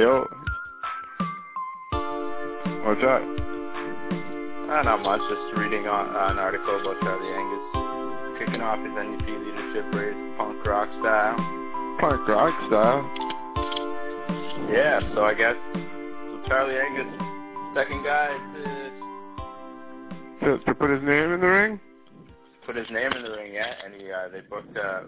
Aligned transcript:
Yo. 0.00 0.24
What's 2.88 3.04
up? 3.04 3.20
Uh, 3.20 4.80
not 4.82 5.02
much. 5.02 5.20
Just 5.28 5.52
reading 5.58 5.86
on, 5.86 6.16
uh, 6.16 6.32
an 6.32 6.38
article 6.38 6.80
about 6.80 6.96
Charlie 7.02 7.28
Angus 7.28 8.40
kicking 8.40 8.62
off 8.62 8.78
his 8.78 8.96
NDP 8.96 9.28
leadership 9.44 9.92
race, 9.92 10.16
punk 10.38 10.64
rock 10.64 10.88
style. 11.00 11.36
Punk 12.00 12.26
rock 12.26 12.56
style. 12.68 13.04
Yeah. 14.72 15.00
So 15.14 15.22
I 15.22 15.34
guess 15.34 15.56
so 15.74 16.40
Charlie 16.48 16.80
Angus, 16.80 17.12
second 17.74 18.02
guy 18.02 18.28
to 18.56 18.64
To, 20.46 20.64
to 20.64 20.74
put 20.76 20.88
his 20.88 21.02
name 21.02 21.32
in 21.32 21.40
the 21.42 21.46
ring? 21.46 21.78
put 22.64 22.74
his 22.74 22.88
name 22.88 23.12
in 23.12 23.22
the 23.22 23.32
ring 23.32 23.52
yeah. 23.52 23.74
and 23.84 23.92
he 24.00 24.10
uh, 24.10 24.28
they 24.32 24.40
booked 24.40 24.74
a 24.78 25.04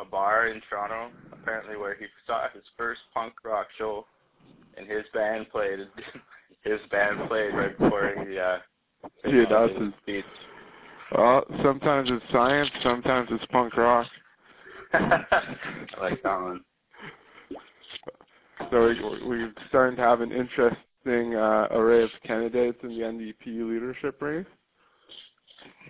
a 0.00 0.04
bar 0.04 0.46
in 0.46 0.60
Toronto, 0.70 1.10
apparently 1.42 1.76
where 1.76 1.94
he 1.94 2.06
saw 2.26 2.46
his 2.52 2.62
first 2.76 3.00
punk 3.12 3.34
rock 3.44 3.66
show, 3.76 4.06
and 4.76 4.86
his 4.88 5.04
band 5.12 5.46
played. 5.50 5.80
His 6.64 6.78
band 6.92 7.28
played 7.28 7.54
right 7.54 7.76
before 7.76 8.14
he 8.24 8.38
uh, 8.38 8.58
Yeah, 9.24 9.46
that's 9.50 9.72
his 9.80 9.92
speech. 10.00 10.24
Well, 11.10 11.44
sometimes 11.60 12.08
it's 12.08 12.24
science, 12.30 12.70
sometimes 12.84 13.30
it's 13.32 13.44
punk 13.46 13.76
rock. 13.76 14.06
I 14.92 15.74
like 16.00 16.22
that 16.22 16.40
one. 16.40 16.60
So 18.70 18.86
we, 18.86 19.26
we're 19.26 19.52
starting 19.70 19.96
to 19.96 20.02
have 20.02 20.20
an 20.20 20.30
interesting 20.30 21.34
uh, 21.34 21.66
array 21.72 22.04
of 22.04 22.10
candidates 22.24 22.78
in 22.84 22.90
the 22.90 23.00
NDP 23.00 23.68
leadership 23.68 24.22
race. 24.22 24.46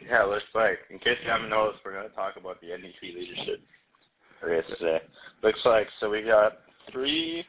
Yeah, 0.08 0.22
looks 0.22 0.44
like. 0.54 0.78
In 0.88 0.98
case 1.00 1.18
you 1.22 1.30
haven't 1.30 1.50
noticed, 1.50 1.80
we're 1.84 1.92
going 1.92 2.08
to 2.08 2.14
talk 2.14 2.36
about 2.36 2.62
the 2.62 2.68
NDP 2.68 3.14
leadership 3.14 3.60
race 4.42 4.64
today. 4.78 5.00
Looks 5.42 5.60
like 5.64 5.88
so 6.00 6.10
we 6.10 6.22
got 6.22 6.58
three 6.90 7.44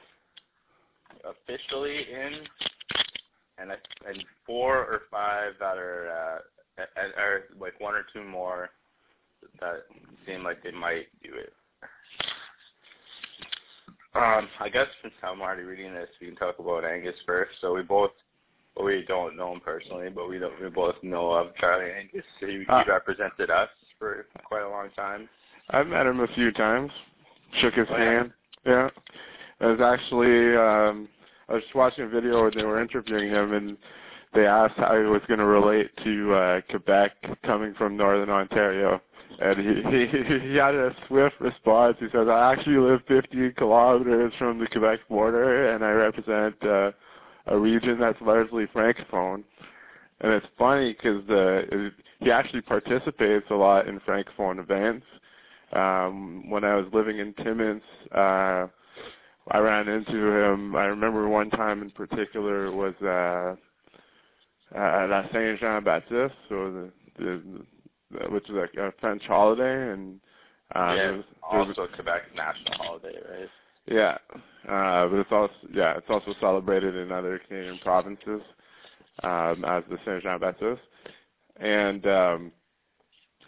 officially 1.24 1.98
in, 2.12 2.34
and 3.58 3.72
I, 3.72 3.76
and 4.08 4.24
four 4.46 4.78
or 4.78 5.02
five 5.12 5.54
that 5.60 5.78
are 5.78 6.10
uh, 6.78 6.84
and, 7.02 7.14
or 7.14 7.44
like 7.60 7.80
one 7.80 7.94
or 7.96 8.06
two 8.14 8.24
more 8.24 8.70
that 9.60 9.84
seem 10.26 10.44
like 10.44 10.64
they 10.64 10.72
might 10.72 11.08
do 11.22 11.30
it. 11.36 11.54
Um, 14.16 14.48
I 14.60 14.70
guess 14.70 14.88
since 15.02 15.14
I'm 15.24 15.42
already 15.42 15.64
reading 15.64 15.94
this, 15.94 16.10
we 16.22 16.28
can 16.28 16.36
talk 16.36 16.60
about 16.60 16.86
Angus 16.86 17.16
first. 17.26 17.52
So 17.62 17.74
we 17.74 17.82
both, 17.82 18.12
well, 18.76 18.86
we 18.86 19.04
don't 19.08 19.36
know 19.36 19.52
him 19.54 19.60
personally, 19.60 20.10
but 20.10 20.30
we 20.30 20.38
don't. 20.38 20.60
We 20.62 20.70
both 20.70 20.96
know 21.02 21.32
of 21.32 21.56
Charlie 21.60 21.92
Angus. 21.92 22.26
He, 22.40 22.46
he 22.60 22.66
Ah. 22.70 22.84
represented 22.88 23.50
us 23.50 23.70
for 23.98 24.28
quite 24.44 24.62
a 24.62 24.70
long 24.70 24.90
time. 24.96 25.28
I've 25.70 25.88
met 25.88 26.06
him 26.06 26.20
a 26.20 26.28
few 26.28 26.52
times. 26.52 26.92
Shook 27.60 27.76
his 27.76 27.88
Oh, 27.90 27.98
yeah? 27.98 28.04
hand. 28.04 28.32
Yeah. 28.66 28.90
It 29.60 29.66
was 29.66 29.82
actually 29.82 30.56
um 30.56 31.08
I 31.50 31.54
was 31.54 31.64
watching 31.76 32.06
a 32.06 32.08
video 32.08 32.42
where 32.42 32.52
they 32.52 32.64
were 32.64 32.82
interviewing 32.82 33.30
him 33.30 33.54
and 33.54 33.78
they 34.34 34.46
asked 34.48 34.76
how 34.78 34.96
he 34.98 35.04
was 35.04 35.22
going 35.28 35.40
to 35.40 35.46
relate 35.46 35.92
to 36.04 36.34
uh 36.34 36.62
Quebec 36.70 37.12
coming 37.44 37.74
from 37.76 37.96
Northern 37.98 38.30
Ontario. 38.30 39.02
And 39.40 39.58
he, 39.60 40.08
he 40.08 40.50
he 40.50 40.56
had 40.56 40.76
a 40.76 40.96
swift 41.08 41.40
response. 41.40 41.98
He 42.00 42.06
says, 42.12 42.28
"I 42.28 42.52
actually 42.52 42.78
live 42.78 43.02
50 43.08 43.52
kilometers 43.54 44.32
from 44.38 44.60
the 44.60 44.68
Quebec 44.68 45.00
border, 45.10 45.74
and 45.74 45.84
I 45.84 45.90
represent 45.92 46.56
uh, 46.64 46.92
a 47.48 47.58
region 47.58 48.00
that's 48.00 48.22
largely 48.22 48.68
francophone." 48.68 49.44
And 50.22 50.32
it's 50.34 50.46
funny 50.58 50.94
because 50.94 51.28
uh, 51.30 51.64
he 52.20 52.32
actually 52.32 52.62
participates 52.62 53.46
a 53.50 53.56
lot 53.56 53.88
in 53.88 54.00
francophone 54.02 54.60
events. 54.60 55.06
Um, 55.76 56.50
when 56.50 56.64
I 56.64 56.76
was 56.76 56.86
living 56.94 57.20
in 57.20 57.34
Timmins, 57.34 57.82
uh, 58.14 58.68
I 59.52 59.58
ran 59.58 59.88
into 59.90 60.16
him. 60.16 60.76
I 60.76 60.86
remember 60.86 61.28
one 61.28 61.50
time 61.50 61.82
in 61.82 61.92
particular 61.92 62.72
was 62.72 62.94
uh, 63.02 63.56
uh, 64.78 65.08
La 65.08 65.24
Saint 65.32 65.60
Jean 65.60 65.84
Baptiste, 65.84 66.34
so 66.50 66.72
the, 66.72 66.92
the, 67.18 67.42
the 68.12 68.30
which 68.30 68.50
is 68.50 68.56
a, 68.56 68.82
a 68.82 68.92
French 69.00 69.24
holiday, 69.26 69.92
and 69.92 70.20
uh, 70.76 70.94
yeah, 70.96 71.12
was, 71.12 71.24
there 71.52 71.60
was 71.60 71.78
also 71.78 71.88
Quebec 71.94 72.22
national 72.36 72.78
holiday, 72.78 73.16
right? 73.30 73.50
yeah, 73.88 74.18
uh, 74.70 75.08
but 75.08 75.20
it's 75.20 75.32
also 75.32 75.54
yeah, 75.74 75.98
it's 75.98 76.10
also 76.10 76.34
celebrated 76.40 76.96
in 76.96 77.12
other 77.12 77.40
Canadian 77.48 77.80
provinces 77.80 78.42
um, 79.24 79.66
as 79.66 79.84
the 79.90 79.98
Saint 80.06 80.24
Jean 80.24 80.40
Baptiste. 80.40 80.82
And 81.60 82.08
um, 82.08 82.52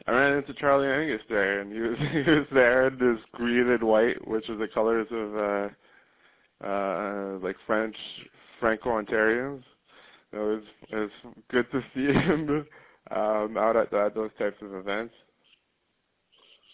I 0.07 0.11
ran 0.11 0.37
into 0.37 0.53
Charlie 0.53 0.87
Angus 0.87 1.25
there, 1.29 1.61
and 1.61 1.73
he 1.73 1.79
was 1.79 1.97
he 2.11 2.31
was 2.31 2.47
there 2.53 2.87
in 2.87 2.97
this 2.97 3.23
green 3.33 3.69
and 3.69 3.83
white, 3.83 4.27
which 4.27 4.49
are 4.49 4.57
the 4.57 4.67
colors 4.67 5.07
of 5.11 5.35
uh, 5.35 6.67
uh, 6.67 7.39
like 7.39 7.55
French 7.65 7.95
Franco-Ontarians. 8.59 9.63
It 10.31 10.37
was 10.37 10.63
it 10.89 10.95
was 10.95 11.33
good 11.49 11.65
to 11.71 11.81
see 11.93 12.05
him 12.19 12.65
um, 13.11 13.57
out 13.57 13.75
at, 13.75 13.93
at 13.93 14.15
those 14.15 14.31
types 14.37 14.57
of 14.61 14.73
events. 14.73 15.13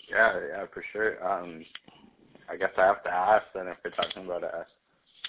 Yeah, 0.10 0.40
yeah, 0.50 0.66
for 0.74 0.84
sure. 0.92 1.26
Um, 1.26 1.64
I 2.50 2.58
guess 2.58 2.72
I 2.78 2.86
have 2.86 3.04
to 3.04 3.10
ask 3.10 3.46
then 3.56 3.68
if 3.68 3.78
we're 3.84 3.92
talking 3.92 4.26
about 4.26 4.44
uh, 4.44 4.64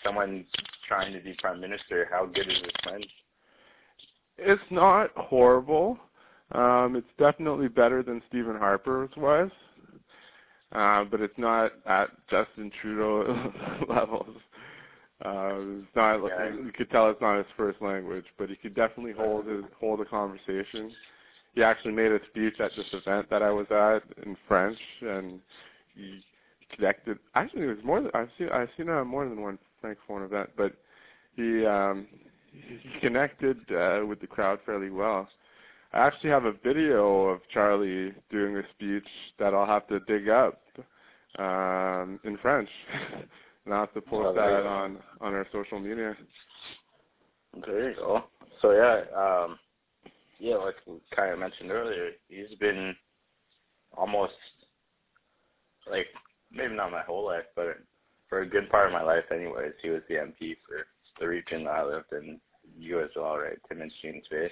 someone 0.04 0.44
trying 0.88 1.12
to 1.12 1.20
be 1.20 1.36
prime 1.41 1.60
minister, 1.60 2.08
how 2.10 2.26
good 2.26 2.48
is 2.48 2.58
his 2.58 2.72
French? 2.82 3.06
It's 4.38 4.62
not 4.70 5.10
horrible. 5.14 5.98
Um, 6.54 6.96
it's 6.96 7.06
definitely 7.18 7.68
better 7.68 8.02
than 8.02 8.22
Stephen 8.28 8.56
Harper's 8.56 9.10
was, 9.16 9.50
uh, 10.72 11.04
but 11.04 11.20
it's 11.20 11.38
not 11.38 11.72
at 11.86 12.08
Justin 12.28 12.70
Trudeau 12.80 13.52
levels. 13.88 14.36
Uh, 15.24 15.78
it's 15.78 15.96
not. 15.96 16.16
Yeah. 16.16 16.50
You 16.50 16.72
could 16.76 16.91
tell 16.91 17.08
it's 17.08 17.20
not 17.20 17.38
his 17.38 17.46
first 17.56 17.80
language, 17.80 18.24
but 18.38 18.50
he 18.50 18.56
could 18.56 18.74
definitely 18.74 19.12
hold 19.12 19.46
his, 19.46 19.64
hold 19.78 20.00
a 20.00 20.04
conversation. 20.04 20.91
He 21.54 21.62
actually 21.62 21.92
made 21.92 22.10
a 22.10 22.18
speech 22.30 22.54
at 22.60 22.72
this 22.76 22.86
event 22.92 23.30
that 23.30 23.42
I 23.42 23.50
was 23.50 23.66
at 23.70 24.02
in 24.26 24.36
French, 24.48 24.78
and 25.00 25.41
he 25.94 26.22
connected. 26.74 27.18
Actually, 27.34 27.62
it 27.64 27.76
was 27.76 27.84
more. 27.84 28.00
Than, 28.00 28.10
I've 28.14 28.28
seen 28.36 28.48
I've 28.48 28.68
seen 28.76 28.88
uh, 28.88 29.04
more 29.04 29.28
than 29.28 29.41
one 29.41 29.58
francophone 29.82 30.24
event, 30.24 30.50
but 30.56 30.72
he 31.36 31.64
um, 31.64 32.06
he 32.50 33.00
connected 33.00 33.58
uh, 33.70 34.04
with 34.06 34.20
the 34.20 34.26
crowd 34.26 34.58
fairly 34.66 34.91
well. 34.91 35.28
I 35.92 36.06
actually 36.06 36.30
have 36.30 36.44
a 36.44 36.53
video 36.53 37.26
of 37.26 37.41
Charlie 37.53 38.14
doing 38.30 38.56
a 38.56 38.62
speech 38.75 39.06
that 39.38 39.53
I'll 39.53 39.66
have 39.66 39.86
to 39.88 40.00
dig 40.00 40.28
up 40.28 40.62
um, 41.38 42.19
in 42.25 42.38
French, 42.41 42.69
and 43.64 43.75
I'll 43.75 43.80
have 43.80 43.94
to 43.94 44.00
post 44.00 44.28
Oh, 44.30 44.34
that 44.34 44.66
on 44.66 44.98
on 45.20 45.34
our 45.34 45.47
social 45.53 45.78
media. 45.78 46.16
There 47.66 47.91
you 47.91 47.97
go. 47.97 48.25
So 48.62 48.72
yeah, 48.72 49.03
um, 49.16 49.58
yeah, 50.38 50.56
like 50.56 50.76
we 50.86 50.94
kind 51.14 51.32
of 51.32 51.38
mentioned 51.38 51.70
earlier, 51.70 52.10
he's 52.28 52.56
been 52.59 52.94
almost 53.94 54.32
like 55.91 56.06
maybe 56.50 56.74
not 56.74 56.91
my 56.91 57.03
whole 57.03 57.26
life, 57.26 57.44
but 57.54 57.78
for 58.28 58.41
a 58.41 58.48
good 58.48 58.70
part 58.70 58.86
of 58.86 58.92
my 58.92 59.03
life, 59.03 59.24
anyways. 59.30 59.72
He 59.82 59.91
was 59.91 60.03
the 60.09 60.14
MP 60.14 60.56
for 60.66 60.86
the 61.20 61.28
region 61.28 61.64
that 61.64 61.70
I 61.70 61.84
lived 61.84 62.12
in. 62.12 62.41
You 62.78 63.03
as 63.03 63.10
well, 63.14 63.36
right? 63.36 63.59
Timmins, 63.69 63.92
James 64.00 64.24
Bay. 64.30 64.50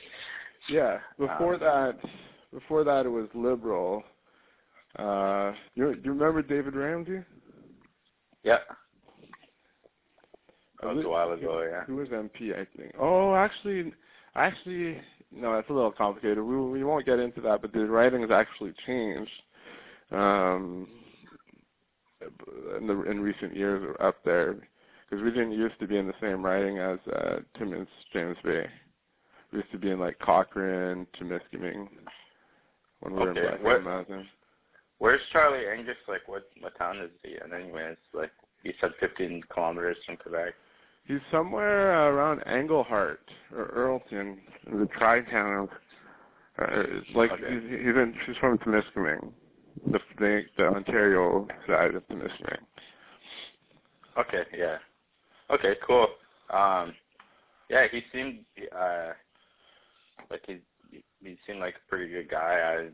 Yeah. 0.68 0.98
Before 1.18 1.54
Um, 1.54 1.60
that, 1.60 1.98
before 2.52 2.84
that, 2.84 3.06
it 3.06 3.10
was 3.10 3.28
liberal. 3.34 4.02
Uh, 4.96 5.52
you 5.74 5.90
you 5.90 6.12
remember 6.12 6.42
David 6.42 6.74
Ramsey? 6.74 7.24
Yeah. 8.42 8.58
That 10.82 10.94
was 10.94 11.04
a 11.04 11.08
while 11.08 11.32
ago, 11.32 11.62
yeah. 11.62 11.84
Who 11.84 11.96
was 11.96 12.08
MP? 12.08 12.54
I 12.54 12.66
think. 12.76 12.94
Oh, 12.98 13.34
actually, 13.34 13.92
actually, 14.34 15.00
no, 15.30 15.54
that's 15.54 15.68
a 15.68 15.72
little 15.72 15.92
complicated. 15.92 16.42
We 16.42 16.56
we 16.56 16.84
won't 16.84 17.06
get 17.06 17.18
into 17.18 17.40
that, 17.42 17.62
but 17.62 17.72
the 17.72 17.86
riding 17.86 18.22
has 18.22 18.30
actually 18.30 18.72
changed. 18.86 19.30
Um, 20.10 20.88
in 22.78 22.86
the 22.86 23.02
in 23.02 23.20
recent 23.20 23.54
years 23.54 23.94
up 24.00 24.16
there, 24.24 24.54
because 25.08 25.22
we 25.22 25.30
didn't 25.30 25.52
used 25.52 25.78
to 25.80 25.86
be 25.86 25.96
in 25.96 26.06
the 26.06 26.14
same 26.20 26.44
riding 26.44 26.78
as 26.78 26.98
uh, 27.14 27.36
Timmins, 27.58 27.88
James 28.12 28.36
Bay. 28.44 28.66
We 29.52 29.58
used 29.58 29.72
to 29.72 29.78
be 29.78 29.90
in 29.90 29.98
like 29.98 30.18
Cochrane, 30.18 31.06
Temiskaming, 31.20 31.88
when 33.00 33.14
we 33.14 33.20
were 33.20 33.30
Okay, 33.30 33.56
in 33.56 33.62
Black 33.62 33.84
Mountain. 33.84 34.26
Where's 34.98 35.20
Charlie 35.32 35.66
Angus? 35.66 35.96
Like, 36.06 36.28
what 36.28 36.48
what 36.60 36.76
town 36.78 36.98
is 36.98 37.10
he 37.22 37.36
in? 37.44 37.52
Anyways, 37.52 37.96
like 38.12 38.30
he 38.62 38.72
said, 38.80 38.90
15 39.00 39.42
kilometers 39.52 39.96
from 40.04 40.18
Quebec. 40.18 40.54
He's 41.06 41.18
somewhere 41.32 41.96
uh, 41.96 42.10
around 42.10 42.42
Englehart 42.46 43.20
or 43.56 43.66
Earlton, 43.74 44.38
the 44.66 44.86
tri-town. 44.98 45.68
Uh, 46.60 46.82
like 47.14 47.32
Okay. 47.32 47.48
he's, 47.48 47.62
he's 47.70 47.96
in. 47.96 48.14
He's 48.26 48.36
from 48.36 48.58
Temiskaming, 48.58 49.32
the, 49.90 49.98
the 50.18 50.42
the 50.58 50.66
Ontario 50.66 51.48
side 51.66 51.94
of 51.94 52.06
Temiskaming. 52.08 52.60
Okay, 54.18 54.44
yeah. 54.56 54.76
Okay, 55.50 55.74
cool. 55.86 56.06
Um, 56.50 56.92
yeah, 57.70 57.86
he 57.90 58.02
seemed 58.12 58.40
uh 58.76 59.12
like 60.30 60.42
he 60.46 60.58
he 61.22 61.38
seemed 61.46 61.60
like 61.60 61.74
a 61.76 61.88
pretty 61.88 62.10
good 62.12 62.30
guy. 62.30 62.86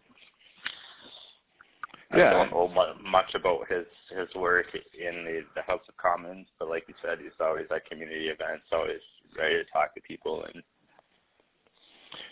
I 2.12 2.17
I 2.17 2.31
don't 2.31 2.50
know 2.50 2.69
much 3.02 3.34
about 3.34 3.67
his 3.69 3.87
his 4.11 4.32
work 4.37 4.67
in 4.75 5.25
the, 5.25 5.40
the 5.55 5.62
House 5.62 5.82
of 5.88 5.96
Commons, 5.96 6.46
but 6.58 6.69
like 6.69 6.84
you 6.88 6.94
said, 7.02 7.19
he's 7.19 7.32
always 7.40 7.67
at 7.75 7.84
community 7.87 8.28
events, 8.28 8.64
always 8.73 9.00
ready 9.37 9.56
to 9.56 9.64
talk 9.73 9.94
to 9.94 10.00
people, 10.02 10.44
and 10.44 10.62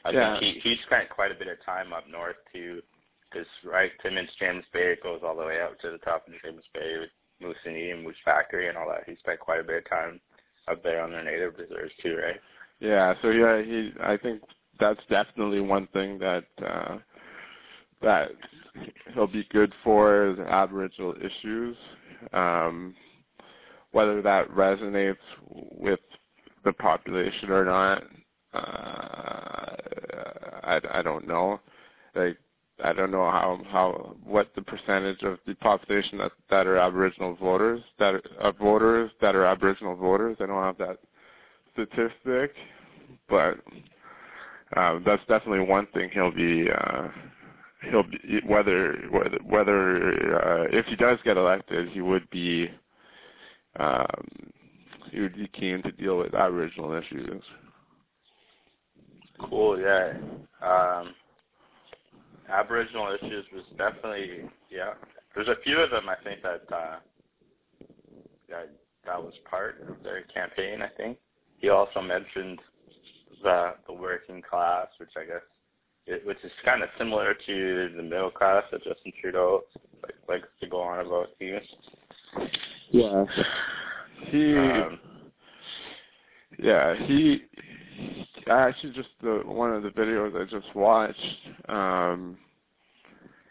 I 0.05 0.11
Yeah. 0.13 0.39
think 0.39 0.55
he 0.63 0.71
he 0.77 0.83
spent 0.87 1.09
quite 1.11 1.33
a 1.33 1.35
bit 1.35 1.49
of 1.49 1.63
time 1.65 1.93
up 1.93 2.09
north 2.09 2.37
too, 2.53 2.83
because 3.31 3.49
right 3.65 3.91
Timmins 4.03 4.31
James 4.39 4.65
Bay 4.73 4.93
it 4.93 5.03
goes 5.03 5.23
all 5.25 5.37
the 5.37 5.45
way 5.45 5.61
out 5.61 5.79
to 5.81 5.91
the 5.91 5.99
top 5.99 6.27
of 6.29 6.35
James 6.43 6.65
Bay 6.73 6.99
with 6.99 7.11
Moosonee 7.43 8.01
Moose 8.03 8.17
Factory, 8.25 8.69
and 8.69 8.79
all 8.79 8.89
that. 8.89 9.09
He 9.09 9.17
spent 9.17 9.41
quite 9.41 9.61
a 9.61 9.65
bit 9.65 9.79
of 9.85 9.91
time 9.91 10.21
up 10.69 10.83
there 10.83 11.03
on 11.03 11.11
their 11.11 11.25
native 11.25 11.59
reserves 11.59 11.93
too, 12.01 12.17
right? 12.17 12.41
Yeah, 12.79 13.15
so 13.23 13.31
yeah, 13.31 13.61
he 13.63 13.93
I 14.01 14.17
think 14.17 14.43
that's 14.81 15.01
definitely 15.09 15.61
one 15.61 15.87
thing 15.93 16.19
that 16.19 16.45
uh 16.65 16.99
that 18.03 18.31
he'll 19.15 19.27
be 19.27 19.47
good 19.51 19.73
for 19.83 20.31
is 20.31 20.39
Aboriginal 20.39 21.15
issues. 21.21 21.77
Um 22.33 22.95
whether 23.93 24.21
that 24.23 24.49
resonates 24.51 25.17
with 25.49 26.01
the 26.65 26.73
population 26.73 27.51
or 27.51 27.65
not, 27.65 28.03
uh 28.53 29.77
I, 30.65 30.81
I 30.93 31.03
don't 31.03 31.27
know. 31.27 31.61
Like 32.15 32.39
I 32.83 32.93
don't 32.93 33.13
know 33.13 33.31
how 33.31 33.61
how 33.71 34.17
what 34.25 34.51
the 34.57 34.63
percentage 34.63 35.23
of 35.23 35.39
the 35.47 35.55
population 35.55 36.19
that 36.19 36.33
that 36.51 36.67
are 36.67 36.79
Aboriginal 36.79 37.35
voters 37.37 37.81
that 37.99 38.15
are, 38.15 38.23
uh, 38.41 38.51
voters 38.53 39.11
that 39.21 39.37
are 39.37 39.45
Aboriginal 39.45 39.95
voters. 39.95 40.37
I 40.41 40.47
don't 40.47 40.63
have 40.63 40.79
that 40.79 40.99
statistic, 41.73 42.55
but 43.29 43.61
uh, 44.77 44.99
that's 45.05 45.23
definitely 45.29 45.61
one 45.61 45.87
thing 45.95 46.11
he'll 46.13 46.35
be 46.35 46.67
uh, 46.71 47.09
he'll 47.91 48.03
be 48.03 48.41
whether 48.47 48.97
whether 49.11 49.39
whether 49.45 50.37
uh, 50.37 50.67
if 50.71 50.87
he 50.87 50.97
does 50.97 51.19
get 51.25 51.37
elected, 51.37 51.89
he 51.91 52.01
would 52.01 52.29
be 52.31 52.69
um, 53.79 54.53
he 55.11 55.21
would 55.21 55.37
be 55.37 55.49
keen 55.49 55.83
to 55.83 55.93
deal 55.93 56.19
with 56.19 56.35
Aboriginal 56.35 56.93
issues. 56.95 57.43
Cool, 59.49 59.81
yeah. 59.81 60.15
Um, 60.63 61.15
Aboriginal 62.49 63.15
issues 63.15 63.45
was 63.53 63.65
definitely 63.77 64.49
yeah. 64.71 64.95
There's 65.35 65.49
a 65.49 65.57
few 65.65 65.79
of 65.79 65.91
them 65.91 66.09
I 66.09 66.17
think 66.23 66.43
that 66.43 66.63
uh, 66.75 66.97
that 68.49 68.71
that 69.07 69.23
was 69.23 69.35
part 69.49 69.81
of 69.89 70.03
their 70.03 70.23
campaign. 70.23 70.83
I 70.83 70.89
think 70.89 71.19
he 71.59 71.69
also 71.69 72.01
mentioned 72.01 72.59
the 73.45 73.75
the 73.87 73.93
working 73.93 74.43
class, 74.43 74.89
which 74.99 75.11
I 75.17 75.25
guess 75.25 75.43
it, 76.07 76.27
which 76.27 76.39
is 76.43 76.51
kind 76.65 76.83
of 76.83 76.89
similar 76.99 77.35
to 77.47 77.93
the 77.97 78.03
middle 78.03 78.31
class 78.31 78.65
that 78.73 78.83
Justin 78.83 79.13
Trudeau 79.21 79.63
like, 80.03 80.15
likes 80.29 80.49
to 80.61 80.67
go 80.67 80.81
on 80.81 81.07
about 81.07 81.29
too. 81.39 81.59
Yeah. 82.91 83.25
He 84.31 84.57
Um, 84.57 84.99
yeah 86.59 86.95
he 87.07 87.43
actually 88.51 88.93
just 88.93 89.09
the 89.23 89.43
one 89.45 89.73
of 89.73 89.83
the 89.83 89.91
videos 89.91 90.41
I 90.41 90.51
just 90.51 90.75
watched. 90.75 91.19
Um, 91.69 92.37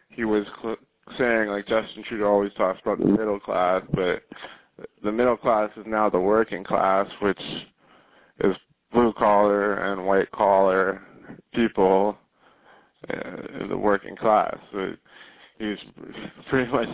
he 0.10 0.26
was 0.26 0.46
cl- 0.62 0.76
saying 1.18 1.50
like 1.50 1.68
Justin 1.68 2.04
Trudeau 2.04 2.28
always 2.28 2.54
talks 2.54 2.80
about 2.82 3.00
the 3.00 3.06
middle 3.06 3.40
class, 3.40 3.84
but 3.94 4.24
the 5.04 5.12
middle 5.12 5.38
class 5.38 5.70
is 5.78 5.86
now 5.88 6.10
the 6.10 6.20
working 6.20 6.64
class, 6.64 7.08
which 7.22 7.42
is 8.44 8.56
blue 8.94 9.14
collar 9.14 9.76
and 9.76 10.06
white 10.06 10.32
collar 10.32 11.02
people 11.54 12.18
uh, 13.10 13.62
in 13.62 13.70
the 13.70 13.78
working 13.78 14.16
class. 14.16 14.56
So 14.72 14.94
he's 15.60 15.78
pretty 16.50 16.72
much 16.72 16.90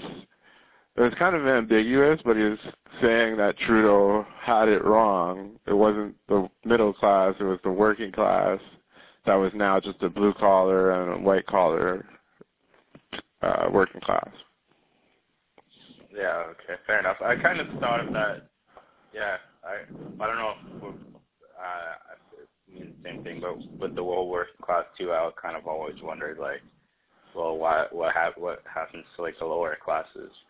it 0.99 1.01
was 1.01 1.13
kind 1.17 1.35
of 1.35 1.47
ambiguous, 1.47 2.19
but 2.25 2.35
he 2.35 2.43
was 2.43 2.59
saying 3.01 3.37
that 3.37 3.57
Trudeau 3.59 4.25
had 4.41 4.67
it 4.67 4.83
wrong. 4.83 5.51
It 5.65 5.73
wasn't 5.73 6.15
the 6.27 6.49
middle 6.65 6.93
class; 6.93 7.35
it 7.39 7.43
was 7.43 7.59
the 7.63 7.71
working 7.71 8.11
class 8.11 8.59
that 9.25 9.35
was 9.35 9.51
now 9.55 9.79
just 9.79 10.01
a 10.01 10.09
blue 10.09 10.33
collar 10.33 10.91
and 10.91 11.21
a 11.21 11.23
white 11.25 11.45
collar 11.45 12.05
uh, 13.41 13.69
working 13.71 14.01
class. 14.01 14.29
Yeah, 16.13 16.43
okay, 16.49 16.81
fair 16.85 16.99
enough. 16.99 17.17
I 17.21 17.35
kind 17.35 17.61
of 17.61 17.67
thought 17.79 18.05
of 18.05 18.11
that. 18.13 18.49
Yeah, 19.13 19.37
I 19.63 19.83
I 20.21 20.27
don't 20.27 20.37
know. 20.37 20.53
If, 20.83 20.95
uh, 21.59 22.41
it 22.41 22.73
means 22.73 22.89
the 23.03 23.09
same 23.09 23.19
thing, 23.23 23.41
but 23.41 23.57
with 23.79 23.95
the 23.95 24.03
whole 24.03 24.29
working 24.29 24.53
class 24.63 24.85
too, 24.97 25.11
I 25.11 25.29
kind 25.41 25.57
of 25.57 25.67
always 25.67 25.95
wondered 26.03 26.37
like, 26.39 26.61
well, 27.35 27.57
why 27.57 27.85
what 27.91 28.13
hap- 28.13 28.37
what 28.37 28.63
happens 28.73 29.05
to 29.15 29.21
like 29.21 29.37
the 29.39 29.45
lower 29.45 29.77
classes? 29.83 30.31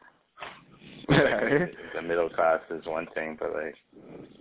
Like, 1.10 1.72
the 1.96 2.02
middle 2.02 2.30
class 2.30 2.60
is 2.70 2.86
one 2.86 3.08
thing, 3.16 3.36
but 3.40 3.52
like, 3.54 3.76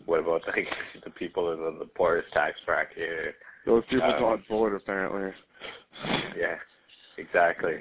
what 0.06 0.20
about 0.20 0.42
like 0.48 0.68
the 1.04 1.10
people 1.10 1.52
in 1.52 1.58
the, 1.58 1.78
the 1.78 1.90
poorest 1.96 2.30
tax 2.32 2.58
bracket? 2.66 3.34
Those 3.64 3.84
people 3.88 4.10
Um, 4.10 4.20
don't 4.20 4.48
vote 4.48 4.74
apparently. 4.74 5.32
Yeah, 6.36 6.56
exactly. 7.16 7.76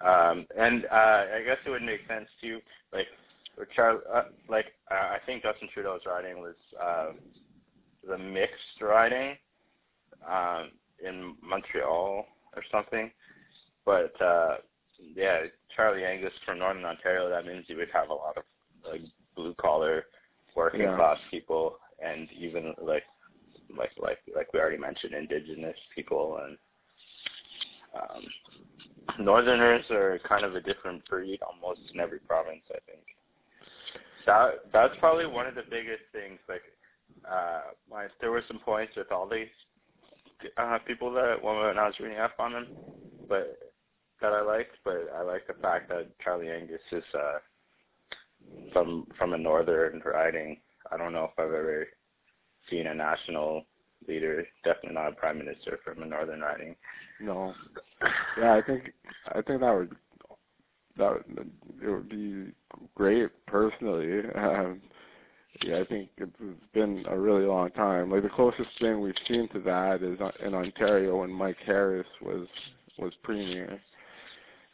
Um, 0.00 0.46
and 0.58 0.86
uh, 0.86 1.24
I 1.36 1.42
guess 1.44 1.58
it 1.66 1.70
would 1.70 1.82
make 1.82 2.00
sense 2.08 2.28
too, 2.40 2.60
like, 2.92 3.06
for 3.54 3.66
Char- 3.66 4.02
uh, 4.14 4.24
like 4.48 4.66
uh, 4.90 4.94
I 5.14 5.18
think 5.26 5.42
Justin 5.42 5.68
Trudeau's 5.72 6.00
riding 6.06 6.40
was 6.40 6.54
uh, 6.82 7.12
the 8.08 8.18
mixed 8.18 8.80
riding 8.80 9.36
um, 10.28 10.70
in 11.04 11.34
Montreal 11.42 12.26
or 12.54 12.62
something, 12.70 13.10
but 13.84 14.20
uh, 14.20 14.56
yeah, 15.14 15.40
Charlie 15.74 16.04
Angus 16.04 16.32
from 16.44 16.58
Northern 16.58 16.84
Ontario. 16.84 17.28
That 17.28 17.46
means 17.46 17.64
you 17.68 17.76
would 17.76 17.90
have 17.92 18.08
a 18.08 18.14
lot 18.14 18.36
of 18.36 18.44
like 18.88 19.02
blue 19.34 19.54
collar, 19.60 20.06
working 20.54 20.80
Yeah. 20.80 20.96
class 20.96 21.18
people, 21.30 21.78
and 22.04 22.28
even 22.32 22.74
like 22.82 23.04
like 23.76 23.92
like 23.98 24.18
like 24.34 24.52
we 24.52 24.60
already 24.60 24.78
mentioned, 24.78 25.14
indigenous 25.14 25.76
people 25.94 26.38
and 26.44 26.58
um, 27.94 28.24
Northerners 29.18 29.84
are 29.90 30.18
kind 30.28 30.44
of 30.44 30.56
a 30.56 30.60
different 30.60 31.06
breed 31.08 31.40
almost 31.42 31.80
in 31.92 32.00
every 32.00 32.18
province. 32.18 32.62
I 32.70 32.78
think 32.86 33.04
that 34.26 34.70
that's 34.72 34.94
probably 34.98 35.26
one 35.26 35.46
of 35.46 35.54
the 35.54 35.62
biggest 35.70 36.02
things. 36.12 36.38
Like, 36.48 36.62
uh, 37.24 37.60
my, 37.90 38.06
there 38.20 38.30
were 38.30 38.42
some 38.48 38.58
points 38.58 38.94
with 38.96 39.10
all 39.10 39.28
these 39.28 39.48
uh, 40.58 40.78
people 40.86 41.12
that 41.12 41.42
when 41.42 41.78
I 41.78 41.86
was 41.86 41.94
reading 42.00 42.18
up 42.18 42.34
on 42.38 42.52
them, 42.52 42.66
but 43.28 43.58
that 44.20 44.32
I 44.32 44.42
liked. 44.42 44.76
But 44.84 45.08
I 45.16 45.22
like 45.22 45.46
the 45.46 45.54
fact 45.54 45.88
that 45.88 46.08
Charlie 46.22 46.50
Angus 46.50 46.80
is 46.92 47.04
uh, 47.14 47.38
from 48.72 49.06
from 49.18 49.32
a 49.32 49.38
northern 49.38 50.02
riding. 50.04 50.58
I 50.90 50.96
don't 50.96 51.12
know 51.12 51.24
if 51.24 51.38
I've 51.38 51.46
ever 51.46 51.86
seen 52.70 52.86
a 52.86 52.94
national 52.94 53.64
leader, 54.06 54.46
definitely 54.64 54.94
not 54.94 55.12
a 55.12 55.16
prime 55.16 55.38
minister 55.38 55.78
from 55.84 56.02
a 56.02 56.06
northern 56.06 56.40
riding. 56.40 56.76
No. 57.20 57.54
Yeah, 58.38 58.54
I 58.54 58.62
think 58.62 58.92
I 59.28 59.42
think 59.42 59.60
that 59.60 59.74
would 59.74 59.96
that 60.98 61.12
would, 61.12 61.50
it 61.82 61.90
would 61.90 62.08
be 62.08 62.52
great 62.94 63.30
personally. 63.46 64.22
Um, 64.36 64.80
yeah, 65.62 65.78
I 65.80 65.84
think 65.84 66.10
it's 66.18 66.30
it's 66.40 66.72
been 66.72 67.04
a 67.08 67.18
really 67.18 67.44
long 67.44 67.70
time. 67.70 68.10
Like 68.10 68.22
the 68.22 68.28
closest 68.28 68.68
thing 68.80 69.00
we've 69.00 69.14
seen 69.28 69.48
to 69.50 69.60
that 69.60 70.02
is 70.02 70.18
in 70.44 70.54
Ontario 70.54 71.20
when 71.20 71.30
Mike 71.30 71.56
Harris 71.64 72.06
was 72.22 72.46
was 72.98 73.12
premier, 73.22 73.80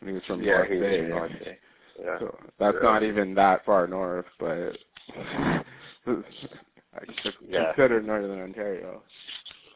and 0.01 0.09
he 0.09 0.15
was 0.15 0.23
from 0.27 0.43
yeah, 0.43 0.53
North 0.59 0.71
he's 0.71 0.81
Bay. 0.81 1.07
North 1.09 1.33
Bay. 1.45 1.59
Yeah. 2.01 2.19
So 2.19 2.39
that's 2.59 2.77
Yeah. 2.83 2.89
not 2.89 3.03
even 3.03 3.35
that 3.35 3.65
far 3.65 3.87
north, 3.87 4.27
but 4.39 4.77
I 5.17 5.65
Yeah. 7.49 7.73
consider 7.75 8.01
Northern 8.03 8.41
Ontario. 8.41 9.03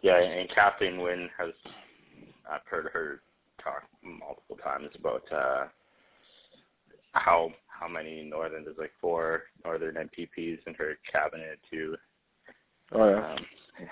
Yeah, 0.03 0.19
and 0.19 0.49
Kathleen 0.51 1.01
Wynne 1.01 1.31
has 1.39 1.51
I've 2.51 2.67
heard 2.67 2.89
her 2.93 3.21
talk 3.63 3.83
multiple 4.03 4.57
times 4.63 4.91
about 4.99 5.23
uh 5.33 5.67
how 7.13 7.51
how 7.79 7.89
many 7.89 8.23
northern 8.23 8.65
there's 8.65 8.79
like 8.79 8.93
four 9.01 9.45
northern 9.65 9.95
MPPs 9.95 10.59
in 10.67 10.75
her 10.75 10.95
cabinet 11.11 11.59
too. 11.71 11.97
Oh 12.93 13.09
yeah, 13.09 13.33
Um 13.33 13.47
yeah. 13.81 13.87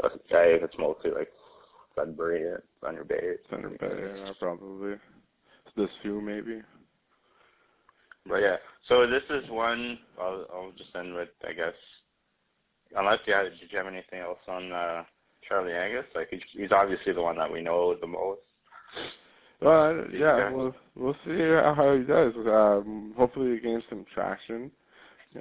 So 0.00 0.10
yeah, 0.30 0.64
it's 0.64 0.74
mostly 0.78 1.10
like 1.10 1.28
Sudbury, 1.94 2.58
Thunder 2.82 3.04
Bay. 3.04 3.36
Center 3.48 3.70
Bay, 3.70 4.20
yeah, 4.26 4.32
probably. 4.38 4.94
This 5.76 5.90
few 6.02 6.20
maybe. 6.20 6.62
But 8.26 8.36
yeah, 8.36 8.56
so 8.88 9.06
this 9.06 9.22
is 9.30 9.50
one. 9.50 9.98
I'll, 10.20 10.46
I'll 10.52 10.72
just 10.78 10.94
end 10.96 11.14
with, 11.14 11.28
I 11.46 11.52
guess, 11.52 11.74
unless 12.96 13.18
you 13.26 13.34
had, 13.34 13.44
did 13.44 13.70
you 13.70 13.78
have 13.78 13.86
anything 13.86 14.20
else 14.20 14.38
on 14.48 14.72
uh, 14.72 15.04
Charlie 15.46 15.74
Angus? 15.74 16.06
Like 16.14 16.28
he's, 16.30 16.40
he's 16.52 16.72
obviously 16.72 17.12
the 17.12 17.22
one 17.22 17.36
that 17.36 17.52
we 17.52 17.60
know 17.60 17.94
the 18.00 18.06
most. 18.06 18.40
Well, 19.64 20.04
yeah, 20.12 20.36
Yeah. 20.38 20.50
we'll 20.50 20.74
we'll 20.94 21.16
see 21.24 21.38
how 21.40 21.96
he 21.96 22.04
does. 22.04 22.34
Um, 22.36 23.14
hopefully, 23.16 23.54
he 23.54 23.60
gains 23.60 23.82
some 23.88 24.04
traction. 24.12 24.70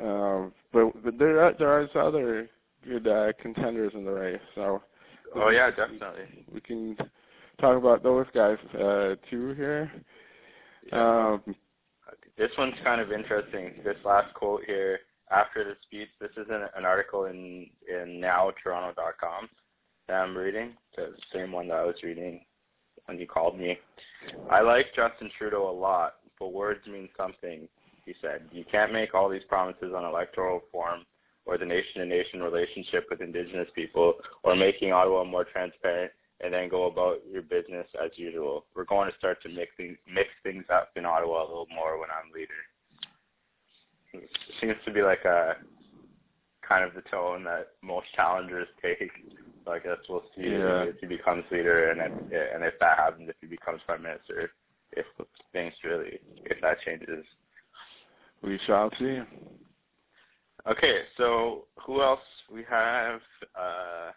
Um, 0.02 0.54
but, 0.72 0.92
but 1.04 1.20
there 1.20 1.40
are, 1.44 1.54
there 1.60 1.70
are 1.70 1.88
other 2.02 2.50
good 2.84 3.08
uh, 3.08 3.32
contenders 3.40 3.94
in 3.94 4.06
the 4.06 4.12
race, 4.12 4.42
so 4.56 4.82
Oh 5.36 5.50
yeah, 5.50 5.70
definitely. 5.70 6.46
we 6.52 6.62
can 6.62 6.96
talk 7.60 7.78
about 7.78 8.02
those 8.02 8.26
guys 8.34 8.58
uh, 8.76 9.16
too 9.30 9.54
here. 9.54 9.92
Um, 10.92 11.44
This 12.38 12.52
one's 12.58 12.76
kind 12.84 13.02
of 13.02 13.12
interesting. 13.12 13.82
This 13.84 13.98
last 14.04 14.34
quote 14.34 14.64
here, 14.66 15.00
after 15.32 15.64
the 15.64 15.76
speech, 15.84 16.10
this 16.20 16.32
is 16.38 16.48
an, 16.50 16.68
an 16.76 16.86
article 16.86 17.26
in 17.26 17.70
in 17.88 18.20
NowToronto.com 18.22 19.50
that 20.08 20.14
I'm 20.14 20.36
reading. 20.36 20.76
The 20.96 21.14
same 21.32 21.52
one 21.52 21.68
that 21.68 21.78
I 21.78 21.86
was 21.86 21.96
reading 22.04 22.42
when 23.06 23.20
you 23.20 23.28
called 23.28 23.58
me. 23.60 23.78
I 24.50 24.62
like 24.62 24.96
Justin 24.96 25.30
Trudeau 25.38 25.70
a 25.70 25.72
lot, 25.72 26.16
but 26.40 26.54
words 26.54 26.86
mean 26.88 27.10
something. 27.18 27.68
He 28.06 28.14
said, 28.22 28.50
"You 28.52 28.66
can't 28.66 28.92
make 28.94 29.14
all 29.14 29.30
these 29.30 29.44
promises 29.46 29.94
on 29.94 30.06
electoral 30.06 30.60
reform 30.60 31.06
or 31.46 31.58
the 31.58 31.66
nation-to-nation 31.66 32.42
relationship 32.42 33.10
with 33.10 33.20
Indigenous 33.22 33.70
people, 33.76 34.14
or 34.44 34.56
making 34.56 34.94
Ottawa 34.94 35.26
more 35.26 35.44
transparent, 35.44 36.12
and 36.40 36.54
then 36.54 36.70
go 36.70 36.86
about 36.86 37.20
your 37.30 37.42
business 37.42 37.86
as 38.02 38.12
usual. 38.18 38.66
We're 38.74 38.86
going 38.86 39.12
to 39.12 39.18
start 39.18 39.42
to 39.44 39.50
mix 39.50 39.76
things, 39.76 39.98
mix 40.08 40.30
things 40.42 40.64
up 40.70 40.92
in 40.96 41.06
Ottawa 41.06 41.42
a 41.42 41.48
little 41.48 41.68
more 41.74 42.00
when 42.00 42.10
I'm 42.10 42.32
leader." 42.32 42.54
It 44.14 44.30
seems 44.62 44.76
to 44.86 44.92
be 44.92 45.02
like 45.02 45.26
a 45.26 45.58
kind 46.62 46.84
of 46.84 46.94
the 46.94 47.02
tone 47.10 47.44
that 47.44 47.70
most 47.82 48.08
challengers 48.16 48.68
take. 48.82 49.12
So 49.66 49.72
I 49.72 49.80
guess 49.80 49.98
we'll 50.10 50.24
see 50.36 50.44
Yeah. 50.44 50.84
if 50.84 51.00
he 51.00 51.08
becomes 51.08 51.46
leader, 51.52 51.92
and 51.92 52.02
if, 52.02 52.54
and 52.54 52.64
if 52.64 52.78
that 52.80 52.98
happens, 52.98 53.30
if 53.30 53.36
he 53.42 53.48
becomes 53.48 53.82
prime 53.86 54.04
minister, 54.04 54.52
if 54.92 55.06
things 55.52 55.74
really, 55.84 56.20
if 56.46 56.60
that 56.62 56.80
changes. 56.82 57.26
we 58.42 58.60
shall 58.66 58.92
see. 59.00 59.22
Okay, 60.68 61.02
so 61.18 61.66
who 61.86 62.02
else? 62.02 62.20
We 62.52 62.64
have 62.70 63.22
uh, 63.56 64.12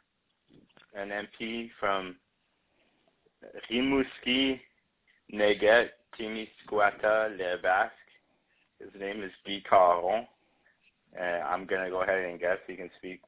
an 0.94 1.10
MP 1.10 1.70
from 1.80 2.16
Rimouski, 3.70 4.60
Neigette, 5.32 5.90
Témiscouata, 6.18 7.36
Les 7.38 7.56
Basques. 7.62 7.92
His 8.78 9.00
name 9.00 9.22
is 9.22 9.32
Guy 9.46 9.62
Caron. 9.68 10.26
Uh, 11.18 11.44
I'm 11.46 11.66
going 11.66 11.84
to 11.84 11.90
go 11.90 12.02
ahead 12.02 12.24
and 12.24 12.38
guess 12.40 12.58
he 12.66 12.76
can 12.76 12.90
speak 12.98 13.20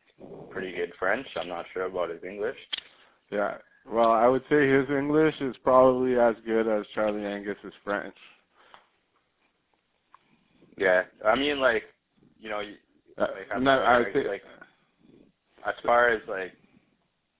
pretty 0.50 0.73
good 0.73 0.92
French. 0.99 1.26
I'm 1.37 1.49
not 1.49 1.66
sure 1.73 1.85
about 1.85 2.11
his 2.11 2.23
English. 2.25 2.57
Yeah. 3.30 3.59
Well, 3.90 4.11
I 4.11 4.26
would 4.26 4.42
say 4.50 4.68
his 4.68 4.88
English 4.90 5.35
is 5.40 5.57
probably 5.64 6.18
as 6.18 6.35
good 6.45 6.68
as 6.68 6.85
Charlie 6.95 7.25
Angus's 7.25 7.73
French. 7.85 8.16
Yeah, 10.76 11.02
I 11.25 11.35
mean, 11.35 11.59
like, 11.61 11.85
you 12.38 12.50
know, 12.50 12.62
Uh, 13.16 13.26
like, 13.50 13.61
no, 13.62 13.83
I 13.83 14.02
sorry, 14.02 14.12
think 14.12 14.28
like, 14.28 14.42
as 15.66 15.75
far 15.85 16.09
as 16.09 16.21
like 16.28 16.52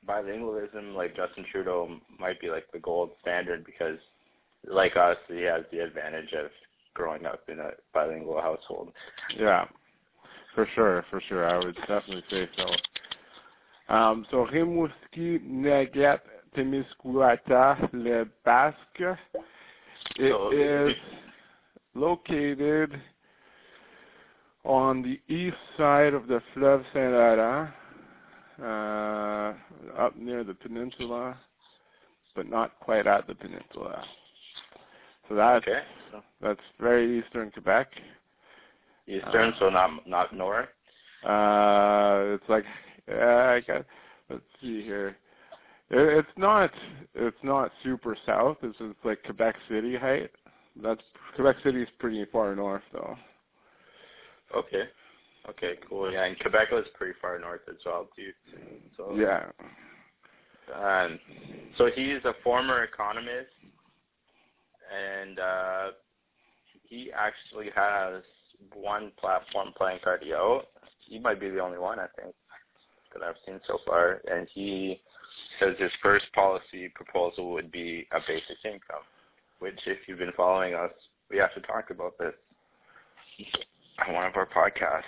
bilingualism, 0.07 0.95
like 0.95 1.15
Justin 1.15 1.45
Trudeau 1.53 2.01
might 2.19 2.41
be 2.41 2.51
like 2.51 2.67
the 2.73 2.81
gold 2.81 3.11
standard 3.21 3.65
because, 3.65 3.99
like 4.67 4.97
us, 4.97 5.17
he 5.29 5.43
has 5.43 5.65
the 5.71 5.81
advantage 5.81 6.33
of 6.33 6.51
growing 6.95 7.27
up 7.27 7.43
in 7.49 7.61
a 7.61 7.71
bilingual 7.95 8.41
household. 8.41 8.93
Yeah, 9.37 9.67
for 10.59 10.69
sure, 10.75 11.05
for 11.09 11.23
sure. 11.29 11.49
I 11.49 11.57
would 11.65 11.77
definitely 11.77 12.25
say 12.29 12.49
so. 12.57 13.95
Um, 13.95 14.27
so 14.29 14.45
Rimouski, 14.53 15.41
Neigette, 15.49 16.19
Témiscouata, 16.57 17.89
Les 17.93 18.25
Basques. 18.45 19.19
It 20.17 20.33
So, 20.33 20.51
is 20.51 20.97
located 21.95 23.01
on 24.65 25.01
the 25.01 25.21
east 25.33 25.57
side 25.77 26.13
of 26.13 26.27
the 26.27 26.43
Fleuve 26.53 26.85
Saint 26.93 27.13
Laurent, 27.13 27.71
uh, 28.61 29.55
up 29.97 30.17
near 30.17 30.43
the 30.43 30.55
peninsula, 30.55 31.39
but 32.35 32.49
not 32.51 32.73
quite 32.81 33.07
at 33.07 33.29
the 33.29 33.35
peninsula. 33.37 34.03
So 35.29 35.37
that's 35.37 35.65
Okay, 35.65 35.83
so 36.11 36.21
that's 36.41 36.61
very 36.81 37.21
eastern 37.21 37.53
Quebec. 37.53 37.87
Eastern, 39.09 39.55
so 39.59 39.69
not 39.69 40.07
not 40.07 40.35
north. 40.35 40.69
Uh, 41.25 42.35
it's 42.37 42.49
like 42.49 42.65
uh, 43.11 43.15
I 43.15 43.61
got. 43.67 43.85
Let's 44.31 44.43
see 44.61 44.83
here. 44.83 45.17
It, 45.91 46.19
it's 46.19 46.37
not. 46.37 46.71
It's 47.15 47.37
not 47.43 47.73
super 47.83 48.17
south. 48.27 48.59
It's 48.63 48.79
just 48.79 48.95
like 49.05 49.23
Quebec 49.25 49.57
City 49.69 49.97
height. 49.97 50.31
That's 50.83 51.01
Quebec 51.35 51.57
City 51.65 51.83
is 51.83 51.89
pretty 51.99 52.25
far 52.31 52.55
north 52.55 52.83
though. 52.93 53.17
Okay, 54.55 54.85
okay, 55.49 55.75
cool. 55.89 56.13
Yeah, 56.13 56.25
and 56.25 56.39
Quebec 56.39 56.71
was 56.71 56.85
pretty 56.95 57.15
far 57.21 57.39
north 57.39 57.63
as 57.69 57.77
well 57.85 58.09
too. 58.15 58.31
So 58.97 59.15
Yeah. 59.17 59.47
Um, 60.75 61.19
so 61.79 61.89
he's 61.95 62.23
a 62.25 62.35
former 62.45 62.85
economist, 62.85 63.49
and 64.95 65.39
uh, 65.39 65.87
he 66.89 67.11
actually 67.13 67.71
has 67.75 68.23
one 68.75 69.13
platform 69.21 69.73
playing 69.77 70.01
cardio. 70.07 70.63
He 71.01 71.19
might 71.19 71.41
be 71.41 71.51
the 71.51 71.61
only 71.61 71.79
one, 71.79 71.99
I 71.99 72.07
think, 72.21 72.35
that 73.13 73.23
I've 73.23 73.37
seen 73.47 73.61
so 73.67 73.79
far. 73.87 74.21
And 74.31 74.47
he 74.53 75.01
says 75.59 75.75
his 75.79 75.91
first 76.03 76.27
policy 76.35 76.91
proposal 76.95 77.53
would 77.53 77.73
be 77.73 78.07
a 78.13 78.21
basic 78.27 78.59
income, 78.65 79.05
which, 79.59 79.79
if 79.87 79.99
you've 80.07 80.19
been 80.19 80.33
following 80.37 80.75
us, 80.75 80.91
we 81.31 81.39
have 81.39 81.55
to 81.55 81.61
talk 81.61 81.91
about 81.91 82.19
this 82.19 82.35
on 84.07 84.15
one 84.15 84.27
of 84.27 84.37
our 84.37 84.47
podcasts. 84.47 85.03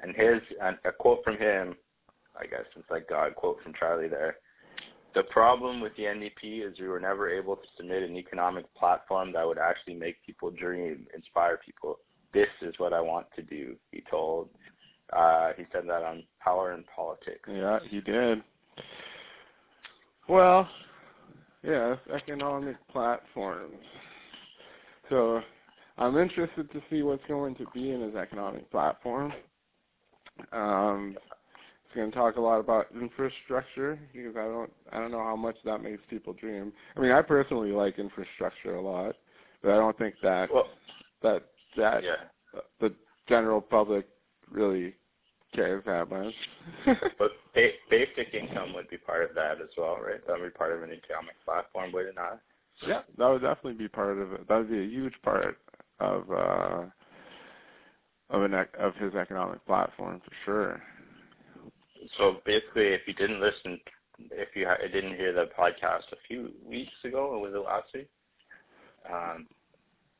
And 0.00 0.14
his, 0.14 0.40
and 0.62 0.78
a 0.84 0.92
quote 0.92 1.24
from 1.24 1.36
him 1.36 1.74
I 2.38 2.46
guess 2.46 2.64
it's 2.76 2.90
like 2.90 3.08
a 3.10 3.32
quote 3.34 3.58
from 3.62 3.74
Charlie 3.78 4.08
there. 4.08 4.36
The 5.18 5.24
problem 5.24 5.80
with 5.80 5.96
the 5.96 6.04
NDP 6.04 6.64
is 6.64 6.78
we 6.78 6.86
were 6.86 7.00
never 7.00 7.28
able 7.28 7.56
to 7.56 7.62
submit 7.76 8.04
an 8.04 8.16
economic 8.16 8.72
platform 8.76 9.32
that 9.32 9.44
would 9.44 9.58
actually 9.58 9.94
make 9.94 10.24
people 10.24 10.52
dream, 10.52 11.08
inspire 11.12 11.58
people. 11.66 11.98
This 12.32 12.46
is 12.62 12.72
what 12.78 12.92
I 12.92 13.00
want 13.00 13.26
to 13.34 13.42
do, 13.42 13.74
he 13.90 14.04
told. 14.08 14.48
Uh, 15.12 15.54
he 15.56 15.64
said 15.72 15.88
that 15.88 16.04
on 16.04 16.22
Power 16.38 16.70
and 16.70 16.84
Politics. 16.94 17.48
Yeah, 17.48 17.80
he 17.90 18.00
did. 18.00 18.44
Well, 20.28 20.68
yes, 21.64 21.98
economic 22.14 22.76
platforms. 22.86 23.74
So 25.10 25.40
I'm 25.96 26.16
interested 26.16 26.70
to 26.70 26.80
see 26.88 27.02
what's 27.02 27.26
going 27.26 27.56
to 27.56 27.66
be 27.74 27.90
in 27.90 28.02
his 28.02 28.14
economic 28.14 28.70
platform. 28.70 29.32
Um, 30.52 31.16
he's 31.88 31.96
going 31.96 32.10
to 32.10 32.16
talk 32.16 32.36
a 32.36 32.40
lot 32.40 32.60
about 32.60 32.86
infrastructure 32.94 33.98
because 34.12 34.36
I 34.36 34.44
don't 34.44 34.72
I 34.92 34.98
don't 34.98 35.10
know 35.10 35.22
how 35.22 35.36
much 35.36 35.56
that 35.64 35.82
makes 35.82 36.02
people 36.08 36.32
dream. 36.32 36.72
I 36.96 37.00
mean, 37.00 37.12
I 37.12 37.22
personally 37.22 37.72
like 37.72 37.98
infrastructure 37.98 38.76
a 38.76 38.80
lot, 38.82 39.16
but 39.62 39.72
I 39.72 39.76
don't 39.76 39.96
think 39.98 40.14
that 40.22 40.52
Well, 40.52 40.68
that 41.22 41.44
that 41.76 42.02
yeah. 42.04 42.60
the 42.80 42.94
general 43.28 43.60
public 43.60 44.06
really 44.50 44.94
cares 45.54 45.84
that 45.86 46.10
much. 46.10 46.34
But 47.18 47.32
ba- 47.54 47.70
basic 47.90 48.34
income 48.34 48.74
would 48.74 48.88
be 48.90 48.98
part 48.98 49.28
of 49.28 49.34
that 49.34 49.60
as 49.60 49.68
well, 49.76 49.98
right? 50.00 50.24
That 50.26 50.38
would 50.38 50.52
be 50.52 50.56
part 50.58 50.72
of 50.72 50.82
an 50.82 50.90
economic 50.92 51.34
platform, 51.44 51.92
would 51.92 52.06
it 52.06 52.14
not? 52.14 52.40
Yeah, 52.86 53.00
that 53.16 53.26
would 53.28 53.42
definitely 53.42 53.74
be 53.74 53.88
part 53.88 54.18
of 54.18 54.32
it. 54.32 54.46
That 54.48 54.58
would 54.58 54.70
be 54.70 54.80
a 54.80 54.86
huge 54.86 55.14
part 55.22 55.58
of 56.00 56.30
uh 56.30 56.84
of 58.30 58.42
an 58.42 58.54
ec- 58.54 58.74
of 58.78 58.94
his 58.96 59.14
economic 59.14 59.64
platform 59.66 60.20
for 60.24 60.32
sure. 60.44 60.82
So 62.16 62.38
basically, 62.44 62.88
if 62.88 63.02
you 63.06 63.14
didn't 63.14 63.40
listen, 63.40 63.80
if 64.30 64.48
you 64.54 64.66
didn't 64.92 65.16
hear 65.16 65.32
the 65.32 65.50
podcast 65.58 66.10
a 66.12 66.16
few 66.26 66.50
weeks 66.64 66.92
ago, 67.04 67.26
or 67.26 67.40
was 67.40 67.54
it 67.54 67.58
last 67.58 67.88
week? 67.94 68.08
Um, 69.10 69.46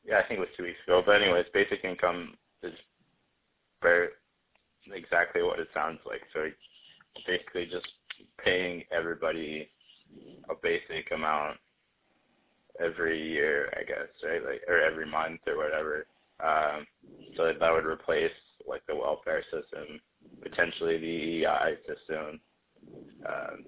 yeah, 0.05 0.19
I 0.19 0.27
think 0.27 0.37
it 0.37 0.41
was 0.41 0.49
two 0.55 0.63
weeks 0.63 0.79
ago. 0.87 1.01
But 1.05 1.21
anyways, 1.21 1.45
basic 1.53 1.83
income 1.83 2.35
is 2.63 2.73
very 3.81 4.09
exactly 4.93 5.43
what 5.43 5.59
it 5.59 5.67
sounds 5.73 5.99
like. 6.05 6.21
So 6.33 6.47
basically, 7.27 7.65
just 7.65 7.87
paying 8.43 8.83
everybody 8.91 9.69
a 10.49 10.55
basic 10.61 11.11
amount 11.11 11.57
every 12.79 13.21
year, 13.21 13.71
I 13.79 13.83
guess, 13.83 14.07
right? 14.23 14.43
Like 14.43 14.61
or 14.67 14.81
every 14.81 15.05
month 15.05 15.41
or 15.47 15.57
whatever. 15.57 16.05
Um, 16.39 16.85
so 17.35 17.51
that 17.59 17.71
would 17.71 17.85
replace 17.85 18.31
like 18.67 18.81
the 18.87 18.95
welfare 18.95 19.43
system, 19.43 19.99
potentially 20.41 20.97
the 20.97 21.45
EI 21.45 21.75
system. 21.87 22.39
Um, 23.27 23.65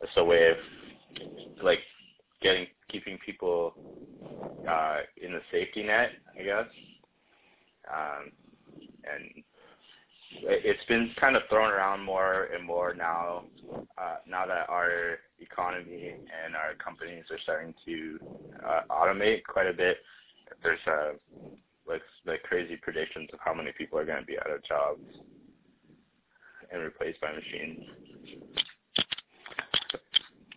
it's 0.00 0.12
a 0.16 0.24
way 0.24 0.48
of 0.50 0.56
like 1.62 1.80
getting 2.42 2.66
keeping 2.88 3.18
people 3.24 3.74
uh, 4.68 4.98
in 5.20 5.32
the 5.32 5.40
safety 5.50 5.82
net, 5.82 6.10
I 6.38 6.42
guess. 6.42 6.66
Um, 7.92 8.32
and 9.04 9.44
it- 10.42 10.64
it's 10.64 10.84
been 10.86 11.12
kind 11.18 11.36
of 11.36 11.42
thrown 11.48 11.70
around 11.70 12.02
more 12.02 12.44
and 12.54 12.64
more 12.64 12.94
now. 12.94 13.44
Uh, 13.98 14.16
now 14.26 14.46
that 14.46 14.68
our 14.68 15.18
economy 15.40 16.08
and 16.44 16.54
our 16.56 16.74
companies 16.74 17.24
are 17.30 17.38
starting 17.40 17.74
to 17.84 18.18
uh, 18.66 18.80
automate 18.90 19.44
quite 19.44 19.66
a 19.66 19.72
bit, 19.72 19.98
there's 20.62 20.80
uh, 20.86 21.12
like 21.86 22.02
like 22.26 22.42
crazy 22.42 22.76
predictions 22.76 23.28
of 23.32 23.38
how 23.44 23.54
many 23.54 23.72
people 23.76 23.98
are 23.98 24.04
going 24.04 24.20
to 24.20 24.26
be 24.26 24.38
out 24.38 24.50
of 24.50 24.64
jobs 24.64 25.02
and 26.72 26.82
replaced 26.82 27.20
by 27.20 27.32
machines. 27.32 27.84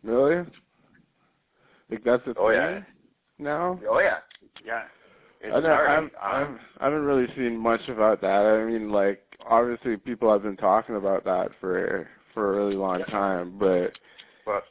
Really? 0.04 0.46
Like 1.90 2.04
that's 2.04 2.26
a 2.28 2.34
Oh 2.38 2.50
thing? 2.50 2.58
yeah, 2.58 2.80
now? 3.40 3.80
Oh 3.90 4.00
yeah, 4.00 4.20
yeah. 4.66 4.84
It's 5.42 5.56
I, 5.56 5.60
don't. 5.60 5.72
I'm, 5.72 6.04
Um, 6.04 6.12
I'm, 6.22 6.60
I 6.80 6.86
haven't 6.86 7.04
really 7.06 7.28
seen 7.36 7.58
much 7.58 7.82
about 7.90 8.22
that. 8.22 8.46
I 8.46 8.66
mean, 8.66 8.90
like 8.90 9.22
obviously 9.48 9.98
people 9.98 10.32
have 10.32 10.44
been 10.44 10.58
talking 10.58 10.96
about 10.96 11.24
that 11.26 11.50
for 11.60 12.10
for 12.34 12.54
a 12.54 12.58
really 12.58 12.76
long 12.76 13.04
time, 13.06 13.58
but 13.60 13.92
but 14.46 14.64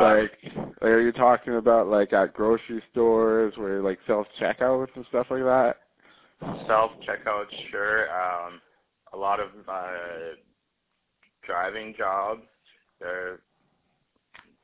like, 0.00 0.54
like, 0.80 0.90
are 0.90 1.00
you 1.00 1.12
talking 1.12 1.56
about 1.56 1.88
like 1.88 2.12
at 2.12 2.34
grocery 2.34 2.82
stores 2.90 3.54
where 3.56 3.82
like 3.82 3.98
self 4.06 4.26
checkouts 4.40 4.94
and 4.96 5.04
stuff 5.08 5.26
like 5.30 5.42
that? 5.42 5.76
self 6.66 6.92
checkouts, 7.06 7.52
sure. 7.70 8.08
Um, 8.10 8.60
a 9.12 9.16
lot 9.16 9.40
of 9.40 9.48
uh, 9.68 10.36
driving 11.44 11.94
jobs. 11.96 12.42
Their 13.00 13.40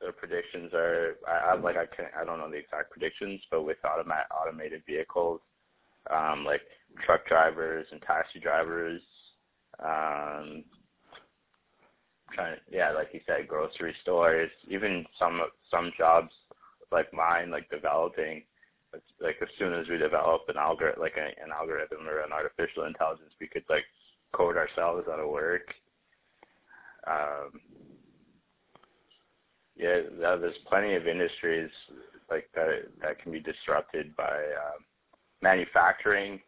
their 0.01 0.11
predictions 0.13 0.71
are 0.73 1.17
I, 1.27 1.51
I 1.51 1.59
like 1.59 1.75
I 1.77 1.85
can't. 1.85 2.11
I 2.19 2.25
don't 2.25 2.39
know 2.39 2.49
the 2.49 2.57
exact 2.57 2.91
predictions, 2.91 3.41
but 3.51 3.63
with 3.63 3.77
automa- 3.85 4.29
automated 4.35 4.83
vehicles, 4.87 5.41
um, 6.13 6.45
like 6.45 6.61
truck 7.05 7.27
drivers 7.27 7.85
and 7.91 8.01
taxi 8.01 8.39
drivers, 8.39 9.01
um, 9.83 10.63
trying 12.33 12.57
yeah, 12.71 12.91
like 12.91 13.09
you 13.13 13.21
said, 13.25 13.47
grocery 13.47 13.93
stores, 14.01 14.51
even 14.67 15.05
some 15.17 15.41
some 15.71 15.91
jobs 15.97 16.31
like 16.91 17.13
mine, 17.13 17.51
like 17.51 17.69
developing 17.69 18.43
like 19.21 19.35
as 19.41 19.47
soon 19.57 19.73
as 19.73 19.87
we 19.87 19.97
develop 19.97 20.41
an 20.47 20.57
algorithm, 20.57 21.01
like 21.01 21.15
a, 21.17 21.43
an 21.43 21.51
algorithm 21.57 22.07
or 22.07 22.21
an 22.21 22.31
artificial 22.31 22.85
intelligence, 22.85 23.31
we 23.39 23.47
could 23.47 23.63
like 23.69 23.83
code 24.33 24.57
ourselves 24.57 25.07
out 25.11 25.19
of 25.19 25.29
work. 25.29 25.73
Um, 27.07 27.61
yeah, 29.77 30.01
there's 30.19 30.55
plenty 30.67 30.95
of 30.95 31.07
industries 31.07 31.69
like 32.29 32.49
that 32.55 32.67
that 33.01 33.21
can 33.21 33.31
be 33.31 33.39
disrupted 33.39 34.15
by 34.15 34.33
um, 34.33 34.83
manufacturing. 35.41 36.39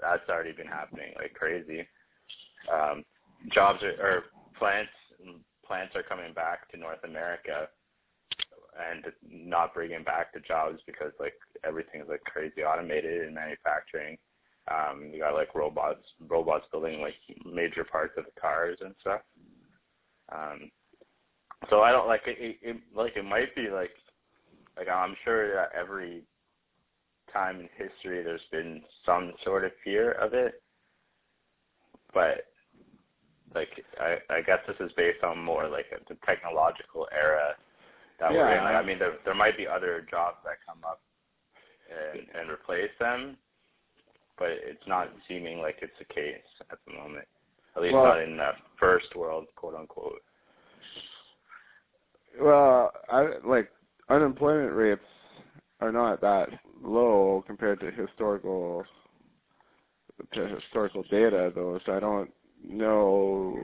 That's 0.00 0.28
already 0.28 0.52
been 0.52 0.66
happening 0.66 1.12
like 1.20 1.34
crazy. 1.34 1.86
Um, 2.72 3.04
jobs 3.52 3.82
are, 3.82 3.94
or 4.00 4.22
plants 4.58 4.90
plants 5.66 5.94
are 5.94 6.02
coming 6.02 6.32
back 6.34 6.70
to 6.70 6.76
North 6.76 7.02
America 7.04 7.68
and 8.78 9.04
not 9.30 9.74
bringing 9.74 10.02
back 10.04 10.32
the 10.32 10.40
jobs 10.40 10.78
because 10.86 11.12
like 11.18 11.34
everything's 11.64 12.08
like 12.08 12.22
crazy 12.24 12.62
automated 12.62 13.26
in 13.26 13.34
manufacturing. 13.34 14.16
Um, 14.70 15.10
you 15.12 15.20
got 15.20 15.34
like 15.34 15.54
robots, 15.54 16.04
robots 16.28 16.66
building 16.70 17.00
like 17.00 17.14
major 17.44 17.84
parts 17.84 18.14
of 18.16 18.24
the 18.24 18.40
cars 18.40 18.78
and 18.80 18.94
stuff. 19.00 19.20
Um, 20.32 20.70
so 21.68 21.82
I 21.82 21.92
don't 21.92 22.08
like 22.08 22.22
it, 22.26 22.38
it, 22.40 22.56
it. 22.62 22.76
Like 22.94 23.16
it 23.16 23.24
might 23.24 23.54
be 23.54 23.68
like, 23.70 23.90
like 24.76 24.88
I'm 24.88 25.16
sure 25.24 25.54
that 25.54 25.70
every 25.78 26.22
time 27.32 27.60
in 27.60 27.68
history 27.76 28.22
there's 28.22 28.40
been 28.50 28.82
some 29.04 29.32
sort 29.44 29.64
of 29.64 29.72
fear 29.84 30.12
of 30.12 30.34
it, 30.34 30.62
but 32.14 32.49
like 33.54 33.68
I, 34.00 34.16
I 34.30 34.42
guess 34.42 34.58
this 34.66 34.76
is 34.80 34.92
based 34.96 35.22
on 35.24 35.42
more 35.42 35.68
like 35.68 35.86
the 36.08 36.16
technological 36.26 37.08
era 37.12 37.54
that 38.18 38.30
we're 38.30 38.48
in. 38.50 38.56
Yeah. 38.56 38.64
Like, 38.64 38.76
I 38.76 38.86
mean, 38.86 38.98
there 38.98 39.14
there 39.24 39.34
might 39.34 39.56
be 39.56 39.66
other 39.66 40.06
jobs 40.10 40.36
that 40.44 40.58
come 40.66 40.78
up 40.86 41.00
and 41.90 42.26
and 42.38 42.50
replace 42.50 42.90
them, 42.98 43.36
but 44.38 44.50
it's 44.50 44.86
not 44.86 45.10
seeming 45.28 45.58
like 45.58 45.76
it's 45.82 45.98
the 45.98 46.12
case 46.12 46.46
at 46.70 46.78
the 46.86 46.94
moment. 46.94 47.26
At 47.76 47.82
least 47.82 47.94
Well- 47.94 48.04
not 48.04 48.22
in 48.22 48.36
the 48.36 48.52
first 48.78 49.14
world, 49.16 49.46
quote 49.56 49.74
unquote. 49.74 50.22
Well, 52.40 52.92
I 53.08 53.38
like 53.44 53.70
unemployment 54.08 54.72
rates 54.74 55.02
are 55.80 55.92
not 55.92 56.20
that 56.20 56.48
low 56.82 57.42
compared 57.46 57.80
to 57.80 57.90
historical 57.90 58.84
to 60.34 60.46
historical 60.46 61.02
data 61.10 61.50
though, 61.54 61.80
so 61.84 61.92
I 61.92 62.00
don't 62.00 62.32
know 62.68 63.56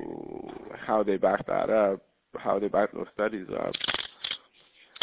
how 0.76 1.02
they 1.02 1.16
back 1.16 1.46
that 1.46 1.70
up, 1.70 2.02
how 2.36 2.58
they 2.58 2.68
back 2.68 2.92
those 2.92 3.06
studies 3.14 3.46
up. 3.50 3.74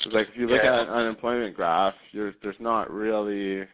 'Cause, 0.04 0.14
like 0.14 0.30
if 0.30 0.38
you 0.38 0.48
look 0.48 0.64
Yeah. 0.64 0.82
at 0.82 0.88
an 0.88 0.94
unemployment 0.94 1.56
graph, 1.56 1.96
you're, 2.12 2.34
there's 2.42 2.60
not 2.60 2.92
really 2.92 3.68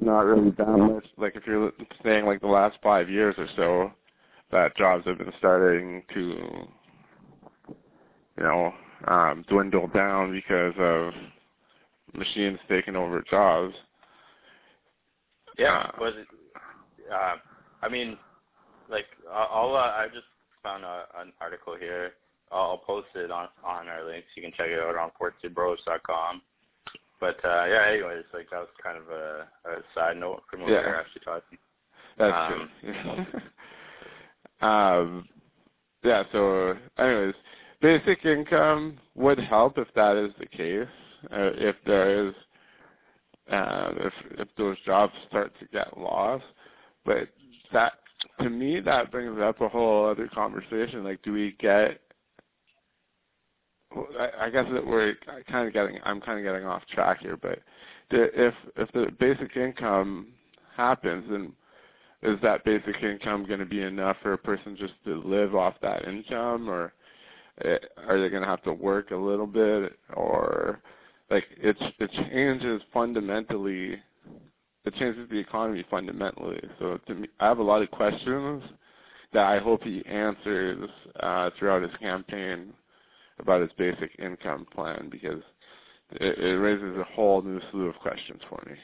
not 0.00 0.20
really 0.24 0.50
that 0.52 0.66
much. 0.66 1.04
Like 1.16 1.36
if 1.36 1.46
you're 1.46 1.72
saying 2.02 2.24
like 2.24 2.40
the 2.40 2.46
last 2.46 2.78
five 2.82 3.10
years 3.10 3.34
or 3.38 3.46
so, 3.56 3.92
that 4.50 4.76
jobs 4.76 5.04
have 5.06 5.18
been 5.18 5.32
starting 5.38 6.02
to 6.14 6.68
you 8.36 8.44
know, 8.44 8.74
um, 9.08 9.44
dwindle 9.48 9.88
down 9.88 10.32
because 10.32 10.74
of 10.78 11.12
machines 12.14 12.58
taking 12.68 12.96
over 12.96 13.22
jobs. 13.30 13.74
Yeah, 15.58 15.78
Uh, 15.78 15.90
was 16.00 16.14
it? 16.16 16.26
Uh, 17.12 17.36
I 17.82 17.88
mean, 17.88 18.16
like 18.90 19.06
I'll, 19.32 19.74
uh, 19.74 19.78
I 19.96 20.06
just 20.12 20.26
found 20.62 20.84
a, 20.84 21.04
an 21.18 21.32
article 21.40 21.76
here. 21.78 22.12
I'll, 22.52 22.62
I'll 22.72 22.78
post 22.78 23.08
it 23.14 23.30
on 23.30 23.48
on 23.64 23.88
our 23.88 24.04
links. 24.04 24.28
You 24.36 24.42
can 24.42 24.52
check 24.52 24.68
it 24.68 24.78
out 24.80 24.96
on 24.96 25.10
portcbros.com. 25.20 26.42
But 27.20 27.36
uh, 27.44 27.66
yeah, 27.68 27.84
anyways, 27.88 28.24
like 28.32 28.50
that 28.50 28.60
was 28.60 28.68
kind 28.82 28.96
of 28.98 29.08
a, 29.10 29.46
a 29.66 29.82
side 29.94 30.16
note 30.16 30.42
from 30.50 30.62
what 30.62 30.70
Yeah. 30.70 30.80
we 30.80 30.86
were 30.86 30.96
actually 30.96 31.22
talking. 31.24 31.58
That's 32.18 32.54
Um, 32.54 32.70
true. 34.60 34.60
um, 34.68 35.28
yeah. 36.02 36.22
So, 36.32 36.76
anyways, 36.98 37.34
basic 37.80 38.24
income 38.24 38.98
would 39.14 39.38
help 39.38 39.78
if 39.78 39.88
that 39.94 40.16
is 40.16 40.32
the 40.38 40.46
case. 40.46 40.88
Uh, 41.30 41.52
if 41.56 41.76
there 41.86 42.28
is, 42.28 42.34
uh, 43.50 43.92
if 43.96 44.12
if 44.38 44.48
those 44.56 44.76
jobs 44.86 45.12
start 45.28 45.52
to 45.60 45.66
get 45.66 45.98
lost, 45.98 46.44
but 47.04 47.28
that 47.72 47.94
to 48.42 48.50
me 48.50 48.80
that 48.80 49.10
brings 49.10 49.38
up 49.40 49.60
a 49.60 49.68
whole 49.68 50.08
other 50.08 50.28
conversation. 50.28 51.04
Like, 51.04 51.22
do 51.22 51.32
we 51.32 51.56
get? 51.58 52.00
I, 54.18 54.46
I 54.46 54.50
guess 54.50 54.66
that 54.72 54.86
we're 54.86 55.14
kind 55.50 55.66
of 55.66 55.72
getting. 55.72 55.98
I'm 56.04 56.20
kind 56.20 56.38
of 56.38 56.44
getting 56.44 56.66
off 56.66 56.82
track 56.92 57.20
here, 57.20 57.36
but 57.36 57.58
the, 58.10 58.30
if 58.34 58.54
if 58.76 58.90
the 58.92 59.10
basic 59.18 59.56
income 59.56 60.28
happens, 60.76 61.24
then 61.30 61.52
is 62.22 62.38
that 62.42 62.64
basic 62.64 63.02
income 63.02 63.46
going 63.46 63.60
to 63.60 63.66
be 63.66 63.82
enough 63.82 64.16
for 64.22 64.34
a 64.34 64.38
person 64.38 64.76
just 64.78 64.92
to 65.04 65.22
live 65.22 65.54
off 65.54 65.74
that 65.82 66.06
income 66.06 66.68
or 66.68 66.92
eh, 67.64 67.78
are 68.06 68.20
they 68.20 68.28
going 68.28 68.42
to 68.42 68.48
have 68.48 68.62
to 68.62 68.72
work 68.72 69.10
a 69.10 69.16
little 69.16 69.46
bit 69.46 69.98
or 70.14 70.80
like 71.30 71.44
it's 71.56 71.80
it 71.98 72.10
changes 72.12 72.82
fundamentally 72.92 73.98
it 74.84 74.94
changes 74.94 75.28
the 75.30 75.38
economy 75.38 75.84
fundamentally 75.90 76.60
so 76.78 76.98
to 77.06 77.14
me 77.14 77.28
i 77.40 77.46
have 77.46 77.58
a 77.58 77.62
lot 77.62 77.82
of 77.82 77.90
questions 77.90 78.62
that 79.32 79.46
i 79.46 79.58
hope 79.58 79.82
he 79.82 80.04
answers 80.06 80.88
uh 81.20 81.50
throughout 81.58 81.82
his 81.82 81.90
campaign 82.00 82.72
about 83.38 83.60
his 83.60 83.70
basic 83.78 84.10
income 84.18 84.66
plan 84.74 85.08
because 85.10 85.42
it, 86.12 86.38
it 86.38 86.58
raises 86.58 86.96
a 86.98 87.04
whole 87.14 87.42
new 87.42 87.60
slew 87.70 87.86
of 87.86 87.94
questions 87.96 88.40
for 88.48 88.62
me 88.66 88.76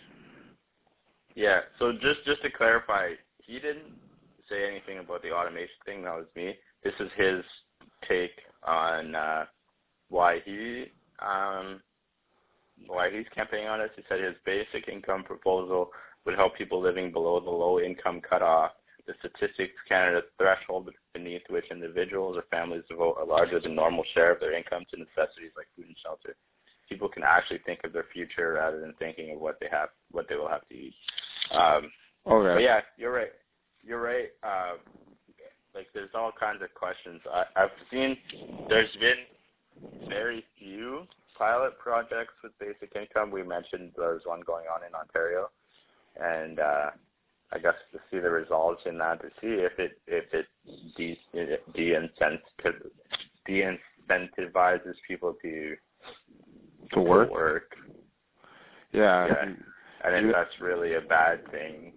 Yeah. 1.35 1.61
So 1.78 1.92
just 1.92 2.24
just 2.24 2.42
to 2.42 2.50
clarify, 2.50 3.11
he 3.38 3.54
didn't 3.54 3.92
say 4.48 4.66
anything 4.66 4.98
about 4.98 5.22
the 5.22 5.32
automation 5.32 5.76
thing. 5.85 6.02
That 6.02 6.16
was 6.16 6.26
me. 6.35 6.56
This 6.82 6.94
is 6.98 7.11
his 7.16 7.44
take 8.09 8.32
on 8.66 9.14
uh, 9.14 9.44
why 10.09 10.40
he 10.44 10.87
um, 11.20 11.80
why 12.86 13.10
he's 13.10 13.26
campaigning 13.34 13.68
on 13.68 13.78
this. 13.78 13.90
He 13.96 14.02
said 14.08 14.20
his 14.20 14.34
basic 14.44 14.88
income 14.88 15.24
proposal 15.24 15.90
would 16.24 16.34
help 16.34 16.56
people 16.56 16.80
living 16.80 17.12
below 17.12 17.40
the 17.40 17.50
low 17.50 17.80
income 17.80 18.20
cutoff. 18.20 18.72
The 19.06 19.14
Statistics 19.20 19.74
Canada 19.88 20.22
threshold 20.36 20.90
beneath 21.14 21.42
which 21.48 21.66
individuals 21.70 22.36
or 22.36 22.44
families 22.50 22.82
devote 22.88 23.18
a 23.22 23.24
larger 23.24 23.60
than 23.60 23.76
normal 23.76 24.02
share 24.14 24.32
of 24.32 24.40
their 24.40 24.56
income 24.56 24.84
to 24.90 24.98
necessities 24.98 25.52
like 25.56 25.68
food 25.76 25.86
and 25.86 25.96
shelter. 26.02 26.34
People 26.88 27.08
can 27.08 27.22
actually 27.22 27.60
think 27.64 27.80
of 27.84 27.92
their 27.92 28.06
future 28.12 28.54
rather 28.54 28.80
than 28.80 28.94
thinking 28.98 29.32
of 29.32 29.40
what 29.40 29.58
they 29.60 29.68
have, 29.70 29.90
what 30.10 30.28
they 30.28 30.34
will 30.34 30.48
have 30.48 30.66
to 30.68 30.74
eat. 30.74 30.94
Um, 31.52 31.90
okay 32.26 32.54
but 32.54 32.62
yeah, 32.62 32.80
you're 32.96 33.12
right. 33.12 33.32
You're 33.84 34.02
right. 34.02 34.30
Uh, 34.42 34.74
like 35.76 35.86
there's 35.94 36.10
all 36.14 36.32
kinds 36.38 36.62
of 36.62 36.74
questions. 36.74 37.20
I, 37.32 37.44
I've 37.54 37.70
seen 37.92 38.16
there's 38.68 38.94
been 38.96 40.08
very 40.08 40.44
few 40.58 41.06
pilot 41.38 41.79
projects 41.79 42.35
with 42.42 42.53
basic 42.59 42.94
income. 42.96 43.31
We 43.31 43.42
mentioned 43.42 43.92
there's 43.96 44.22
one 44.25 44.40
going 44.46 44.66
on 44.72 44.81
in 44.87 44.94
Ontario, 44.94 45.51
and 46.20 46.59
uh, 46.61 46.90
I 47.53 47.59
guess 47.59 47.75
to 47.92 47.99
see 48.11 48.18
the 48.18 48.31
results 48.31 48.83
in 48.87 48.99
that 48.99 49.20
to 49.22 49.29
see 49.40 49.49
if 49.62 49.79
it 49.79 49.99
if 50.07 50.25
it 50.33 50.46
de 50.96 51.18
de-incentiv- 51.75 52.90
de-incentivizes 53.46 54.94
people 55.07 55.35
to 55.42 55.77
to 56.92 57.01
work 57.01 57.29
to 57.29 57.33
work. 57.35 57.77
yeah, 58.92 59.27
Yeah. 59.27 59.53
I 60.05 60.11
think 60.11 60.33
that's 60.33 60.61
really 60.61 60.94
a 60.94 61.01
bad 61.01 61.51
thing. 61.51 61.92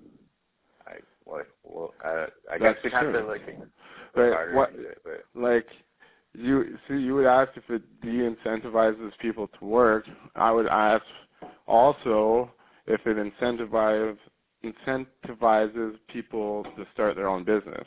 I 0.88 0.96
well, 1.26 1.94
uh, 2.04 2.26
I 2.52 2.58
guess 2.58 2.76
That's 2.82 2.84
we 2.86 2.92
have 2.92 3.14
to 3.14 3.20
true. 3.20 3.28
like 3.28 3.46
But 4.16 4.22
look 4.26 4.34
harder 4.34 4.56
what- 4.56 4.74
it, 4.74 5.26
like 5.36 5.68
you 6.34 6.78
see 6.88 6.96
you 6.96 7.16
would 7.16 7.26
ask 7.26 7.52
if 7.56 7.70
it 7.70 7.82
de-incentivizes 8.02 9.12
people 9.20 9.48
to 9.60 9.66
work 9.66 10.06
i 10.36 10.52
would 10.52 10.68
ask 10.68 11.04
also 11.68 12.52
if 12.88 13.02
it 13.06 13.18
incentivizes 13.18 14.18
incentivizes 14.64 15.96
people 16.12 16.64
to 16.76 16.86
start 16.94 17.16
their 17.16 17.30
own 17.30 17.44
business. 17.44 17.86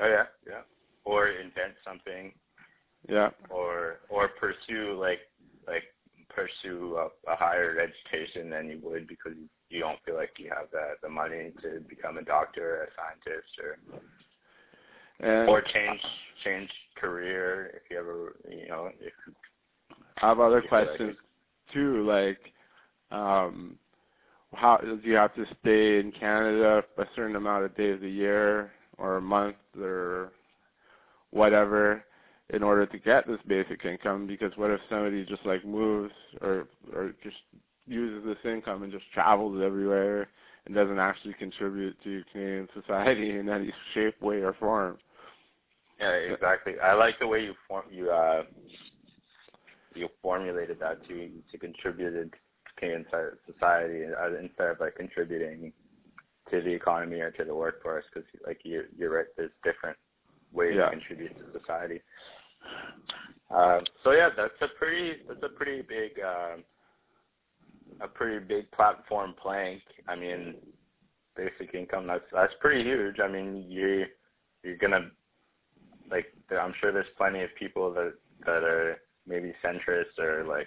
Oh 0.00 0.06
yeah, 0.06 0.24
yeah. 0.46 0.62
Or 1.04 1.28
invent 1.28 1.74
something. 1.84 2.32
Yeah. 3.08 3.30
Or 3.50 4.00
or 4.08 4.28
pursue 4.28 4.98
like 4.98 5.20
like 5.66 5.84
pursue 6.28 6.96
a, 6.96 7.30
a 7.30 7.36
higher 7.36 7.78
education 7.80 8.48
than 8.50 8.68
you 8.68 8.80
would 8.82 9.08
because 9.08 9.32
you, 9.36 9.48
you 9.68 9.80
don't 9.80 9.98
feel 10.04 10.14
like 10.14 10.30
you 10.38 10.50
have 10.50 10.70
the 10.70 10.94
the 11.02 11.08
money 11.08 11.52
to 11.62 11.80
become 11.88 12.18
a 12.18 12.22
doctor, 12.22 12.80
or 12.80 12.84
a 12.84 12.88
scientist, 12.96 13.48
or 13.62 14.00
and 15.22 15.48
or 15.48 15.62
change 15.62 16.00
change 16.44 16.70
career 16.96 17.72
if 17.74 17.82
you 17.90 17.98
ever 17.98 18.36
you 18.48 18.68
know 18.68 18.90
if 19.00 19.12
I 20.22 20.28
have 20.28 20.40
other 20.40 20.62
feel 20.62 20.78
like 20.78 20.88
questions 20.88 21.16
too, 21.72 22.06
like 22.06 22.38
um 23.10 23.76
how 24.54 24.78
do 24.78 25.00
you 25.04 25.14
have 25.14 25.34
to 25.36 25.44
stay 25.60 26.00
in 26.00 26.12
Canada 26.12 26.82
a 26.98 27.04
certain 27.14 27.36
amount 27.36 27.64
of 27.64 27.76
days 27.76 28.00
a 28.02 28.08
year 28.08 28.72
or 28.98 29.16
a 29.16 29.20
month 29.20 29.56
or 29.78 30.32
whatever 31.30 32.04
in 32.52 32.64
order 32.64 32.84
to 32.84 32.98
get 32.98 33.28
this 33.28 33.38
basic 33.46 33.84
income? 33.84 34.26
Because 34.26 34.52
what 34.56 34.70
if 34.70 34.80
somebody 34.88 35.24
just 35.24 35.46
like 35.46 35.64
moves 35.64 36.12
or 36.40 36.66
or 36.92 37.14
just 37.22 37.36
uses 37.86 38.24
this 38.24 38.50
income 38.50 38.82
and 38.82 38.92
just 38.92 39.04
travels 39.12 39.60
everywhere 39.64 40.28
and 40.66 40.74
doesn't 40.74 40.98
actually 40.98 41.34
contribute 41.34 41.96
to 42.04 42.22
Canadian 42.32 42.68
society 42.74 43.30
in 43.38 43.48
any 43.48 43.72
shape, 43.94 44.20
way 44.20 44.36
or 44.36 44.54
form. 44.54 44.98
Yeah, 46.00 46.12
exactly. 46.12 46.74
I 46.82 46.94
like 46.94 47.18
the 47.18 47.26
way 47.26 47.42
you 47.44 47.54
form 47.68 47.84
you 47.90 48.10
uh 48.10 48.44
you 49.94 50.08
formulated 50.22 50.78
that 50.80 51.06
to 51.08 51.30
to 51.50 51.58
contributed 51.58 52.32
to 52.32 52.38
Canadian 52.78 53.06
society 53.46 54.04
uh, 54.06 54.38
instead 54.38 54.70
of 54.70 54.80
like 54.80 54.94
contributing 54.94 55.72
to 56.50 56.60
the 56.60 56.70
economy 56.70 57.20
or 57.20 57.30
to 57.32 57.44
the 57.44 57.54
workforce 57.54 58.04
because 58.12 58.28
like 58.46 58.60
you 58.64 58.84
you're 58.96 59.14
right 59.14 59.26
there's 59.36 59.50
different 59.62 59.96
ways 60.52 60.74
Yeah. 60.76 60.86
to 60.86 60.90
contribute 60.90 61.36
to 61.36 61.58
society. 61.60 62.00
Um, 63.50 63.80
so 64.04 64.12
yeah, 64.12 64.30
that's 64.36 64.54
a 64.62 64.68
pretty 64.78 65.22
that's 65.28 65.42
a 65.42 65.48
pretty 65.48 65.82
big 65.82 66.12
um, 66.24 66.64
a 68.00 68.08
pretty 68.08 68.44
big 68.44 68.70
platform 68.70 69.34
plank. 69.40 69.82
I 70.08 70.16
mean, 70.16 70.54
basic 71.36 71.74
income 71.74 72.06
that's 72.06 72.24
that's 72.32 72.52
pretty 72.60 72.84
huge. 72.84 73.16
I 73.20 73.28
mean, 73.28 73.66
you 73.68 74.06
you're 74.62 74.76
gonna 74.76 75.10
like 76.10 76.26
I'm 76.50 76.74
sure 76.80 76.92
there's 76.92 77.06
plenty 77.16 77.42
of 77.42 77.50
people 77.58 77.92
that 77.94 78.14
that 78.46 78.64
are 78.64 78.98
maybe 79.26 79.54
centrist 79.64 80.18
or 80.18 80.44
like 80.44 80.66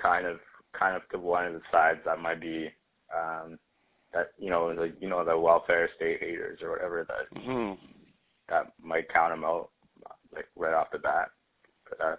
kind 0.00 0.26
of 0.26 0.38
kind 0.78 0.96
of 0.96 1.02
to 1.10 1.18
one 1.18 1.46
of 1.46 1.52
the 1.54 1.60
sides 1.72 2.00
that 2.04 2.20
might 2.20 2.40
be 2.40 2.70
um 3.14 3.58
that 4.12 4.32
you 4.38 4.50
know 4.50 4.66
like 4.68 4.94
you 5.00 5.08
know 5.08 5.24
the 5.24 5.38
welfare 5.38 5.88
state 5.96 6.20
haters 6.20 6.60
or 6.62 6.70
whatever 6.70 7.06
that 7.08 7.40
hmm 7.40 7.72
that 8.48 8.72
might 8.82 9.08
count 9.12 9.32
them 9.32 9.44
out 9.44 9.70
like 10.34 10.46
right 10.56 10.74
off 10.74 10.88
the 10.92 10.98
bat. 10.98 11.30
But 11.88 12.00
uh, 12.00 12.16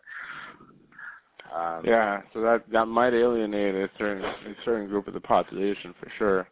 um, 1.55 1.83
Yeah, 1.85 2.21
so 2.33 2.41
that 2.41 2.63
that 2.71 2.85
might 2.85 3.13
alienate 3.13 3.75
a 3.75 3.89
certain 3.97 4.23
a 4.23 4.55
certain 4.63 4.87
group 4.87 5.07
of 5.07 5.13
the 5.13 5.19
population 5.21 5.93
for 5.99 6.11
sure. 6.17 6.47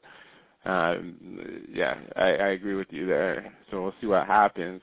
Um, 0.66 1.66
yeah, 1.74 1.96
I, 2.18 2.26
I 2.28 2.48
agree 2.50 2.76
with 2.76 2.88
you 2.92 3.08
there. 3.08 3.54
So 3.72 3.82
we'll 3.82 3.94
see 4.02 4.08
what 4.08 4.28
happens 4.28 4.82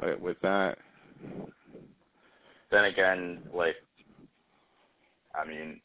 with, 0.00 0.20
with 0.20 0.40
that. 0.42 0.78
then 2.70 2.84
again, 2.86 3.42
like 3.52 3.76
I 5.34 5.46
mean, 5.46 5.80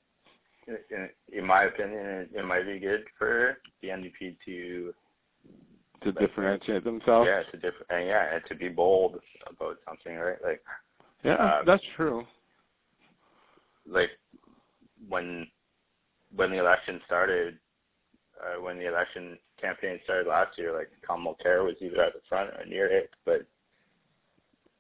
in, 0.67 1.09
in 1.31 1.45
my 1.45 1.63
opinion, 1.63 2.05
it, 2.05 2.29
it 2.35 2.45
might 2.45 2.65
be 2.65 2.79
good 2.79 3.05
for 3.17 3.57
the 3.81 3.89
NDP 3.89 4.37
to 4.45 4.93
To 6.03 6.11
differentiate 6.11 6.83
themselves. 6.83 7.27
yeah 7.27 7.43
to 7.51 7.57
diff- 7.57 7.87
and 7.89 8.07
yeah 8.07 8.35
and 8.35 8.43
to 8.47 8.55
be 8.55 8.69
bold 8.69 9.19
about 9.47 9.77
something, 9.87 10.15
right? 10.15 10.37
Like 10.43 10.61
Yeah, 11.23 11.59
Um, 11.59 11.65
that's 11.65 11.83
true. 11.95 12.25
like 13.89 14.11
when 15.07 15.47
when 16.35 16.51
the 16.51 16.57
election 16.59 16.99
started, 17.05 17.57
uh, 18.41 18.61
when 18.61 18.77
the 18.77 18.85
election 18.87 19.37
campaign 19.59 19.99
started 20.03 20.27
last 20.27 20.57
year, 20.57 20.73
like 20.77 20.91
Tom 21.07 21.25
Mulcair 21.25 21.63
was 21.63 21.75
either 21.81 22.01
at 22.03 22.13
the 22.13 22.19
front 22.27 22.49
or 22.51 22.65
near 22.65 22.87
it, 22.87 23.09
but 23.25 23.41
like, 23.41 23.47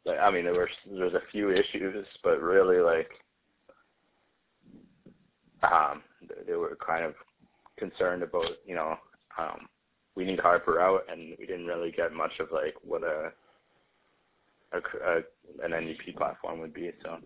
I 0.07 0.31
mean 0.31 0.45
there 0.45 0.53
were 0.53 0.69
there 0.91 1.05
was 1.05 1.13
a 1.13 1.31
few 1.31 1.51
issues, 1.51 2.05
but 2.23 2.41
really 2.41 2.79
like 2.79 3.09
um 5.63 6.03
they- 6.27 6.43
they 6.47 6.55
were 6.55 6.77
kind 6.85 7.05
of 7.05 7.13
concerned 7.77 8.23
about 8.23 8.47
you 8.65 8.75
know 8.75 8.97
um 9.37 9.67
we 10.15 10.25
need 10.25 10.39
Harper 10.39 10.79
out, 10.81 11.03
and 11.11 11.35
we 11.39 11.45
didn't 11.45 11.67
really 11.67 11.91
get 11.91 12.11
much 12.11 12.39
of 12.39 12.51
like 12.51 12.73
what 12.83 13.03
a 13.03 13.31
a, 14.73 14.77
a 14.77 15.15
an 15.63 15.71
NDP 15.71 16.15
platform 16.17 16.59
would 16.59 16.73
be. 16.73 16.91
So 17.03 17.17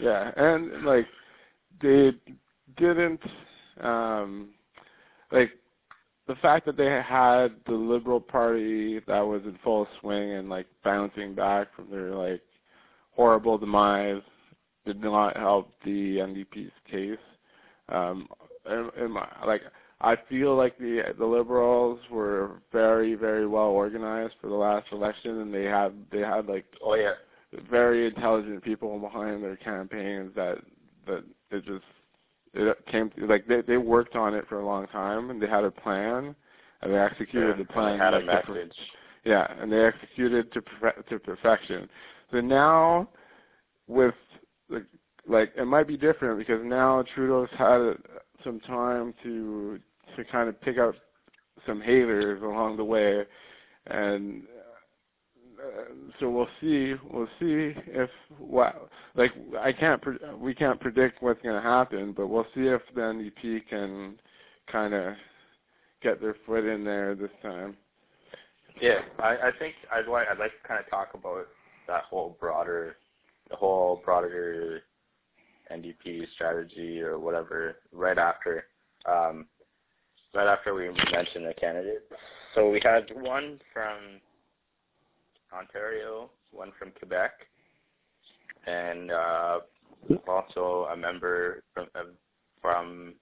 Yeah, 0.00 0.30
and 0.36 0.84
like 0.84 1.06
they 1.82 2.12
didn't 2.76 3.20
um 3.82 4.50
like 5.32 5.50
the 6.30 6.36
fact 6.36 6.64
that 6.64 6.76
they 6.76 6.86
had 6.86 7.48
the 7.66 7.72
Liberal 7.74 8.20
Party 8.20 9.00
that 9.08 9.20
was 9.20 9.42
in 9.44 9.58
full 9.64 9.88
swing 10.00 10.34
and 10.34 10.48
like 10.48 10.68
bouncing 10.84 11.34
back 11.34 11.74
from 11.74 11.90
their 11.90 12.14
like 12.14 12.40
horrible 13.10 13.58
demise 13.58 14.22
did 14.86 15.02
not 15.02 15.36
help 15.36 15.74
the 15.84 16.18
NDP's 16.18 16.70
case. 16.88 17.18
Um, 17.88 18.28
in, 18.64 18.90
in 18.96 19.10
my, 19.10 19.26
like 19.44 19.62
I 20.00 20.14
feel 20.28 20.54
like 20.54 20.78
the 20.78 21.02
the 21.18 21.26
Liberals 21.26 21.98
were 22.12 22.62
very 22.70 23.16
very 23.16 23.48
well 23.48 23.64
organized 23.64 24.34
for 24.40 24.46
the 24.46 24.54
last 24.54 24.86
election, 24.92 25.40
and 25.40 25.52
they 25.52 25.64
had 25.64 25.92
they 26.12 26.20
had 26.20 26.46
like 26.46 26.66
oh 26.80 26.94
yeah 26.94 27.14
very 27.68 28.06
intelligent 28.06 28.62
people 28.62 29.00
behind 29.00 29.42
their 29.42 29.56
campaigns 29.56 30.30
that 30.36 30.58
that 31.08 31.24
it 31.50 31.64
just 31.64 31.82
it 32.54 32.86
came 32.86 33.10
like 33.18 33.46
they 33.46 33.60
they 33.62 33.76
worked 33.76 34.16
on 34.16 34.34
it 34.34 34.46
for 34.48 34.60
a 34.60 34.66
long 34.66 34.86
time 34.88 35.30
and 35.30 35.40
they 35.40 35.46
had 35.46 35.64
a 35.64 35.70
plan 35.70 36.34
and 36.82 36.92
they 36.92 36.98
executed 36.98 37.58
the 37.58 37.64
plan 37.64 37.98
had 37.98 38.14
a 38.14 38.18
like, 38.20 38.44
to- 38.46 38.52
message. 38.54 38.76
yeah 39.24 39.46
and 39.60 39.70
they 39.72 39.84
executed 39.84 40.52
to 40.52 40.60
perfe- 40.60 41.06
to 41.08 41.18
perfection 41.18 41.88
so 42.32 42.40
now 42.40 43.08
with 43.86 44.14
like 44.68 44.84
like 45.28 45.52
it 45.56 45.66
might 45.66 45.86
be 45.86 45.96
different 45.96 46.38
because 46.38 46.60
now 46.64 47.04
Trudeau's 47.14 47.48
had 47.56 47.94
some 48.44 48.60
time 48.60 49.14
to 49.22 49.78
to 50.16 50.24
kind 50.24 50.48
of 50.48 50.60
pick 50.60 50.78
up 50.78 50.94
some 51.66 51.80
haters 51.80 52.42
along 52.42 52.76
the 52.76 52.84
way 52.84 53.24
and 53.86 54.42
so 56.18 56.30
we'll 56.30 56.48
see. 56.60 56.94
We'll 57.10 57.28
see 57.38 57.74
if 57.86 58.10
what 58.38 58.90
like 59.14 59.32
I 59.58 59.72
can't 59.72 60.00
pre- 60.00 60.18
we 60.36 60.54
can't 60.54 60.80
predict 60.80 61.22
what's 61.22 61.42
going 61.42 61.56
to 61.56 61.62
happen, 61.62 62.12
but 62.12 62.28
we'll 62.28 62.46
see 62.54 62.66
if 62.66 62.82
the 62.94 63.00
NDP 63.00 63.68
can 63.68 64.18
kind 64.70 64.94
of 64.94 65.14
get 66.02 66.20
their 66.20 66.36
foot 66.46 66.64
in 66.64 66.84
there 66.84 67.14
this 67.14 67.30
time. 67.42 67.76
Yeah, 68.80 69.00
I, 69.18 69.36
I 69.36 69.50
think 69.58 69.74
I'd 69.92 70.08
like 70.08 70.28
I'd 70.28 70.38
like 70.38 70.52
to 70.62 70.68
kind 70.68 70.80
of 70.80 70.88
talk 70.88 71.10
about 71.14 71.46
that 71.86 72.04
whole 72.04 72.36
broader, 72.40 72.96
the 73.48 73.56
whole 73.56 74.00
broader 74.04 74.82
NDP 75.72 76.30
strategy 76.34 77.00
or 77.00 77.18
whatever 77.18 77.76
right 77.92 78.18
after, 78.18 78.64
um, 79.06 79.46
right 80.34 80.46
after 80.46 80.74
we 80.74 80.88
mention 81.12 81.44
the 81.44 81.54
candidates. 81.58 82.04
So 82.54 82.70
we 82.70 82.80
had 82.82 83.10
one 83.14 83.60
from 83.72 84.20
Ontario, 85.52 86.30
one 86.52 86.72
from 86.78 86.92
Quebec, 86.98 87.32
and 88.66 89.10
uh, 89.10 89.60
also 90.28 90.88
a 90.92 90.96
member 90.96 91.62
from 91.74 91.86
uh, 91.94 92.04
from 92.60 93.14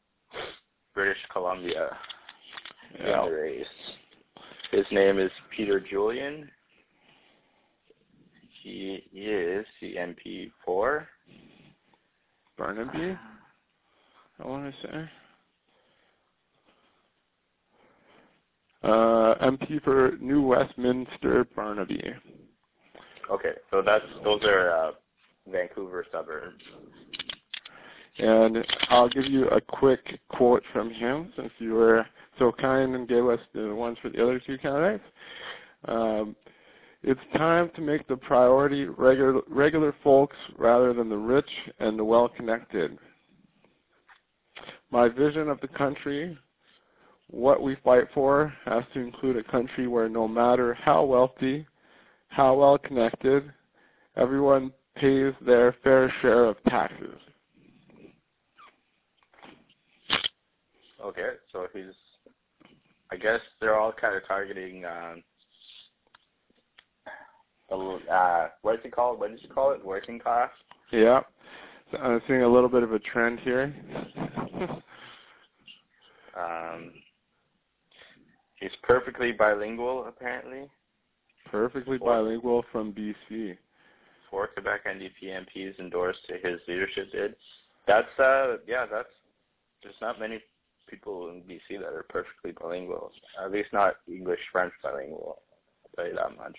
British 0.94 1.18
Columbia 1.32 1.96
in 2.98 3.06
the 3.06 3.30
race. 3.30 3.66
His 4.70 4.84
name 4.90 5.18
is 5.18 5.30
Peter 5.56 5.80
Julian. 5.80 6.50
He 8.62 9.02
is 9.14 9.64
the 9.80 9.94
MP 9.94 10.50
for. 10.64 11.08
Burnaby, 12.56 13.16
I 14.42 14.46
want 14.46 14.74
to 14.74 14.82
say. 14.82 15.10
Uh, 18.82 19.34
MP 19.42 19.82
for 19.82 20.12
New 20.20 20.42
Westminster, 20.42 21.44
Burnaby. 21.56 22.00
Okay, 23.30 23.54
so 23.70 23.82
that's 23.84 24.04
those 24.22 24.42
are 24.44 24.70
uh, 24.70 24.90
Vancouver 25.50 26.06
suburbs. 26.12 26.62
And 28.18 28.64
I'll 28.88 29.08
give 29.08 29.26
you 29.26 29.48
a 29.48 29.60
quick 29.60 30.20
quote 30.28 30.62
from 30.72 30.90
him 30.90 31.32
since 31.36 31.50
you 31.58 31.74
were 31.74 32.06
so 32.38 32.52
kind 32.52 32.94
and 32.94 33.08
gave 33.08 33.26
us 33.26 33.40
the 33.54 33.74
ones 33.74 33.98
for 34.02 34.10
the 34.10 34.22
other 34.22 34.40
two 34.44 34.58
candidates. 34.58 35.04
Um, 35.86 36.34
it's 37.02 37.20
time 37.36 37.70
to 37.76 37.80
make 37.80 38.08
the 38.08 38.16
priority 38.16 38.86
regular, 38.86 39.40
regular 39.48 39.94
folks 40.02 40.36
rather 40.56 40.92
than 40.92 41.08
the 41.08 41.16
rich 41.16 41.50
and 41.78 41.98
the 41.98 42.04
well-connected. 42.04 42.98
My 44.90 45.08
vision 45.08 45.48
of 45.48 45.60
the 45.60 45.68
country, 45.68 46.36
what 47.30 47.62
we 47.62 47.76
fight 47.84 48.04
for, 48.14 48.52
has 48.64 48.84
to 48.94 49.00
include 49.00 49.36
a 49.36 49.44
country 49.44 49.86
where 49.86 50.08
no 50.08 50.26
matter 50.26 50.74
how 50.74 51.04
wealthy, 51.04 51.66
how 52.28 52.54
well 52.54 52.78
connected, 52.78 53.52
everyone 54.16 54.72
pays 54.96 55.32
their 55.44 55.76
fair 55.84 56.12
share 56.20 56.44
of 56.44 56.56
taxes. 56.64 57.18
Okay, 61.04 61.30
so 61.52 61.66
he's. 61.72 61.94
I 63.10 63.16
guess 63.16 63.40
they're 63.60 63.78
all 63.78 63.92
kind 63.92 64.16
of 64.16 64.26
targeting. 64.26 64.84
Um, 64.84 65.22
uh, 67.70 68.48
what 68.62 68.74
is 68.74 68.80
it 68.84 68.92
called? 68.92 69.20
What 69.20 69.30
did 69.30 69.42
you 69.42 69.48
call 69.48 69.72
it? 69.72 69.84
Working 69.84 70.18
class. 70.18 70.50
Yeah, 70.90 71.20
so 71.90 71.98
I'm 71.98 72.20
seeing 72.26 72.42
a 72.42 72.48
little 72.48 72.68
bit 72.68 72.82
of 72.82 72.92
a 72.92 72.98
trend 72.98 73.40
here. 73.40 73.74
um, 76.36 76.92
he's 78.60 78.70
perfectly 78.82 79.32
bilingual, 79.32 80.06
apparently. 80.06 80.68
Perfectly 81.50 81.98
bilingual 81.98 82.64
from 82.70 82.92
BC. 82.92 83.56
Four 84.30 84.48
Quebec 84.48 84.84
NDP 84.86 85.46
MPs 85.46 85.78
endorsed 85.78 86.20
to 86.28 86.34
his 86.34 86.60
leadership 86.68 87.10
bid. 87.12 87.34
That's 87.86 88.18
uh, 88.18 88.58
yeah, 88.66 88.84
that's 88.84 89.08
there's 89.82 89.94
not 90.02 90.20
many 90.20 90.40
people 90.88 91.30
in 91.30 91.40
BC 91.42 91.80
that 91.80 91.92
are 91.92 92.04
perfectly 92.08 92.52
bilingual. 92.52 93.12
At 93.42 93.52
least 93.52 93.70
not 93.72 93.96
English 94.06 94.40
French 94.52 94.72
bilingual. 94.82 95.38
I'll 95.84 95.90
tell 95.96 96.06
you 96.06 96.16
that 96.16 96.36
much. 96.36 96.56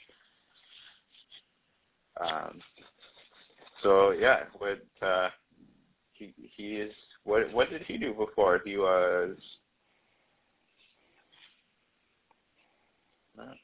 Um, 2.19 2.59
so 3.83 4.11
yeah, 4.11 4.45
what 4.57 4.83
uh, 5.01 5.29
he 6.13 6.33
he 6.55 6.77
is 6.77 6.93
what 7.23 7.51
what 7.53 7.69
did 7.69 7.83
he 7.83 7.97
do 7.97 8.13
before? 8.13 8.61
He 8.65 8.77
was 8.77 9.35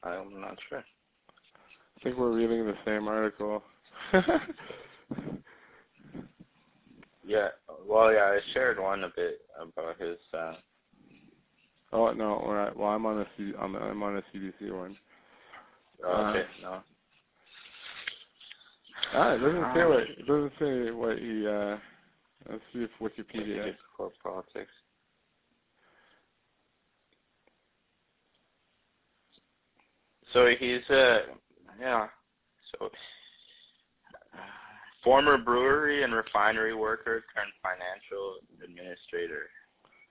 I'm 0.03 0.41
not 0.41 0.57
sure. 0.69 0.79
I 0.79 2.03
think 2.03 2.17
we're 2.17 2.31
reading 2.31 2.65
the 2.65 2.75
same 2.85 3.07
article. 3.07 3.63
yeah, 7.25 7.49
well, 7.87 8.11
yeah, 8.13 8.23
I 8.23 8.39
shared 8.53 8.79
one 8.79 9.03
a 9.03 9.09
bit 9.15 9.41
about 9.59 9.99
his. 9.99 10.17
Uh, 10.33 10.55
oh 11.93 12.11
no, 12.11 12.35
all 12.35 12.53
right. 12.53 12.75
Well, 12.75 12.89
I'm 12.89 13.05
on 13.05 13.19
a 13.19 13.27
C, 13.37 13.53
I'm, 13.59 13.75
I'm 13.75 14.03
on 14.03 14.17
a 14.17 14.23
CBC 14.33 14.71
one. 14.77 14.97
Oh, 16.03 16.25
okay, 16.29 16.39
uh, 16.39 16.61
no. 16.61 16.83
Ah, 19.13 19.31
it 19.33 19.39
doesn't 19.39 19.73
say 19.73 19.85
what 19.85 19.99
it 19.99 20.27
doesn't 20.27 20.53
say 20.59 20.91
what 20.91 21.17
he. 21.17 21.47
uh 21.47 21.77
Let's 22.49 22.61
see 22.73 22.83
if 22.83 22.91
Wikipedia. 23.01 23.75
For 23.97 24.11
politics. 24.21 24.71
So 30.35 30.47
he's 30.59 30.83
uh 30.89 31.19
yeah. 31.79 32.07
So 32.73 32.87
uh, 32.87 34.37
former 35.01 35.37
brewery 35.37 36.03
and 36.03 36.13
refinery 36.13 36.75
worker 36.75 37.23
turned 37.33 37.53
financial 37.63 38.35
administrator. 38.61 39.43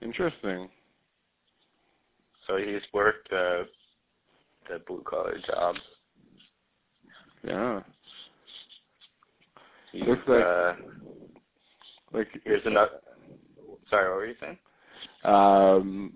Interesting. 0.00 0.70
So 2.46 2.56
he's 2.56 2.80
worked 2.94 3.30
uh, 3.30 3.64
the 4.70 4.78
blue 4.86 5.02
collar 5.06 5.36
jobs. 5.46 5.80
Yeah. 7.46 7.80
He's, 9.92 10.06
Looks 10.06 10.22
like 10.26 10.42
uh, 10.42 10.72
like 12.14 12.28
here's 12.44 12.64
another. 12.64 13.00
Sorry, 13.90 14.08
what 14.08 14.16
were 14.16 14.26
you 14.26 14.34
saying? 14.40 14.58
Um, 15.24 16.12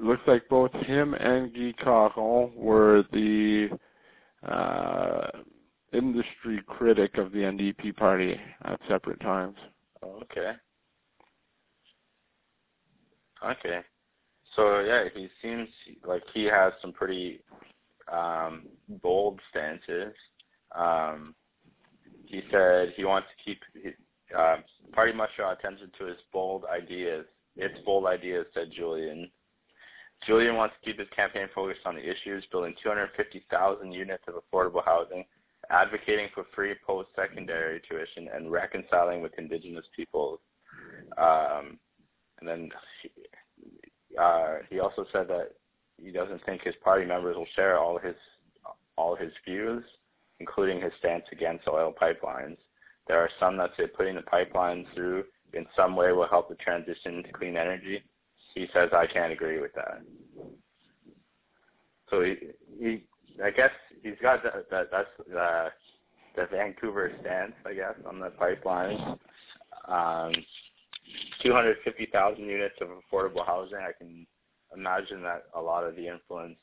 looks 0.00 0.22
like 0.26 0.48
both 0.48 0.72
him 0.72 1.14
and 1.14 1.52
Guy 1.54 1.74
Caron 1.82 2.52
were 2.54 3.04
the 3.12 3.68
uh, 4.46 5.28
industry 5.92 6.62
critic 6.66 7.18
of 7.18 7.32
the 7.32 7.38
NDP 7.38 7.96
party 7.96 8.38
at 8.64 8.80
separate 8.88 9.20
times. 9.20 9.56
Okay. 10.04 10.52
Okay. 13.44 13.80
So 14.54 14.80
yeah, 14.80 15.04
he 15.14 15.28
seems 15.42 15.68
like 16.06 16.22
he 16.32 16.44
has 16.44 16.72
some 16.80 16.92
pretty 16.92 17.40
um, 18.10 18.66
bold 19.02 19.40
stances. 19.50 20.14
Um, 20.74 21.34
he 22.24 22.42
said 22.50 22.92
he 22.96 23.04
wants 23.04 23.28
to 23.36 23.44
keep 23.44 23.60
uh, 24.36 24.56
Party 24.92 25.12
must 25.12 25.36
draw 25.36 25.52
attention 25.52 25.90
to 25.98 26.06
his 26.06 26.16
bold 26.32 26.64
ideas. 26.64 27.26
Its 27.56 27.78
bold 27.84 28.06
ideas, 28.06 28.46
said 28.54 28.70
Julian. 28.74 29.30
Julian 30.24 30.56
wants 30.56 30.74
to 30.74 30.90
keep 30.90 30.98
his 30.98 31.08
campaign 31.14 31.48
focused 31.54 31.84
on 31.84 31.94
the 31.94 32.02
issues, 32.02 32.44
building 32.50 32.74
250,000 32.82 33.92
units 33.92 34.22
of 34.28 34.34
affordable 34.34 34.84
housing, 34.84 35.24
advocating 35.70 36.28
for 36.34 36.44
free 36.54 36.74
post-secondary 36.86 37.80
tuition, 37.88 38.28
and 38.34 38.50
reconciling 38.50 39.22
with 39.22 39.32
indigenous 39.38 39.84
peoples. 39.94 40.40
Um, 41.18 41.78
and 42.40 42.48
then 42.48 42.70
he, 43.02 43.10
uh, 44.20 44.56
he 44.70 44.80
also 44.80 45.06
said 45.12 45.28
that 45.28 45.52
he 46.02 46.10
doesn't 46.10 46.44
think 46.44 46.62
his 46.62 46.74
party 46.82 47.06
members 47.06 47.36
will 47.36 47.46
share 47.54 47.78
all 47.78 47.98
his 47.98 48.16
all 48.98 49.14
his 49.14 49.32
views, 49.44 49.84
including 50.40 50.80
his 50.80 50.92
stance 50.98 51.24
against 51.30 51.68
oil 51.68 51.92
pipelines. 52.00 52.56
There 53.06 53.18
are 53.18 53.28
some 53.38 53.56
that 53.58 53.70
say 53.76 53.86
putting 53.86 54.14
the 54.14 54.22
pipelines 54.22 54.86
through 54.94 55.24
in 55.52 55.66
some 55.76 55.96
way 55.96 56.12
will 56.12 56.26
help 56.26 56.48
the 56.48 56.54
transition 56.56 57.22
to 57.22 57.32
clean 57.32 57.56
energy 57.56 58.02
he 58.56 58.66
says 58.72 58.88
I 58.92 59.06
can't 59.06 59.32
agree 59.32 59.60
with 59.60 59.72
that. 59.74 60.02
So 62.10 62.22
he, 62.22 62.36
he 62.80 63.04
I 63.44 63.50
guess 63.50 63.70
he's 64.02 64.14
got 64.20 64.42
that, 64.42 64.68
that 64.70 64.88
that's 64.90 65.08
the 65.28 65.68
the 66.34 66.46
Vancouver 66.50 67.12
stance, 67.20 67.52
I 67.64 67.74
guess, 67.74 67.94
on 68.06 68.18
the 68.18 68.30
pipeline. 68.30 69.18
Um, 69.88 70.32
250,000 71.42 72.44
units 72.44 72.74
of 72.80 72.88
affordable 72.88 73.46
housing. 73.46 73.78
I 73.78 73.92
can 73.96 74.26
imagine 74.76 75.22
that 75.22 75.44
a 75.54 75.60
lot 75.60 75.84
of 75.84 75.96
the 75.96 76.08
influence 76.08 76.56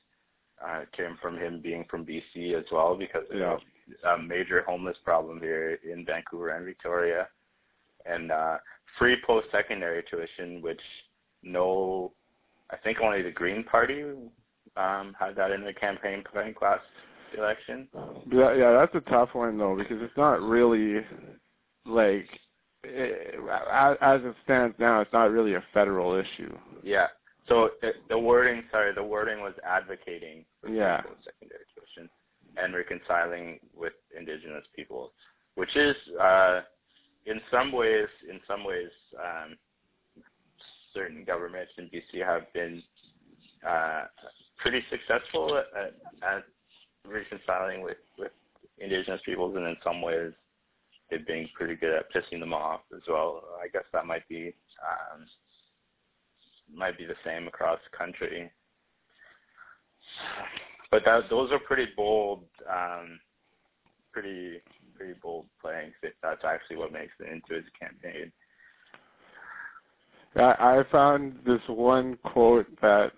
uh, 0.63 0.81
came 0.95 1.17
from 1.21 1.37
him 1.37 1.59
being 1.61 1.85
from 1.89 2.05
BC 2.05 2.53
as 2.57 2.65
well, 2.71 2.95
because 2.95 3.23
yeah. 3.33 3.57
a 4.13 4.21
major 4.21 4.63
homeless 4.67 4.97
problem 5.03 5.39
here 5.39 5.79
in 5.83 6.05
Vancouver 6.05 6.49
and 6.49 6.65
Victoria, 6.65 7.27
and 8.05 8.31
uh, 8.31 8.57
free 8.99 9.17
post-secondary 9.25 10.03
tuition, 10.09 10.61
which 10.61 10.81
no, 11.43 12.13
I 12.69 12.77
think 12.77 12.99
only 13.01 13.21
the 13.21 13.31
Green 13.31 13.63
Party 13.63 14.03
um, 14.75 15.15
had 15.19 15.35
that 15.35 15.51
in 15.51 15.63
the 15.63 15.73
campaign 15.73 16.23
planning 16.31 16.55
last 16.61 16.81
election. 17.37 17.87
Yeah, 18.31 18.53
yeah, 18.53 18.71
that's 18.73 18.95
a 18.95 19.09
tough 19.09 19.29
one 19.33 19.57
though 19.57 19.75
because 19.75 19.97
it's 20.01 20.17
not 20.17 20.41
really 20.41 21.05
like 21.85 22.27
it, 22.83 23.39
as 24.01 24.21
it 24.23 24.35
stands 24.43 24.75
now, 24.79 25.01
it's 25.01 25.13
not 25.13 25.31
really 25.31 25.55
a 25.55 25.63
federal 25.73 26.15
issue. 26.15 26.55
Yeah. 26.83 27.07
So 27.47 27.69
it, 27.81 27.95
the 28.09 28.17
wording, 28.17 28.63
sorry, 28.71 28.93
the 28.93 29.03
wording 29.03 29.41
was 29.41 29.53
advocating 29.65 30.45
for 30.61 30.69
yeah. 30.69 31.01
secondary 31.23 31.63
tuition 31.73 32.09
and 32.57 32.73
reconciling 32.73 33.59
with 33.75 33.93
indigenous 34.17 34.63
peoples, 34.75 35.11
which 35.55 35.75
is 35.75 35.95
uh, 36.21 36.61
in 37.25 37.39
some 37.51 37.71
ways, 37.71 38.07
in 38.29 38.39
some 38.47 38.63
ways, 38.63 38.89
um, 39.17 39.55
certain 40.93 41.23
governments 41.23 41.71
in 41.77 41.85
BC 41.85 42.25
have 42.25 42.51
been 42.53 42.81
uh, 43.67 44.03
pretty 44.57 44.81
successful 44.89 45.57
at, 45.57 45.93
at 46.27 46.43
reconciling 47.05 47.81
with, 47.81 47.97
with 48.17 48.31
indigenous 48.77 49.21
peoples, 49.25 49.55
and 49.55 49.65
in 49.65 49.75
some 49.83 50.01
ways 50.01 50.31
they've 51.09 51.25
been 51.25 51.47
pretty 51.53 51.75
good 51.75 51.93
at 51.95 52.11
pissing 52.13 52.39
them 52.39 52.53
off 52.53 52.81
as 52.95 53.01
well. 53.07 53.43
I 53.61 53.67
guess 53.67 53.83
that 53.93 54.05
might 54.05 54.27
be 54.27 54.53
um, 54.81 55.25
might 56.73 56.97
be 56.97 57.05
the 57.05 57.15
same 57.25 57.47
across 57.47 57.79
the 57.89 57.97
country. 57.97 58.49
But 60.91 61.03
that, 61.05 61.29
those 61.29 61.51
are 61.51 61.59
pretty 61.59 61.87
bold, 61.95 62.43
um, 62.71 63.19
pretty 64.11 64.61
pretty 64.95 65.13
bold 65.21 65.45
playing. 65.61 65.91
That's 66.21 66.43
actually 66.43 66.77
what 66.77 66.91
makes 66.91 67.13
it 67.19 67.31
into 67.31 67.55
his 67.55 67.65
campaign. 67.79 68.31
I, 70.35 70.83
found 70.91 71.39
this 71.45 71.61
one 71.67 72.17
quote 72.23 72.67
that 72.81 73.11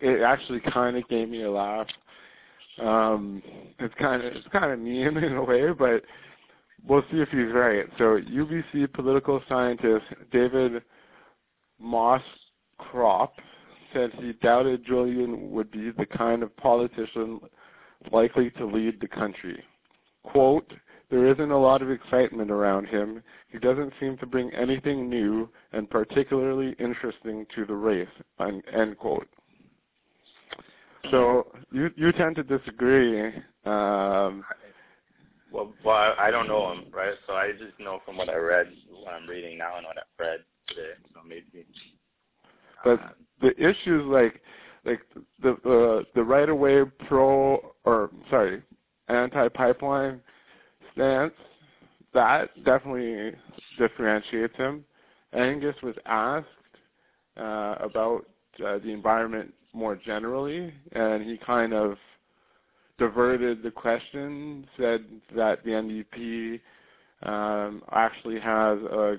it 0.00 0.22
actually 0.22 0.60
kind 0.60 0.96
of 0.96 1.08
gave 1.08 1.28
me 1.28 1.42
a 1.42 1.50
laugh. 1.50 1.86
Um, 2.80 3.42
it's 3.78 3.94
kind 3.94 4.22
of 4.22 4.32
it's 4.34 4.46
kind 4.48 4.72
of 4.72 4.78
mean 4.78 5.16
in 5.16 5.36
a 5.36 5.44
way, 5.44 5.72
but 5.72 6.02
we'll 6.86 7.02
see 7.10 7.18
if 7.18 7.28
he's 7.30 7.52
right. 7.52 7.86
So 7.98 8.18
UBC 8.20 8.92
political 8.92 9.42
scientist 9.48 10.04
David 10.32 10.82
Moscrop 11.82 13.32
said 13.92 14.10
he 14.18 14.32
doubted 14.34 14.84
Julian 14.86 15.50
would 15.50 15.70
be 15.70 15.90
the 15.90 16.06
kind 16.06 16.42
of 16.42 16.56
politician 16.56 17.40
likely 18.12 18.50
to 18.50 18.64
lead 18.64 19.00
the 19.00 19.08
country. 19.08 19.62
Quote, 20.22 20.72
There 21.10 21.26
isn't 21.26 21.50
a 21.50 21.58
lot 21.58 21.82
of 21.82 21.90
excitement 21.90 22.50
around 22.50 22.86
him. 22.86 23.22
He 23.48 23.58
doesn't 23.58 23.92
seem 23.98 24.16
to 24.18 24.26
bring 24.26 24.52
anything 24.54 25.08
new 25.10 25.48
and 25.72 25.90
particularly 25.90 26.76
interesting 26.78 27.46
to 27.56 27.66
the 27.66 27.74
race. 27.74 28.08
End 28.38 28.96
quote. 28.98 29.28
So 31.10 31.46
you 31.72 31.90
you 31.96 32.12
tend 32.12 32.36
to 32.36 32.42
disagree. 32.44 33.28
Um, 33.64 34.44
well, 35.50 35.72
well, 35.84 36.14
I 36.18 36.30
don't 36.30 36.46
know 36.46 36.72
him, 36.72 36.84
right? 36.92 37.14
So 37.26 37.32
I 37.32 37.52
just 37.52 37.78
know 37.80 38.00
from 38.04 38.16
what 38.16 38.28
I 38.28 38.36
read, 38.36 38.68
what 38.90 39.14
I'm 39.14 39.28
reading 39.28 39.58
now, 39.58 39.76
and 39.76 39.86
what 39.86 39.96
I've 39.98 40.04
read 40.18 40.40
today. 40.68 40.92
So 41.12 41.20
maybe. 41.26 41.66
But 42.84 43.00
um, 43.00 43.10
the 43.40 43.56
issues 43.58 44.04
like 44.06 44.40
like 44.84 45.00
the 45.42 45.56
the 45.64 46.04
the 46.14 46.22
right 46.22 46.48
of 46.48 46.58
way 46.58 46.84
pro 47.08 47.74
or 47.84 48.10
sorry 48.30 48.62
anti 49.08 49.48
pipeline 49.48 50.20
stance 50.92 51.32
that 52.12 52.50
definitely 52.64 53.32
differentiates 53.78 54.56
him. 54.56 54.84
Angus 55.32 55.76
was 55.82 55.94
asked 56.06 56.46
uh, 57.36 57.76
about 57.80 58.26
uh, 58.64 58.78
the 58.78 58.90
environment 58.90 59.54
more 59.72 59.96
generally, 59.96 60.72
and 60.92 61.22
he 61.22 61.38
kind 61.38 61.72
of 61.72 61.96
diverted 62.98 63.62
the 63.62 63.70
question, 63.70 64.66
said 64.76 65.04
that 65.34 65.64
the 65.64 65.70
NDP 65.70 66.60
um, 67.22 67.82
actually 67.92 68.40
has 68.40 68.78
a 68.78 69.16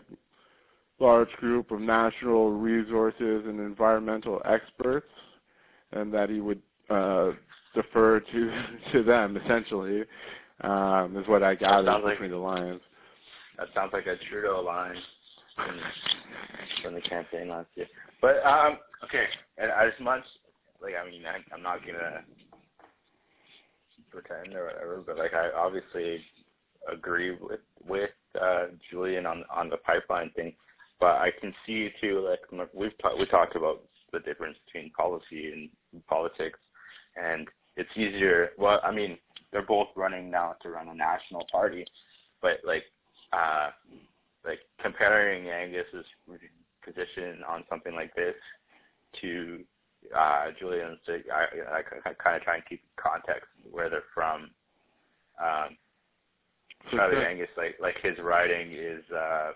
large 1.00 1.32
group 1.38 1.72
of 1.72 1.80
natural 1.80 2.52
resources 2.52 3.44
and 3.48 3.60
environmental 3.60 4.42
experts, 4.46 5.10
and 5.94 6.14
that 6.14 6.30
he 6.30 6.42
would 6.42 6.62
uh, 6.90 7.32
defer 7.74 8.20
to 8.20 8.64
to 8.92 9.04
them 9.04 9.38
essentially. 9.38 10.04
Um, 10.64 11.18
is 11.18 11.28
what 11.28 11.44
I 11.44 11.56
gathered 11.56 11.86
between 11.86 12.20
like, 12.20 12.30
the 12.30 12.38
lines. 12.38 12.82
That 13.58 13.68
sounds 13.74 13.94
like 13.94 14.06
a 14.06 14.16
Trudeau 14.30 14.62
line 14.62 14.96
from, 15.56 15.80
from 16.84 16.94
the 16.94 17.02
campaign 17.02 17.50
last 17.50 17.68
year. 17.76 17.88
But 18.22 18.46
um, 18.46 18.78
okay, 19.04 19.26
and 19.58 19.72
as 19.72 19.94
much 20.00 20.24
like 20.82 20.94
I 20.96 21.10
mean, 21.10 21.24
I, 21.26 21.38
I'm 21.54 21.64
not 21.64 21.80
gonna 21.86 22.22
pretend 24.12 24.56
or 24.56 24.66
whatever, 24.66 25.04
but 25.06 25.18
like 25.18 25.34
I 25.34 25.50
obviously 25.58 26.22
agree 26.92 27.32
with 27.32 27.62
with 27.88 28.12
uh, 28.40 28.66
Julian 28.90 29.26
on 29.26 29.44
on 29.54 29.70
the 29.70 29.78
pipeline 29.78 30.32
thing. 30.36 30.54
But 31.00 31.16
I 31.16 31.32
can 31.40 31.54
see 31.66 31.90
too, 32.00 32.28
like 32.28 32.70
we've 32.74 32.98
ta- 33.02 33.18
we 33.18 33.26
talked 33.26 33.56
about 33.56 33.82
the 34.14 34.20
difference 34.20 34.58
between 34.66 34.92
policy 34.92 35.70
and 35.94 36.06
politics, 36.08 36.60
and 37.16 37.48
it's 37.78 37.90
easier. 37.96 38.50
Well, 38.58 38.80
I 38.84 38.92
mean, 38.92 39.18
they're 39.52 39.62
both 39.66 39.88
running 39.96 40.30
now 40.32 40.56
to 40.62 40.70
run 40.70 40.88
a 40.88 40.94
national 40.94 41.46
party, 41.52 41.86
but 42.42 42.60
like, 42.66 42.84
uh, 43.34 43.70
like 44.46 44.60
comparing 44.82 45.50
Angus's 45.50 46.06
position 46.84 47.44
on 47.48 47.64
something 47.70 47.94
like 47.94 48.16
this 48.16 48.36
to 49.22 49.60
uh, 50.18 50.46
Julian's, 50.60 51.00
I, 51.08 51.76
I, 51.76 51.80
I 52.10 52.14
kind 52.14 52.36
of 52.36 52.42
try 52.42 52.56
and 52.56 52.64
keep 52.68 52.82
context 52.96 53.48
where 53.70 53.90
they're 53.90 54.04
from. 54.14 54.50
Um, 55.42 55.78
Charlie 56.90 57.24
Angus, 57.24 57.48
like 57.58 57.76
like 57.80 57.96
his 58.02 58.18
riding 58.24 58.72
is 58.72 59.04
uh, 59.12 59.52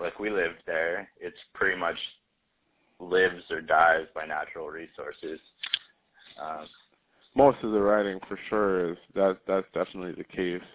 like 0.00 0.18
we 0.18 0.30
lived 0.30 0.62
there. 0.66 1.08
It's 1.20 1.36
pretty 1.54 1.78
much 1.78 1.96
lives 3.00 3.44
or 3.50 3.60
dies 3.60 4.06
by 4.14 4.26
natural 4.26 4.68
resources. 4.68 5.38
Um, 6.40 6.66
most 7.34 7.58
of 7.62 7.72
the 7.72 7.80
riding 7.80 8.18
for 8.28 8.38
sure 8.48 8.92
is 8.92 8.98
that 9.14 9.38
that's 9.46 9.66
definitely 9.74 10.12
the 10.12 10.24
case. 10.24 10.66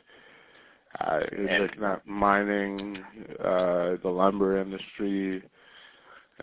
Uh, 0.99 1.19
it's 1.31 1.71
like 1.71 1.79
not 1.79 2.05
mining, 2.05 3.03
uh, 3.39 3.97
the 4.03 4.09
lumber 4.09 4.61
industry. 4.61 5.41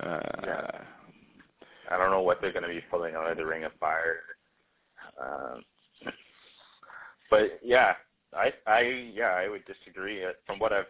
Uh, 0.03 0.21
yeah. 0.43 0.71
I 1.91 1.97
don't 1.97 2.11
know 2.11 2.23
what 2.23 2.41
they're 2.41 2.53
going 2.53 2.65
to 2.65 2.69
be 2.69 2.83
pulling 2.91 3.15
out 3.15 3.31
of 3.31 3.37
the 3.37 3.47
Ring 3.47 3.65
of 3.65 3.73
Fire. 3.79 4.21
Um, 5.21 5.63
but 7.31 7.61
yeah, 7.63 7.95
I 8.33 8.53
I 8.67 8.81
yeah 9.15 9.35
I 9.35 9.49
would 9.49 9.65
disagree. 9.67 10.25
Uh, 10.25 10.33
from 10.47 10.59
what 10.59 10.73
I've 10.73 10.87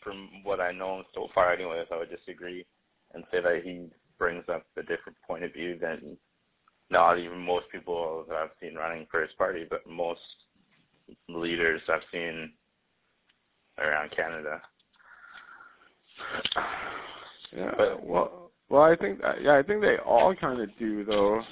from 0.00 0.28
what 0.42 0.60
I 0.60 0.72
know 0.72 1.02
so 1.14 1.28
far, 1.34 1.52
anyways, 1.52 1.86
I 1.90 1.98
would 1.98 2.10
disagree 2.10 2.66
and 3.14 3.24
say 3.30 3.40
that 3.40 3.62
he 3.64 3.88
brings 4.18 4.44
up 4.48 4.66
a 4.76 4.82
different 4.82 5.16
point 5.26 5.44
of 5.44 5.52
view 5.52 5.78
than 5.80 6.16
not 6.90 7.18
even 7.18 7.38
most 7.38 7.66
people 7.72 8.24
that 8.28 8.36
I've 8.36 8.50
seen 8.60 8.74
running 8.74 9.06
for 9.10 9.20
his 9.20 9.32
party, 9.36 9.66
but 9.68 9.86
most 9.88 10.20
leaders 11.28 11.80
I've 11.88 12.02
seen 12.12 12.52
around 13.78 14.10
Canada. 14.14 14.60
Yeah, 17.56 17.72
but, 17.76 18.04
well, 18.04 18.50
well, 18.68 18.82
I 18.82 18.96
think 18.96 19.20
yeah, 19.40 19.56
I 19.56 19.62
think 19.62 19.80
they 19.80 19.96
all 19.98 20.34
kind 20.34 20.60
of 20.60 20.68
do 20.78 21.04
though. 21.04 21.42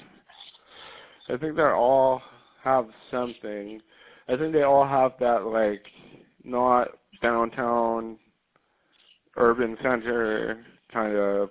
I 1.29 1.37
think 1.37 1.55
they 1.55 1.63
all 1.63 2.21
have 2.63 2.87
something. 3.11 3.81
I 4.27 4.37
think 4.37 4.53
they 4.53 4.63
all 4.63 4.87
have 4.87 5.13
that 5.19 5.45
like 5.45 5.83
not 6.43 6.89
downtown 7.21 8.17
urban 9.37 9.77
center 9.81 10.65
kind 10.91 11.15
of 11.15 11.49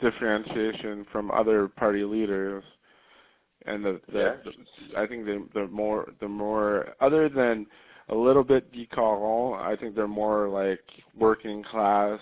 differentiation 0.00 1.04
from 1.12 1.30
other 1.30 1.68
party 1.68 2.04
leaders 2.04 2.64
and 3.66 3.84
the, 3.84 4.00
the, 4.12 4.18
yeah. 4.18 4.34
the 4.44 4.98
I 4.98 5.06
think 5.06 5.24
the 5.26 5.46
the 5.54 5.66
more 5.68 6.12
the 6.20 6.28
more 6.28 6.94
other 7.00 7.28
than 7.28 7.66
a 8.08 8.14
little 8.14 8.44
bit 8.44 8.72
decolon, 8.72 9.60
I 9.60 9.76
think 9.76 9.94
they're 9.94 10.08
more 10.08 10.48
like 10.48 10.80
working 11.16 11.62
class 11.62 12.20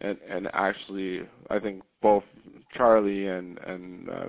and 0.00 0.18
and 0.28 0.48
actually 0.52 1.22
I 1.50 1.58
think 1.58 1.82
both 2.02 2.24
Charlie 2.76 3.26
and 3.28 3.58
and 3.58 4.08
uh, 4.08 4.26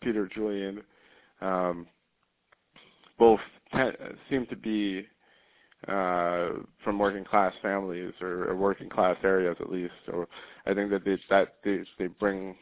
Peter 0.00 0.28
Julian 0.32 0.82
um, 1.40 1.86
both 3.18 3.40
te- 3.72 3.96
seem 4.30 4.46
to 4.46 4.56
be 4.56 5.06
uh, 5.88 6.50
from 6.82 6.98
working 6.98 7.24
class 7.24 7.52
families 7.60 8.12
or, 8.20 8.48
or 8.48 8.56
working 8.56 8.88
class 8.88 9.16
areas 9.22 9.56
at 9.60 9.70
least. 9.70 9.92
So 10.06 10.26
I 10.66 10.74
think 10.74 10.90
that 10.90 11.04
they 11.04 11.18
that 11.30 11.56
they, 11.64 11.80
they 11.98 12.06
bring 12.06 12.56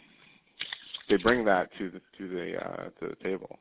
they 1.09 1.17
bring 1.17 1.45
that 1.45 1.71
to 1.79 1.91
the 1.91 2.01
to 2.19 2.29
the 2.29 2.65
uh, 2.65 2.85
to 3.01 3.09
the 3.09 3.17
table. 3.23 3.59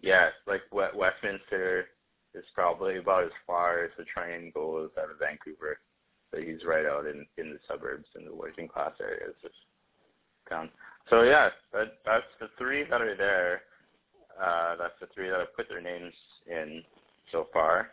Yeah, 0.00 0.28
like 0.46 0.62
Westminster 0.72 1.86
is 2.34 2.44
probably 2.54 2.98
about 2.98 3.24
as 3.24 3.30
far 3.46 3.84
as 3.84 3.90
the 3.98 4.04
train 4.04 4.52
goes 4.54 4.90
out 4.98 5.10
of 5.10 5.18
Vancouver. 5.18 5.78
So 6.30 6.40
he's 6.40 6.64
right 6.64 6.86
out 6.86 7.06
in 7.06 7.26
in 7.36 7.50
the 7.50 7.58
suburbs 7.68 8.06
in 8.16 8.24
the 8.24 8.34
working 8.34 8.68
class 8.68 8.92
areas 9.00 9.34
of 9.44 9.50
town. 10.48 10.70
So 11.10 11.22
yeah, 11.22 11.50
that 11.72 11.98
that's 12.04 12.24
the 12.40 12.48
three 12.58 12.84
that 12.90 13.00
are 13.00 13.16
there. 13.16 13.62
Uh, 14.40 14.76
that's 14.76 14.94
the 15.00 15.08
three 15.14 15.30
that 15.30 15.40
have 15.40 15.56
put 15.56 15.68
their 15.68 15.80
names 15.80 16.12
in 16.46 16.82
so 17.32 17.48
far. 17.52 17.90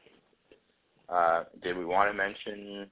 Uh, 1.09 1.43
did 1.63 1.77
we 1.77 1.85
want 1.85 2.09
to 2.09 2.13
mention 2.13 2.89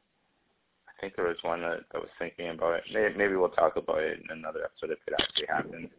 think 0.99 1.15
there 1.15 1.27
was 1.27 1.37
one 1.41 1.61
that, 1.61 1.81
that 1.91 2.01
was 2.01 2.09
thinking 2.19 2.49
about 2.49 2.75
it. 2.75 2.83
Maybe, 2.93 3.17
maybe 3.17 3.35
we'll 3.35 3.49
talk 3.49 3.75
about 3.75 3.99
it 3.99 4.19
in 4.19 4.37
another 4.37 4.63
episode 4.63 4.91
if 4.91 4.99
it 5.07 5.13
actually 5.19 5.47
happens. 5.47 5.89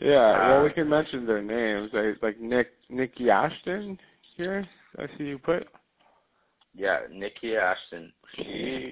Yeah, 0.00 0.48
well, 0.48 0.62
we 0.62 0.70
uh, 0.70 0.74
can 0.74 0.88
mention 0.88 1.26
their 1.26 1.42
names. 1.42 1.90
I, 1.92 2.12
like 2.22 2.40
Nick 2.40 2.70
Niki 2.90 3.28
Ashton 3.28 3.98
here. 4.36 4.66
I 4.98 5.06
see 5.16 5.24
you 5.24 5.38
put. 5.38 5.66
Yeah, 6.74 7.00
Niki 7.12 7.58
Ashton. 7.58 8.12
She 8.36 8.90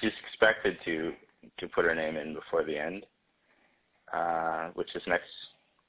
she's 0.00 0.12
expected 0.26 0.78
to 0.84 1.12
to 1.58 1.68
put 1.68 1.84
her 1.84 1.94
name 1.94 2.16
in 2.16 2.34
before 2.34 2.64
the 2.64 2.76
end, 2.76 3.06
uh, 4.12 4.70
which 4.74 4.94
is 4.94 5.02
next 5.06 5.28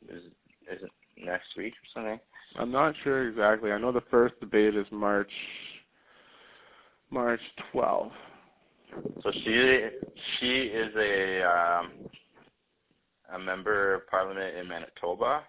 is 0.08 0.24
is 0.72 0.84
it 0.84 0.92
next 1.18 1.56
week 1.58 1.74
or 1.74 1.88
something. 1.94 2.20
I'm 2.58 2.72
not 2.72 2.94
sure 3.04 3.28
exactly. 3.28 3.72
I 3.72 3.80
know 3.80 3.92
the 3.92 4.04
first 4.12 4.40
debate 4.40 4.76
is 4.76 4.86
March 4.92 5.32
March 7.12 7.42
12th. 7.74 8.12
So 9.24 9.32
she 9.32 9.88
she 10.40 10.62
is 10.64 10.94
a 10.98 11.44
um, 11.44 11.92
a 13.34 13.40
member 13.40 13.94
of 13.94 14.08
parliament 14.08 14.58
in 14.58 14.68
Manitoba 14.68 15.44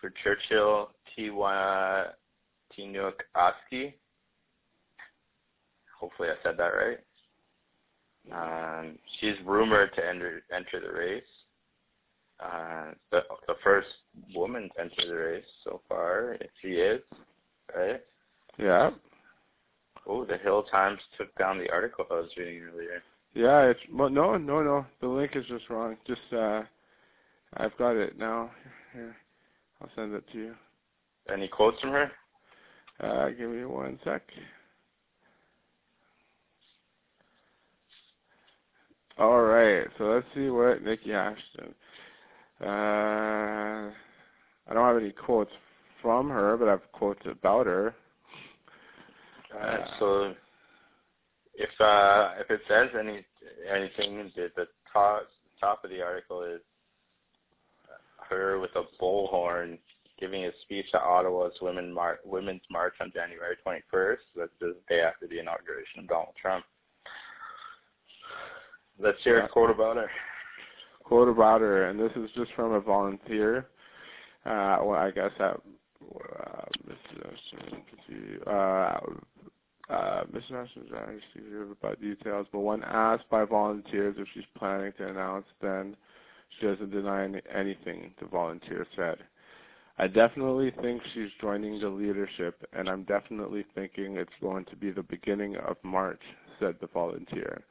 for 0.00 0.12
Churchill 0.22 0.90
Tiwa 1.16 2.06
Tinuk 2.76 3.14
Aski. 3.36 3.94
Hopefully 5.98 6.28
I 6.30 6.34
said 6.42 6.56
that 6.56 6.70
right. 6.70 6.98
Um, 8.32 8.98
she's 9.20 9.34
rumored 9.44 9.94
to 9.96 10.06
enter 10.06 10.42
enter 10.54 10.80
the 10.80 10.92
race. 10.92 11.22
Uh, 12.40 12.92
the 13.10 13.22
the 13.46 13.54
first 13.62 13.88
woman 14.34 14.70
to 14.74 14.80
enter 14.80 15.06
the 15.06 15.14
race 15.14 15.44
so 15.64 15.80
far, 15.88 16.34
if 16.40 16.50
she 16.60 16.68
is, 16.68 17.02
right? 17.76 18.00
Yeah. 18.58 18.90
Oh, 20.06 20.24
the 20.24 20.38
Hill 20.38 20.64
Times 20.64 21.00
took 21.16 21.34
down 21.38 21.58
the 21.58 21.70
article 21.70 22.04
I 22.10 22.14
was 22.14 22.30
reading 22.36 22.62
earlier. 22.62 23.02
Yeah, 23.34 23.62
it's 23.70 23.80
well, 23.92 24.10
no, 24.10 24.36
no, 24.36 24.62
no. 24.62 24.86
The 25.00 25.08
link 25.08 25.32
is 25.36 25.44
just 25.48 25.70
wrong. 25.70 25.96
Just 26.06 26.20
uh, 26.32 26.62
I've 27.56 27.76
got 27.78 27.96
it 27.96 28.18
now. 28.18 28.50
Here, 28.92 29.16
I'll 29.80 29.88
send 29.94 30.14
it 30.14 30.24
to 30.32 30.38
you. 30.38 30.54
Any 31.32 31.48
quotes 31.48 31.80
from 31.80 31.90
her? 31.90 32.10
Uh, 33.00 33.28
give 33.30 33.50
me 33.50 33.64
one 33.64 33.98
sec. 34.04 34.22
All 39.18 39.42
right, 39.42 39.86
so 39.98 40.04
let's 40.04 40.26
see 40.34 40.48
what 40.48 40.82
Niki 40.82 41.10
Ashton. 41.10 41.74
Uh, 42.60 43.90
I 44.68 44.74
don't 44.74 44.86
have 44.86 44.96
any 44.96 45.12
quotes 45.12 45.50
from 46.00 46.30
her, 46.30 46.56
but 46.56 46.68
I 46.68 46.72
have 46.72 46.92
quotes 46.92 47.20
about 47.26 47.66
her. 47.66 47.94
Uh, 49.60 49.76
so 49.98 50.34
if 51.54 51.80
uh, 51.80 52.32
if 52.38 52.50
it 52.50 52.60
says 52.68 52.88
any 52.98 53.24
anything, 53.70 54.30
the, 54.36 54.50
the 54.56 54.66
top 54.92 55.28
top 55.60 55.84
of 55.84 55.90
the 55.90 56.02
article 56.02 56.42
is 56.42 56.60
her 58.28 58.58
with 58.58 58.70
a 58.76 58.84
bullhorn 59.02 59.78
giving 60.18 60.44
a 60.44 60.50
speech 60.62 60.86
at 60.94 61.00
Ottawa's 61.00 61.52
Women 61.60 61.92
Mar- 61.92 62.20
Women's 62.24 62.62
March 62.70 62.94
on 63.00 63.12
January 63.12 63.56
21st. 63.66 64.16
That's 64.36 64.50
the 64.60 64.76
day 64.88 65.00
after 65.00 65.26
the 65.26 65.40
inauguration 65.40 66.00
of 66.00 66.08
Donald 66.08 66.34
Trump. 66.40 66.64
Let's 69.00 69.18
hear 69.24 69.38
yeah. 69.38 69.46
a 69.46 69.48
quote 69.48 69.70
about 69.70 69.96
her. 69.96 70.08
Quote 71.02 71.28
about 71.28 71.60
her, 71.60 71.88
and 71.88 71.98
this 71.98 72.12
is 72.14 72.30
just 72.36 72.52
from 72.54 72.72
a 72.72 72.80
volunteer. 72.80 73.66
Uh, 74.46 74.78
well, 74.82 74.92
I 74.92 75.10
guess 75.10 75.30
that 75.38 75.60
uh, 78.46 78.50
uh, 78.50 79.00
uh, 79.90 80.22
Ms. 80.32 80.42
Nelson's 80.50 80.90
actually 80.94 81.72
about 81.80 82.00
details, 82.00 82.46
but 82.52 82.60
when 82.60 82.82
asked 82.84 83.28
by 83.30 83.44
volunteers 83.44 84.16
if 84.18 84.26
she's 84.32 84.44
planning 84.56 84.92
to 84.98 85.08
announce, 85.08 85.46
then 85.60 85.96
she 86.58 86.66
doesn't 86.66 86.90
deny 86.90 87.24
anything, 87.52 88.12
the 88.20 88.26
volunteer 88.26 88.86
said. 88.96 89.18
I 89.98 90.06
definitely 90.06 90.72
think 90.80 91.02
she's 91.12 91.30
joining 91.40 91.78
the 91.78 91.88
leadership, 91.88 92.66
and 92.72 92.88
I'm 92.88 93.04
definitely 93.04 93.66
thinking 93.74 94.16
it's 94.16 94.30
going 94.40 94.64
to 94.66 94.76
be 94.76 94.90
the 94.90 95.02
beginning 95.02 95.56
of 95.56 95.76
March, 95.82 96.22
said 96.58 96.76
the 96.80 96.86
volunteer. 96.86 97.62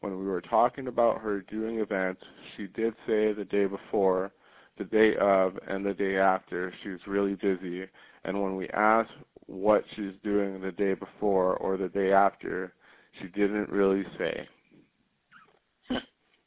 When 0.00 0.18
we 0.18 0.26
were 0.26 0.42
talking 0.42 0.88
about 0.88 1.20
her 1.20 1.40
doing 1.40 1.78
events, 1.78 2.22
she 2.56 2.66
did 2.66 2.94
say 3.06 3.32
the 3.32 3.46
day 3.48 3.66
before, 3.66 4.32
the 4.78 4.84
day 4.84 5.16
of, 5.16 5.58
and 5.68 5.84
the 5.84 5.94
day 5.94 6.16
after 6.16 6.72
she's 6.82 7.06
really 7.06 7.34
busy, 7.34 7.84
and 8.24 8.42
when 8.42 8.56
we 8.56 8.68
asked 8.70 9.10
what 9.46 9.84
she's 9.94 10.14
doing 10.22 10.60
the 10.60 10.72
day 10.72 10.94
before 10.94 11.56
or 11.56 11.76
the 11.76 11.88
day 11.88 12.12
after, 12.12 12.72
she 13.20 13.28
didn't 13.28 13.68
really 13.68 14.04
say. 14.18 14.48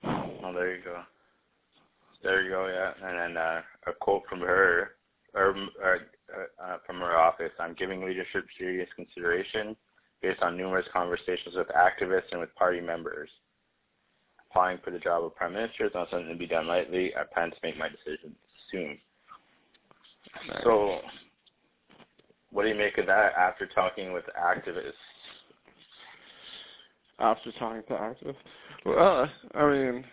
oh, 0.03 0.53
there 0.53 0.75
you 0.75 0.83
go. 0.83 1.01
There 2.23 2.43
you 2.43 2.49
go, 2.49 2.67
yeah. 2.67 3.07
And 3.07 3.19
then 3.19 3.37
uh, 3.37 3.61
a 3.87 3.93
quote 3.93 4.23
from 4.27 4.39
her, 4.39 4.91
or, 5.35 5.55
uh, 5.83 5.97
uh, 6.63 6.77
from 6.85 6.99
her 6.99 7.17
office. 7.17 7.51
I'm 7.59 7.75
giving 7.75 8.03
leadership 8.03 8.45
serious 8.57 8.89
consideration 8.95 9.75
based 10.21 10.41
on 10.41 10.57
numerous 10.57 10.87
conversations 10.91 11.55
with 11.55 11.67
activists 11.67 12.31
and 12.31 12.39
with 12.39 12.53
party 12.55 12.81
members. 12.81 13.29
Applying 14.55 14.79
for 14.85 14.91
the 14.91 14.99
job 14.99 15.21
of 15.21 15.35
prime 15.35 15.51
minister 15.51 15.85
is 15.85 15.91
not 15.93 16.09
something 16.09 16.29
to 16.29 16.35
be 16.35 16.47
done 16.47 16.65
lightly. 16.65 17.11
I 17.13 17.23
plan 17.33 17.51
to 17.51 17.57
make 17.61 17.77
my 17.77 17.89
decision 17.89 18.33
soon. 18.71 18.97
Nice. 20.47 20.63
So, 20.63 20.99
what 22.51 22.63
do 22.63 22.69
you 22.69 22.75
make 22.75 22.97
of 22.97 23.05
that 23.07 23.33
after 23.37 23.67
talking 23.67 24.13
with 24.13 24.23
activists? 24.39 24.93
After 27.19 27.51
talking 27.59 27.83
to 27.89 27.93
activists? 27.95 28.35
Well, 28.85 29.29
I 29.55 29.69
mean, 29.69 30.05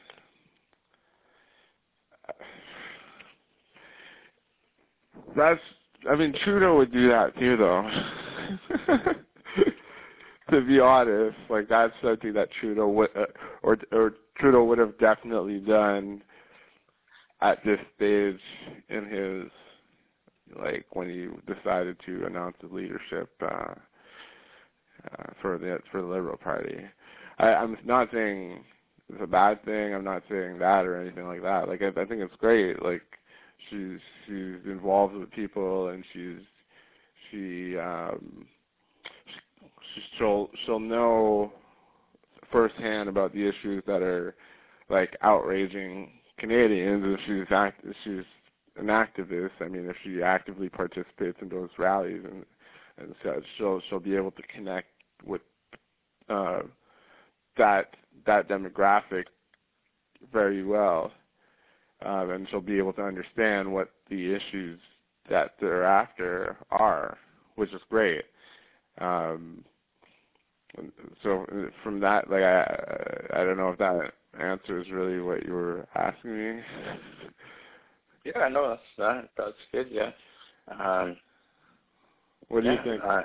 That's, 5.36 5.60
I 6.10 6.16
mean, 6.16 6.34
Trudeau 6.44 6.76
would 6.76 6.92
do 6.92 7.08
that 7.08 7.38
too, 7.38 7.56
though. 7.56 7.88
to 10.50 10.60
be 10.66 10.80
honest, 10.80 11.36
like 11.48 11.68
that's 11.68 11.92
something 12.02 12.32
that 12.34 12.48
Trudeau 12.60 12.88
would, 12.88 13.10
uh, 13.16 13.26
or 13.62 13.78
or 13.92 14.14
Trudeau 14.42 14.64
would 14.64 14.78
have 14.78 14.98
definitely 14.98 15.60
done 15.60 16.20
at 17.40 17.64
this 17.64 17.78
stage 17.94 18.40
in 18.88 19.06
his, 19.06 20.58
like 20.60 20.84
when 20.94 21.08
he 21.08 21.28
decided 21.54 21.96
to 22.04 22.26
announce 22.26 22.56
his 22.60 22.72
leadership 22.72 23.30
uh, 23.40 23.46
uh, 23.46 25.32
for 25.40 25.58
the 25.58 25.78
for 25.92 26.00
the 26.02 26.06
Liberal 26.08 26.36
Party. 26.36 26.76
I, 27.38 27.54
I'm 27.54 27.78
not 27.84 28.08
saying 28.12 28.64
it's 29.08 29.22
a 29.22 29.28
bad 29.28 29.64
thing. 29.64 29.94
I'm 29.94 30.04
not 30.04 30.24
saying 30.28 30.58
that 30.58 30.86
or 30.86 31.00
anything 31.00 31.28
like 31.28 31.42
that. 31.42 31.68
Like 31.68 31.80
I, 31.80 31.88
I 31.88 32.04
think 32.04 32.20
it's 32.20 32.34
great. 32.40 32.82
Like 32.82 33.02
she's 33.70 33.98
she's 34.26 34.58
involved 34.64 35.14
with 35.14 35.30
people 35.30 35.90
and 35.90 36.04
she's 36.12 36.40
she 37.30 37.78
um 37.78 38.44
she, 39.94 40.00
she'll 40.18 40.50
she'll 40.66 40.80
know 40.80 41.52
firsthand 42.52 43.08
about 43.08 43.32
the 43.32 43.46
issues 43.46 43.82
that 43.86 44.02
are 44.02 44.34
like 44.88 45.16
outraging 45.22 46.10
Canadians 46.38 47.04
and 47.04 47.18
she's 47.26 47.52
act 47.54 47.84
she's 48.04 48.24
an 48.76 48.86
activist. 48.86 49.50
I 49.60 49.68
mean 49.68 49.88
if 49.88 49.96
she 50.04 50.22
actively 50.22 50.68
participates 50.68 51.38
in 51.40 51.48
those 51.48 51.70
rallies 51.78 52.22
and 52.24 52.44
and 52.98 53.14
so 53.22 53.40
she'll 53.56 53.80
she'll 53.88 54.00
be 54.00 54.14
able 54.14 54.32
to 54.32 54.42
connect 54.54 54.88
with 55.24 55.40
uh 56.28 56.60
that 57.56 57.94
that 58.26 58.48
demographic 58.48 59.24
very 60.32 60.64
well 60.64 61.10
um, 62.04 62.30
and 62.30 62.48
she'll 62.50 62.60
be 62.60 62.78
able 62.78 62.92
to 62.94 63.02
understand 63.02 63.72
what 63.72 63.90
the 64.10 64.34
issues 64.34 64.78
that 65.30 65.54
they're 65.60 65.84
after 65.84 66.56
are, 66.70 67.16
which 67.56 67.72
is 67.72 67.80
great. 67.88 68.24
Um, 68.98 69.64
so 71.22 71.46
from 71.82 72.00
that, 72.00 72.30
like 72.30 72.42
I, 72.42 72.62
I 73.34 73.44
don't 73.44 73.56
know 73.56 73.70
if 73.70 73.78
that 73.78 74.12
answers 74.40 74.86
really 74.90 75.20
what 75.20 75.44
you 75.44 75.52
were 75.52 75.86
asking 75.94 76.36
me. 76.36 76.60
yeah, 78.24 78.38
I 78.38 78.48
know 78.48 78.68
that's 78.70 78.82
that, 78.98 79.28
that's 79.36 79.56
good. 79.72 79.88
Yeah. 79.90 80.10
Um, 80.70 81.16
what 82.48 82.62
do 82.62 82.68
yeah, 82.68 82.84
you 82.84 82.90
think? 82.90 83.02
Uh, 83.04 83.22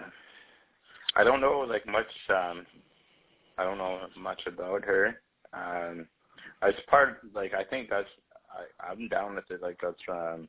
I 1.15 1.23
don't 1.23 1.41
know 1.41 1.65
like 1.67 1.85
much. 1.87 2.05
Um, 2.29 2.65
I 3.57 3.63
don't 3.63 3.77
know 3.77 3.99
much 4.17 4.41
about 4.47 4.83
her. 4.85 5.19
Um, 5.53 6.07
as 6.61 6.73
part 6.89 7.19
like 7.33 7.53
I 7.53 7.63
think 7.63 7.89
that's 7.89 8.07
I 8.51 8.91
I'm 8.91 9.07
down 9.07 9.35
with 9.35 9.49
it. 9.49 9.61
Like 9.61 9.77
that's 9.81 9.97
um 10.09 10.47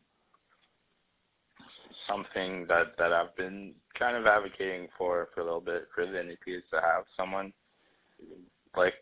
something 2.06 2.66
that 2.68 2.96
that 2.98 3.12
I've 3.12 3.34
been 3.36 3.74
kind 3.98 4.16
of 4.16 4.26
advocating 4.26 4.88
for 4.96 5.28
for 5.34 5.40
a 5.40 5.44
little 5.44 5.60
bit 5.60 5.88
for 5.94 6.06
the 6.06 6.12
NDP 6.12 6.58
is 6.58 6.62
to 6.70 6.80
have 6.80 7.04
someone 7.16 7.52
like 8.76 8.94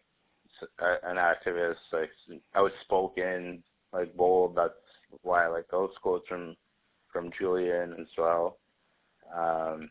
an 0.81 1.17
activist, 1.17 1.77
like 1.93 2.11
outspoken, 2.55 3.63
like 3.93 4.17
bold. 4.17 4.55
That's 4.57 4.73
why 5.23 5.45
I 5.45 5.49
like 5.49 5.69
those 5.71 5.91
quotes 6.03 6.27
from 6.29 6.57
from 7.13 7.31
Julian 7.39 7.95
as 8.01 8.07
well. 8.17 8.59
Um, 9.35 9.91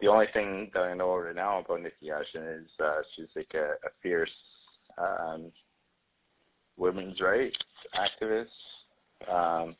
the 0.00 0.08
only 0.08 0.26
thing 0.32 0.70
that 0.74 0.82
I 0.82 0.94
know 0.94 1.14
right 1.16 1.34
now 1.34 1.60
about 1.60 1.80
Niki 1.80 2.10
Ashton 2.10 2.42
is 2.42 2.68
uh, 2.82 3.02
she's 3.14 3.26
like 3.36 3.52
a, 3.54 3.72
a 3.86 3.90
fierce 4.02 4.30
um, 4.98 5.52
women's 6.76 7.20
rights 7.20 7.58
activist. 7.94 8.46
Um, 9.28 9.76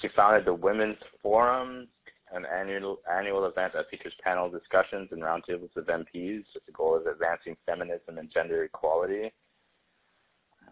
she 0.00 0.08
founded 0.16 0.44
the 0.44 0.54
Women's 0.54 0.98
Forum, 1.22 1.88
an 2.32 2.44
annual 2.46 2.98
annual 3.10 3.46
event 3.46 3.74
that 3.74 3.90
features 3.90 4.14
panel 4.24 4.50
discussions 4.50 5.08
and 5.12 5.22
roundtables 5.22 5.76
of 5.76 5.86
MPs 5.86 6.44
with 6.54 6.64
the 6.66 6.72
goal 6.72 6.96
of 6.96 7.06
advancing 7.06 7.56
feminism 7.66 8.18
and 8.18 8.32
gender 8.32 8.64
equality. 8.64 9.32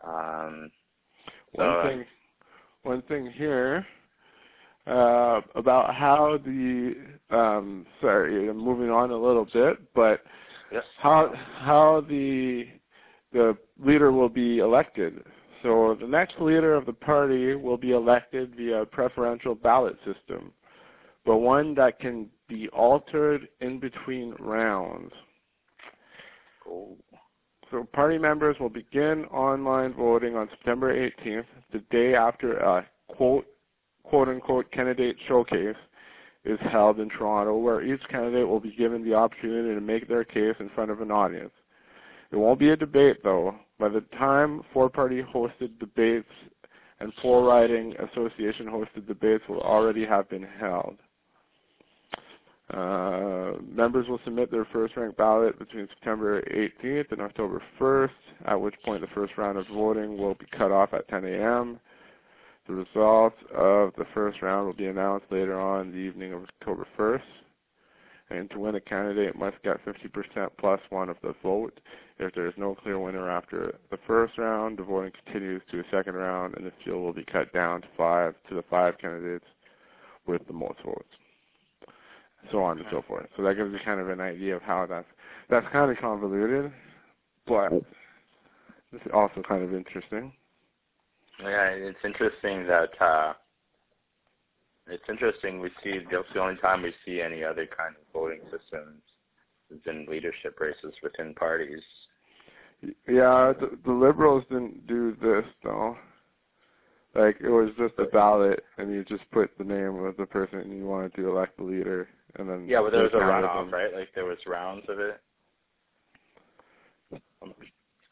Um, 0.02 0.70
one 1.52 1.86
thing, 1.86 2.04
one 2.82 3.02
thing 3.02 3.30
here 3.36 3.86
uh, 4.86 5.40
about 5.54 5.94
how 5.94 6.38
the 6.44 6.94
um, 7.30 7.86
sorry, 8.00 8.48
I'm 8.48 8.56
moving 8.56 8.90
on 8.90 9.10
a 9.10 9.16
little 9.16 9.46
bit, 9.52 9.78
but 9.94 10.22
yes. 10.72 10.82
how 10.98 11.32
how 11.58 12.04
the 12.08 12.64
the 13.32 13.56
leader 13.78 14.12
will 14.12 14.28
be 14.28 14.58
elected. 14.58 15.22
So 15.62 15.96
the 16.00 16.06
next 16.06 16.40
leader 16.40 16.74
of 16.74 16.86
the 16.86 16.92
party 16.92 17.54
will 17.54 17.76
be 17.76 17.92
elected 17.92 18.54
via 18.56 18.82
a 18.82 18.86
preferential 18.86 19.54
ballot 19.54 19.96
system, 20.06 20.52
but 21.26 21.38
one 21.38 21.74
that 21.74 22.00
can 22.00 22.30
be 22.48 22.68
altered 22.68 23.48
in 23.61 23.78
between 23.78 24.34
rounds. 24.38 25.12
So 27.70 27.84
party 27.92 28.18
members 28.18 28.56
will 28.58 28.70
begin 28.70 29.26
online 29.26 29.94
voting 29.94 30.34
on 30.34 30.48
September 30.50 30.94
18th, 30.94 31.44
the 31.72 31.80
day 31.90 32.14
after 32.14 32.56
a 32.56 32.86
quote, 33.08 33.46
quote 34.02 34.28
unquote 34.28 34.70
candidate 34.72 35.16
showcase 35.28 35.76
is 36.44 36.58
held 36.72 36.98
in 37.00 37.11
Toronto, 37.11 37.56
where 37.56 37.82
each 37.82 38.00
candidate 38.11 38.48
will 38.48 38.61
be 38.61 38.74
given 38.74 39.04
the 39.04 39.14
opportunity 39.14 39.74
to 39.74 39.80
make 39.80 40.08
their 40.08 40.24
case 40.24 40.56
in 40.58 40.70
front 40.70 40.90
of 40.90 41.00
an 41.00 41.11
audience. 41.11 41.52
It 42.33 42.37
won't 42.37 42.61
be 42.61 42.70
a 42.70 42.76
debate, 42.76 43.22
though. 43.24 43.57
By 43.78 43.89
the 43.89 44.03
time 44.18 44.62
four-party 44.72 45.22
hosted 45.22 45.78
debates 45.78 46.28
and 47.01 47.12
four 47.22 47.45
riding 47.45 47.95
association 47.97 48.66
hosted 48.66 49.07
debates 49.07 49.45
will 49.49 49.62
already 49.62 50.05
have 50.05 50.28
been 50.28 50.47
held. 50.59 50.97
Uh, 52.72 53.55
members 53.66 54.07
will 54.09 54.20
submit 54.24 54.51
their 54.51 54.66
first 54.66 54.97
ranked 54.97 55.16
ballot 55.16 55.59
between 55.59 55.89
September 55.89 56.41
18th 56.43 57.11
and 57.11 57.20
October 57.20 57.61
1st, 57.81 58.11
at 58.47 58.61
which 58.61 58.74
point 58.85 59.01
the 59.01 59.09
first 59.09 59.33
round 59.37 59.59
of 59.59 59.66
voting 59.74 60.16
will 60.16 60.35
be 60.35 60.47
cut 60.57 60.70
off 60.70 60.93
at 60.93 61.09
10 61.09 61.24
a.m. 61.24 61.81
The 62.68 62.74
results 62.74 63.37
of 63.53 63.93
the 63.99 64.05
first 64.14 64.41
round 64.41 64.66
will 64.66 64.74
be 64.74 64.87
announced 64.87 65.26
later 65.31 65.59
on 65.59 65.91
the 65.91 65.97
evening 65.97 66.33
of 66.33 66.45
October 66.45 66.87
1st. 66.97 67.22
And 68.31 68.49
to 68.51 68.61
win, 68.61 68.76
a 68.76 68.81
candidate 68.81 69.37
must 69.37 69.61
get 69.64 69.85
50% 69.85 70.51
plus 70.57 70.81
one 70.91 71.09
of 71.09 71.16
the 71.22 71.35
vote. 71.43 71.81
If 72.20 72.34
there 72.34 72.46
is 72.46 72.54
no 72.56 72.74
clear 72.74 72.98
winner 72.98 73.30
after 73.30 73.74
the 73.90 73.98
first 74.06 74.36
round, 74.36 74.78
the 74.78 74.82
voting 74.82 75.12
continues 75.24 75.62
to 75.70 75.80
a 75.80 75.84
second 75.90 76.14
round, 76.14 76.54
and 76.54 76.66
the 76.66 76.72
field 76.84 77.02
will 77.02 77.12
be 77.14 77.24
cut 77.24 77.52
down 77.52 77.80
to 77.80 77.88
five 77.96 78.34
to 78.48 78.54
the 78.54 78.64
five 78.68 78.98
candidates 78.98 79.46
with 80.26 80.46
the 80.46 80.52
most 80.52 80.78
votes 80.84 81.08
so 82.50 82.62
on 82.62 82.78
and 82.78 82.86
so 82.90 83.02
forth. 83.06 83.26
So 83.36 83.42
that 83.42 83.54
gives 83.56 83.72
you 83.72 83.78
kind 83.84 84.00
of 84.00 84.08
an 84.08 84.20
idea 84.20 84.56
of 84.56 84.62
how 84.62 84.86
that's 84.88 85.06
that's 85.48 85.66
kind 85.72 85.90
of 85.90 85.96
convoluted, 85.98 86.72
but 87.46 87.72
it's 88.92 89.04
also 89.12 89.42
kind 89.46 89.62
of 89.62 89.74
interesting. 89.74 90.32
Yeah, 91.42 91.68
it's 91.70 91.98
interesting 92.04 92.66
that 92.66 92.90
uh, 93.00 93.32
it's 94.86 95.04
interesting. 95.08 95.60
We 95.60 95.70
see 95.82 95.98
that's 96.10 96.24
the 96.34 96.40
only 96.40 96.60
time 96.60 96.82
we 96.82 96.92
see 97.04 97.20
any 97.20 97.42
other 97.42 97.66
kind 97.66 97.94
of 97.96 98.02
voting 98.12 98.40
systems 98.44 99.02
is 99.70 99.80
in 99.86 100.06
leadership 100.06 100.58
races 100.60 100.94
within 101.02 101.34
parties. 101.34 101.82
Yeah, 102.83 103.53
the, 103.59 103.78
the 103.85 103.93
liberals 103.93 104.45
didn't 104.49 104.87
do 104.87 105.16
this 105.20 105.45
though. 105.62 105.97
Like 107.14 107.37
it 107.41 107.49
was 107.49 107.70
just 107.76 107.95
a 107.99 108.05
ballot, 108.05 108.62
and 108.78 108.93
you 108.93 109.05
just 109.05 109.28
put 109.33 109.51
the 109.59 109.64
name 109.64 110.05
of 110.05 110.16
the 110.16 110.26
person 110.26 110.70
you 110.70 110.87
wanted 110.87 111.14
to 111.16 111.28
elect 111.28 111.57
the 111.59 111.64
leader, 111.64 112.09
and 112.37 112.49
then 112.49 112.66
yeah, 112.68 112.81
but 112.81 112.93
there 112.93 113.03
was 113.03 113.12
a 113.12 113.16
runoff, 113.16 113.70
right? 113.72 113.93
Like 113.93 114.09
there 114.14 114.24
was 114.24 114.39
rounds 114.47 114.85
of 114.89 114.99
it. 115.01 115.20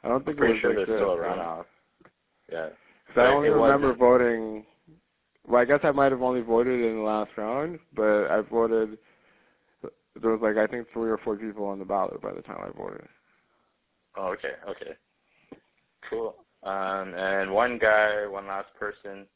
I 0.02 0.08
don't 0.08 0.24
think 0.24 0.36
I'm 0.36 0.36
pretty 0.36 0.52
it 0.52 0.54
was 0.54 0.60
sure 0.60 0.76
like 0.78 0.86
there's 0.86 0.98
still 0.98 1.12
a 1.12 1.16
runoff. 1.16 1.64
Yeah. 2.52 2.68
So 3.14 3.20
I 3.20 3.26
only 3.28 3.50
remember 3.50 3.88
wasn't- 3.88 3.98
voting. 4.00 4.66
Well, 5.46 5.62
I 5.62 5.64
guess 5.64 5.80
I 5.82 5.92
might 5.92 6.12
have 6.12 6.20
only 6.22 6.42
voted 6.42 6.84
in 6.84 6.96
the 6.96 7.02
last 7.02 7.30
round, 7.38 7.78
but 7.94 8.26
I 8.30 8.40
voted. 8.42 8.98
There 10.20 10.30
was 10.32 10.40
like 10.42 10.56
I 10.56 10.66
think 10.66 10.88
three 10.92 11.08
or 11.10 11.18
four 11.18 11.36
people 11.36 11.64
on 11.66 11.78
the 11.78 11.84
ballot 11.84 12.20
by 12.20 12.32
the 12.34 12.42
time 12.42 12.58
I 12.60 12.70
voted. 12.76 13.06
Oh, 14.16 14.28
okay, 14.28 14.54
okay. 14.68 14.96
Cool. 16.08 16.34
Um, 16.62 17.14
and 17.14 17.52
one 17.52 17.78
guy, 17.78 18.26
one 18.26 18.46
last 18.46 18.68
person, 18.78 19.26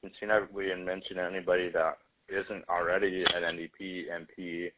since 0.00 0.14
you 0.20 0.28
never 0.28 0.48
we 0.52 0.64
didn't 0.64 0.84
mention 0.84 1.18
anybody 1.18 1.70
that 1.70 1.98
isn't 2.28 2.68
already 2.68 3.24
an 3.24 3.42
NDP 3.42 4.04
MP 4.08 4.72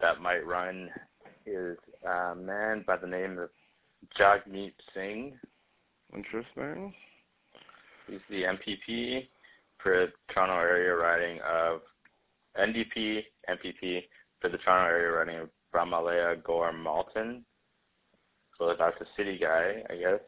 that 0.00 0.20
might 0.20 0.46
run 0.46 0.90
is 1.46 1.78
a 2.04 2.34
man 2.34 2.84
by 2.86 2.96
the 2.96 3.06
name 3.06 3.38
of 3.38 3.50
Jagmeet 4.18 4.74
Singh. 4.94 5.38
Interesting. 6.14 6.94
He's 8.06 8.20
the 8.30 8.44
MPP 8.44 9.28
for 9.82 10.08
Toronto 10.32 10.54
area 10.54 10.94
riding 10.94 11.40
of 11.40 11.80
NDP 12.58 13.24
MPP 13.48 14.04
for 14.40 14.48
the 14.48 14.58
Toronto 14.58 14.90
area 14.90 15.12
riding 15.12 15.36
of 15.40 15.48
Bramalea 15.74 16.42
Gore 16.44 16.72
Malton. 16.72 17.44
So 18.58 18.74
that's 18.78 19.00
a 19.00 19.06
city 19.16 19.38
guy, 19.38 19.82
I 19.90 19.96
guess. 19.96 20.20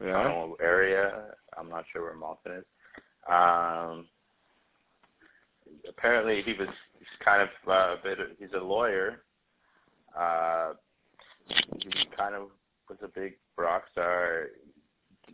Yeah. 0.00 0.12
Toronto 0.12 0.56
area. 0.60 1.26
I'm 1.56 1.68
not 1.68 1.84
sure 1.92 2.02
where 2.02 2.14
Malton 2.14 2.52
is. 2.52 2.64
Um, 3.28 4.06
apparently, 5.88 6.42
he 6.42 6.52
was 6.52 6.68
he's 6.98 7.08
kind 7.24 7.42
of 7.42 7.48
uh, 7.68 7.94
a 7.94 7.96
bit. 8.02 8.18
He's 8.38 8.52
a 8.54 8.62
lawyer. 8.62 9.22
Uh, 10.16 10.74
he 11.48 11.90
kind 12.16 12.34
of 12.34 12.48
was 12.88 12.98
a 13.02 13.08
big 13.08 13.34
rock 13.56 13.84
star, 13.92 14.48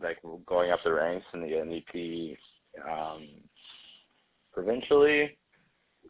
like 0.01 0.17
going 0.45 0.71
up 0.71 0.79
the 0.83 0.91
ranks 0.91 1.25
in 1.33 1.41
the 1.41 1.47
NDP 1.47 2.37
um, 2.89 3.27
provincially. 4.51 5.37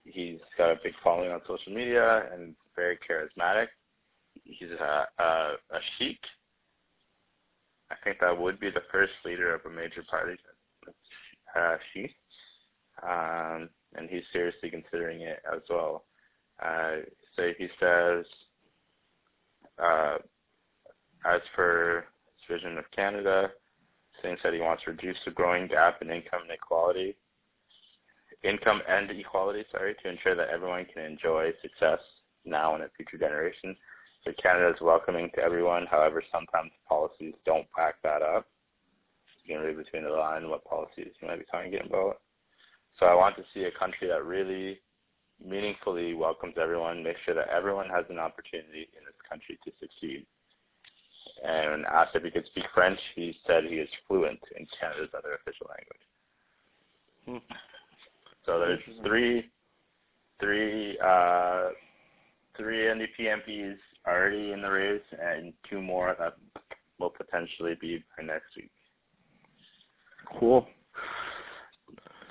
He's 0.06 0.40
got 0.58 0.72
a 0.72 0.80
big 0.84 0.94
following 1.04 1.32
on 1.32 1.42
social 1.48 1.74
media 1.74 2.30
and 2.34 2.56
very 2.76 2.98
charismatic. 3.10 3.68
He's 4.46 4.70
a, 4.72 5.08
a, 5.20 5.24
a 5.24 5.80
Sikh. 5.98 6.20
I 7.92 7.96
think 8.04 8.18
that 8.20 8.38
would 8.38 8.60
be 8.60 8.70
the 8.70 8.84
first 8.92 9.14
leader 9.26 9.54
of 9.54 9.62
a 9.66 9.70
major 9.70 10.04
party 10.10 10.36
uh, 11.56 11.78
Sikh. 11.94 12.16
Um, 13.02 13.70
and 13.96 14.10
he's 14.10 14.24
seriously 14.32 14.70
considering 14.70 15.22
it 15.22 15.42
as 15.52 15.62
well. 15.70 16.06
Uh, 16.64 16.98
so 17.36 17.52
he 17.58 17.68
says, 17.80 18.26
uh, 19.82 20.18
as 21.26 21.42
for 21.56 22.06
his 22.26 22.58
vision 22.58 22.78
of 22.78 22.86
Canada, 22.96 23.52
Singh 24.22 24.38
said 24.42 24.54
he 24.54 24.60
wants 24.60 24.84
to 24.84 24.92
reduce 24.92 25.18
the 25.26 25.32
growing 25.32 25.68
gap 25.68 26.02
in 26.02 26.10
income 26.10 26.42
inequality, 26.48 27.16
income 28.44 28.82
and 28.88 29.10
equality, 29.12 29.64
sorry, 29.72 29.96
to 30.02 30.10
ensure 30.10 30.36
that 30.36 30.50
everyone 30.50 30.86
can 30.94 31.04
enjoy 31.04 31.52
success 31.62 32.00
now 32.46 32.76
and 32.76 32.84
in 32.84 32.90
future 32.96 33.18
generations. 33.18 33.78
So 34.26 34.32
Canada 34.42 34.70
is 34.74 34.82
welcoming 34.82 35.30
to 35.36 35.42
everyone. 35.42 35.86
However, 35.90 36.24
sometimes 36.32 36.72
policies 36.88 37.34
don't 37.46 37.68
back 37.76 37.96
that 38.04 38.22
up. 38.22 38.48
You 39.44 39.56
can 39.56 39.66
read 39.66 39.78
between 39.78 40.04
the 40.04 40.10
lines 40.10 40.46
what 40.48 40.64
policies 40.64 41.12
you 41.20 41.28
might 41.28 41.40
be 41.40 41.46
talking 41.52 41.74
about. 41.86 42.22
So 43.00 43.06
I 43.06 43.16
want 43.16 43.36
to 43.36 43.44
see 43.54 43.66
a 43.66 43.72
country 43.78 44.08
that 44.08 44.24
really 44.24 44.80
meaningfully 45.44 46.14
welcomes 46.14 46.56
everyone, 46.62 47.04
make 47.04 47.18
sure 47.26 47.36
that 47.36 47.50
everyone 47.50 47.90
has 47.90 48.06
an 48.10 48.20
opportunity 48.20 48.88
in 48.96 49.04
this 49.04 49.20
country 49.28 49.60
to 49.66 49.72
succeed. 49.80 50.26
And 51.44 51.72
when 51.72 51.86
asked 51.92 52.16
if 52.16 52.24
he 52.24 52.32
could 52.32 52.46
speak 52.46 52.64
French, 52.74 53.00
he 53.16 53.36
said 53.46 53.66
he 53.66 53.76
is 53.76 53.90
fluent 54.08 54.40
in 54.58 54.66
Canada's 54.80 55.10
other 55.18 55.36
official 55.36 55.68
language. 55.68 56.06
Hmm. 57.26 57.56
So 58.46 58.60
there's 58.60 58.80
three, 59.06 59.50
three, 60.40 60.98
uh, 61.04 61.70
three 62.56 62.86
NDP 62.86 63.20
MPs 63.20 63.78
already 64.08 64.52
in 64.52 64.62
the 64.62 64.70
race, 64.70 65.02
and 65.22 65.54
two 65.70 65.82
more 65.82 66.16
that 66.20 66.36
will 67.00 67.10
potentially 67.10 67.76
be 67.80 68.04
by 68.18 68.24
next 68.24 68.56
week. 68.56 68.72
Cool. 70.40 70.68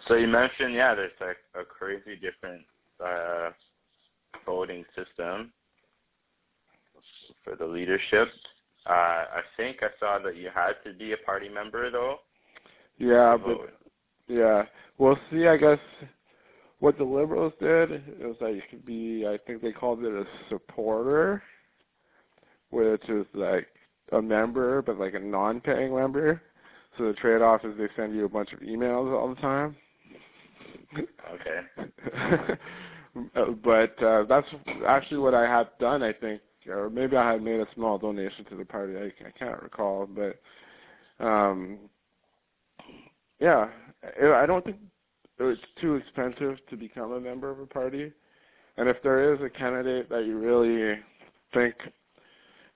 So 0.08 0.14
you 0.14 0.26
mentioned, 0.26 0.74
yeah, 0.74 0.94
there's 0.94 1.12
like 1.20 1.36
a 1.54 1.64
crazy 1.64 2.16
different 2.16 2.62
uh, 3.04 3.50
voting 4.44 4.84
system 4.96 5.52
for 7.44 7.56
the 7.56 7.66
leadership. 7.66 8.28
Uh, 8.86 8.90
I 8.92 9.40
think 9.56 9.78
I 9.82 9.88
saw 10.00 10.18
that 10.24 10.36
you 10.36 10.48
had 10.52 10.72
to 10.84 10.92
be 10.96 11.12
a 11.12 11.16
party 11.18 11.48
member 11.48 11.90
though. 11.90 12.16
Yeah, 12.98 13.36
but 13.36 13.74
yeah, 14.28 14.64
we'll 14.98 15.18
see. 15.30 15.46
I 15.46 15.56
guess 15.56 15.78
what 16.80 16.98
the 16.98 17.04
liberals 17.04 17.52
did 17.60 17.92
it 17.92 18.18
was 18.20 18.36
that 18.40 18.54
you 18.54 18.62
could 18.70 18.84
be. 18.84 19.24
I 19.26 19.38
think 19.46 19.62
they 19.62 19.72
called 19.72 20.02
it 20.02 20.12
a 20.12 20.24
supporter, 20.48 21.42
which 22.72 23.08
is 23.08 23.26
like 23.34 23.68
a 24.12 24.20
member, 24.20 24.82
but 24.82 24.98
like 24.98 25.14
a 25.14 25.18
non-paying 25.18 25.94
member. 25.94 26.42
So 26.98 27.04
the 27.04 27.12
trade-off 27.14 27.64
is 27.64 27.76
they 27.78 27.88
send 27.96 28.14
you 28.14 28.24
a 28.24 28.28
bunch 28.28 28.52
of 28.52 28.60
emails 28.60 29.12
all 29.16 29.28
the 29.28 29.40
time. 29.40 29.76
Okay. 31.34 32.56
but 33.64 34.02
uh, 34.02 34.24
that's 34.28 34.46
actually 34.86 35.18
what 35.18 35.34
I 35.34 35.42
had 35.42 35.68
done. 35.78 36.02
I 36.02 36.12
think, 36.12 36.42
or 36.68 36.90
maybe 36.90 37.16
I 37.16 37.32
had 37.32 37.42
made 37.42 37.60
a 37.60 37.66
small 37.74 37.98
donation 37.98 38.44
to 38.46 38.56
the 38.56 38.64
party. 38.64 38.94
I, 38.96 39.26
I 39.26 39.30
can't 39.38 39.62
recall, 39.62 40.06
but 40.06 40.40
um, 41.24 41.78
yeah, 43.40 43.68
I 44.20 44.42
I 44.42 44.46
don't 44.46 44.64
think 44.64 44.76
it's 45.38 45.60
too 45.80 45.96
expensive 45.96 46.58
to 46.70 46.76
become 46.76 47.12
a 47.12 47.20
member 47.20 47.50
of 47.50 47.58
a 47.58 47.66
party. 47.66 48.12
And 48.76 48.88
if 48.88 48.96
there 49.02 49.34
is 49.34 49.40
a 49.42 49.50
candidate 49.50 50.08
that 50.08 50.24
you 50.24 50.38
really 50.38 50.98
think 51.52 51.74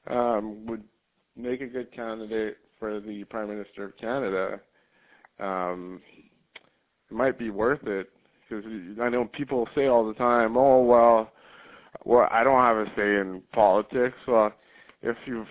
um, 0.09 0.67
would 0.67 0.83
make 1.37 1.61
a 1.61 1.67
good 1.67 1.93
candidate 1.93 2.59
for 2.79 3.01
the 3.01 3.25
Prime 3.25 3.49
Minister 3.49 3.85
of 3.85 3.97
Canada, 3.97 4.61
um, 5.41 6.01
it 7.11 7.15
might 7.15 7.39
be 7.39 7.51
worth 7.51 7.87
it 7.87 8.11
because 8.49 8.65
I 9.01 9.09
know 9.09 9.29
people 9.37 9.69
say 9.75 9.87
all 9.87 10.07
the 10.07 10.15
time, 10.15 10.57
"Oh 10.57 10.83
well, 10.83 11.33
well 12.05 12.29
I 12.31 12.45
don't 12.45 12.61
have 12.61 12.77
a 12.77 12.87
say 12.97 13.21
in 13.21 13.43
politics." 13.53 14.17
Well, 14.27 14.53
if 15.03 15.17
you, 15.27 15.47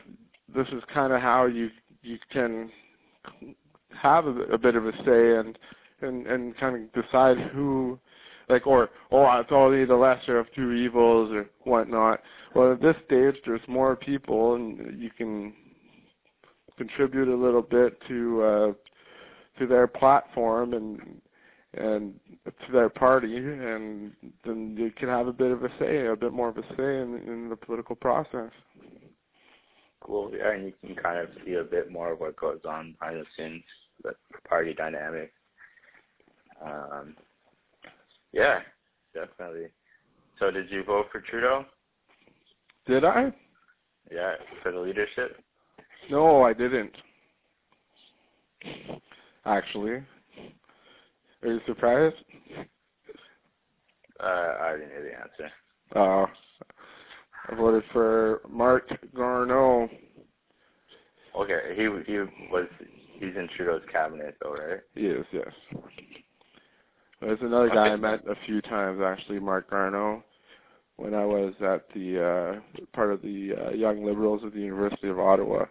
this 0.54 0.68
is 0.70 0.84
kind 0.94 1.14
of 1.14 1.22
how 1.22 1.46
you 1.46 1.70
you 2.02 2.18
can 2.32 2.72
have 4.02 4.26
a, 4.26 4.42
a 4.54 4.58
bit 4.58 4.76
of 4.76 4.86
a 4.86 4.92
say 5.04 5.38
and 5.38 5.58
and 6.02 6.28
and 6.28 6.58
kind 6.58 6.76
of 6.76 7.04
decide 7.04 7.38
who, 7.38 8.00
like, 8.50 8.68
or 8.68 8.90
oh 9.12 9.26
it's 9.40 9.50
only 9.52 9.86
the 9.86 9.96
lesser 9.96 10.40
of 10.40 10.48
two 10.56 10.72
evils 10.74 11.32
or 11.32 11.46
whatnot. 11.64 12.22
Well, 12.54 12.74
at 12.74 12.82
this 12.82 12.96
stage, 13.06 13.36
there's 13.46 13.62
more 13.68 13.96
people, 13.96 14.56
and 14.56 15.02
you 15.02 15.10
can 15.10 15.54
contribute 16.78 17.28
a 17.28 17.36
little 17.36 17.62
bit 17.62 17.98
to 18.08 18.44
uh, 18.44 18.74
to 19.60 19.68
their 19.68 19.88
platform 19.88 20.74
and 20.74 21.22
and 21.78 22.14
to 22.46 22.72
their 22.72 22.90
party, 22.90 23.36
and 23.36 24.14
then 24.46 24.76
you 24.78 24.92
can 24.92 25.10
have 25.10 25.28
a 25.28 25.34
bit 25.34 25.52
of 25.52 25.64
a 25.64 25.70
say, 25.80 26.06
a 26.08 26.16
bit 26.16 26.32
more 26.32 26.50
of 26.50 26.58
a 26.58 26.62
say 26.78 27.02
in, 27.02 27.22
in 27.28 27.50
the 27.50 27.56
political 27.56 27.96
process. 27.96 28.52
Cool. 30.00 30.32
Yeah, 30.38 30.52
and 30.52 30.66
you 30.66 30.74
can 30.82 30.96
kind 30.96 31.20
of 31.20 31.30
see 31.44 31.56
a 31.56 31.64
bit 31.64 31.92
more 31.92 32.14
of 32.14 32.20
what 32.20 32.38
goes 32.38 32.60
on 32.68 32.96
behind 33.00 33.20
the 33.20 33.26
scenes, 33.36 33.64
the 34.04 34.14
party 34.48 34.74
dynamic. 34.74 35.34
Um, 36.64 37.16
yeah, 38.36 38.60
definitely. 39.14 39.70
So, 40.38 40.52
did 40.52 40.70
you 40.70 40.84
vote 40.84 41.08
for 41.12 41.22
Trudeau? 41.22 41.66
Did 42.86 43.04
I? 43.04 43.34
Yeah, 44.12 44.34
for 44.62 44.72
the 44.72 44.80
leadership. 44.80 45.38
No, 46.12 46.44
I 46.44 46.54
didn't. 46.54 46.92
Actually, 49.46 50.04
are 51.42 51.48
you 51.48 51.60
surprised? 51.66 52.16
Uh, 54.20 54.56
I 54.62 54.74
didn't 54.74 54.90
hear 54.90 55.04
the 55.04 55.20
answer. 55.20 55.52
Uh, 55.96 56.26
I 57.50 57.56
voted 57.56 57.84
for 57.94 58.42
Marc 58.50 58.90
Garneau. 59.16 59.88
Okay, 61.38 61.60
he 61.76 61.84
he 62.12 62.20
was 62.52 62.68
he's 63.20 63.36
in 63.36 63.48
Trudeau's 63.56 63.84
cabinet 63.92 64.36
though, 64.42 64.54
right? 64.54 64.80
He 64.94 65.08
is, 65.08 65.26
yes. 65.32 65.50
There's 67.26 67.42
another 67.42 67.70
guy 67.70 67.88
I 67.88 67.96
met 67.96 68.22
a 68.28 68.36
few 68.46 68.62
times 68.62 69.02
actually, 69.04 69.40
Marc 69.40 69.72
Garneau, 69.72 70.24
when 70.98 71.16
I 71.16 71.26
was 71.26 71.56
at 71.60 71.88
the 71.96 72.24
uh 72.24 72.84
part 72.94 73.12
of 73.12 73.24
the 73.24 73.54
uh, 73.54 73.72
Young 73.72 74.06
Liberals 74.06 74.44
at 74.46 74.54
the 74.54 74.60
University 74.60 75.10
of 75.10 75.20
Ottawa. 75.20 75.66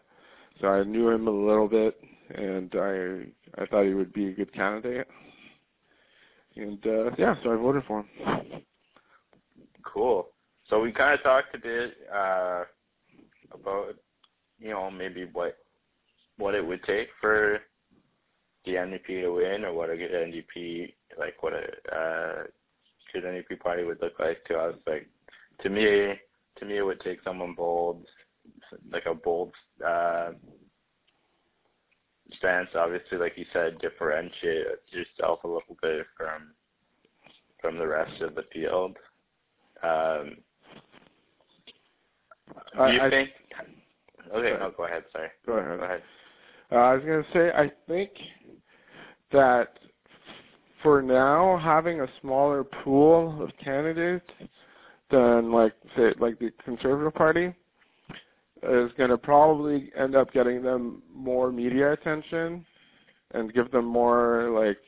So 0.61 0.67
I 0.67 0.83
knew 0.83 1.09
him 1.11 1.29
a 1.29 1.31
little 1.31 1.69
bit, 1.69 1.97
and 2.35 2.75
I 2.75 3.63
I 3.63 3.67
thought 3.67 3.85
he 3.85 3.95
would 3.95 4.13
be 4.13 4.31
a 4.31 4.33
good 4.33 4.53
candidate. 4.53 5.07
And 6.57 6.85
uh 6.85 7.11
yeah, 7.17 7.37
so 7.45 7.53
I 7.53 7.57
voted 7.57 7.85
for 7.87 8.01
him. 8.01 8.65
Cool. 9.85 10.27
So 10.69 10.81
we 10.81 10.91
kind 10.91 11.15
of 11.15 11.23
talked 11.23 11.55
a 11.55 11.59
bit 11.59 11.95
uh, 12.13 12.65
about, 13.53 13.95
you 14.59 14.71
know, 14.71 14.91
maybe 14.91 15.29
what 15.33 15.57
what 16.37 16.57
it 16.57 16.67
would 16.67 16.83
take 16.83 17.11
for 17.21 17.61
the 18.65 18.73
NDP 18.73 19.23
to 19.23 19.31
win, 19.31 19.65
or 19.65 19.73
what 19.73 19.91
a 19.91 19.97
good 19.97 20.11
NDP, 20.11 20.93
like 21.19 21.43
what 21.43 21.53
a 21.53 21.97
uh, 21.97 22.43
good 23.13 23.25
NDP 23.25 23.61
party 23.61 23.85
would 23.85 24.01
look 24.01 24.19
like 24.19 24.45
to 24.47 24.59
us. 24.59 24.75
Like 24.87 25.09
to 25.63 25.71
me, 25.71 26.15
to 26.59 26.65
me, 26.65 26.79
it 26.79 26.83
would 26.83 27.01
take 27.01 27.23
someone 27.23 27.55
bold, 27.55 28.05
like 28.91 29.07
a 29.07 29.15
bold 29.15 29.53
uh, 29.87 30.31
stance. 32.39 32.69
Obviously, 32.75 33.19
like 33.19 33.37
you 33.37 33.47
said, 33.53 33.79
differentiate 33.81 34.67
yourself 34.91 35.45
a 35.45 35.49
little 35.49 35.77
bit 35.83 36.07
from 36.17 36.53
from 37.61 37.79
the 37.79 37.87
rest 37.87 38.21
of 38.21 38.35
the 38.35 38.45
field. 38.53 38.97
Um, 39.83 40.37
do 42.77 42.93
you 42.93 43.01
I, 43.01 43.11
think? 43.11 43.31
Okay, 44.35 44.57
no, 44.59 44.73
go 44.77 44.85
ahead. 44.85 45.05
Sorry. 45.13 45.29
Go 45.47 45.53
ahead. 45.55 45.79
Go 45.79 45.85
ahead. 45.85 46.03
Uh, 46.73 46.77
I 46.77 46.95
was 46.95 47.05
going 47.05 47.23
to 47.23 47.33
say, 47.33 47.51
I 47.55 47.71
think 47.87 48.11
that 49.33 49.79
for 50.83 51.01
now, 51.01 51.59
having 51.63 52.01
a 52.01 52.09
smaller 52.21 52.63
pool 52.63 53.43
of 53.43 53.51
candidates 53.63 54.31
than, 55.11 55.51
like, 55.51 55.73
say, 55.97 56.13
like 56.19 56.39
the 56.39 56.51
Conservative 56.65 57.15
Party 57.15 57.55
is 58.63 58.91
going 58.97 59.11
to 59.11 59.19
probably 59.19 59.91
end 59.99 60.15
up 60.15 60.33
getting 60.33 60.63
them 60.63 61.03
more 61.15 61.51
media 61.51 61.93
attention 61.93 62.65
and 63.33 63.53
give 63.53 63.71
them 63.71 63.87
more, 63.87 64.51
like, 64.51 64.79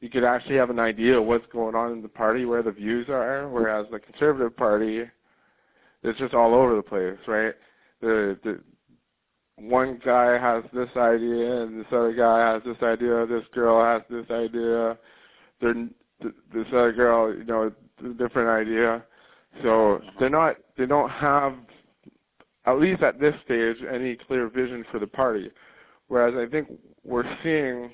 you 0.00 0.08
could 0.08 0.24
actually 0.24 0.56
have 0.56 0.70
an 0.70 0.78
idea 0.78 1.18
of 1.18 1.24
what's 1.24 1.46
going 1.52 1.74
on 1.74 1.92
in 1.92 2.02
the 2.02 2.08
party, 2.08 2.44
where 2.44 2.62
the 2.62 2.72
views 2.72 3.08
are, 3.08 3.48
whereas 3.48 3.86
the 3.90 3.98
Conservative 3.98 4.56
Party 4.56 5.02
is 6.02 6.16
just 6.18 6.34
all 6.34 6.54
over 6.54 6.74
the 6.74 6.82
place, 6.82 7.18
right? 7.26 7.54
The, 8.00 8.38
the 8.42 8.60
one 9.60 10.00
guy 10.04 10.38
has 10.38 10.64
this 10.72 10.88
idea 10.96 11.62
and 11.62 11.78
this 11.78 11.86
other 11.92 12.12
guy 12.12 12.52
has 12.52 12.62
this 12.64 12.82
idea, 12.82 13.26
this 13.26 13.44
girl 13.54 13.84
has 13.84 14.02
this 14.08 14.30
idea, 14.30 14.96
they're, 15.60 15.88
this 16.20 16.66
other 16.72 16.92
girl, 16.92 17.34
you 17.34 17.44
know, 17.44 17.70
a 18.04 18.08
different 18.14 18.48
idea. 18.48 19.04
So 19.62 20.00
they're 20.18 20.30
not, 20.30 20.56
they 20.78 20.86
don't 20.86 21.10
have, 21.10 21.54
at 22.66 22.78
least 22.78 23.02
at 23.02 23.20
this 23.20 23.34
stage, 23.44 23.76
any 23.92 24.16
clear 24.16 24.48
vision 24.48 24.84
for 24.90 24.98
the 24.98 25.06
party. 25.06 25.50
Whereas 26.08 26.34
I 26.36 26.50
think 26.50 26.68
we're 27.04 27.24
seeing 27.42 27.90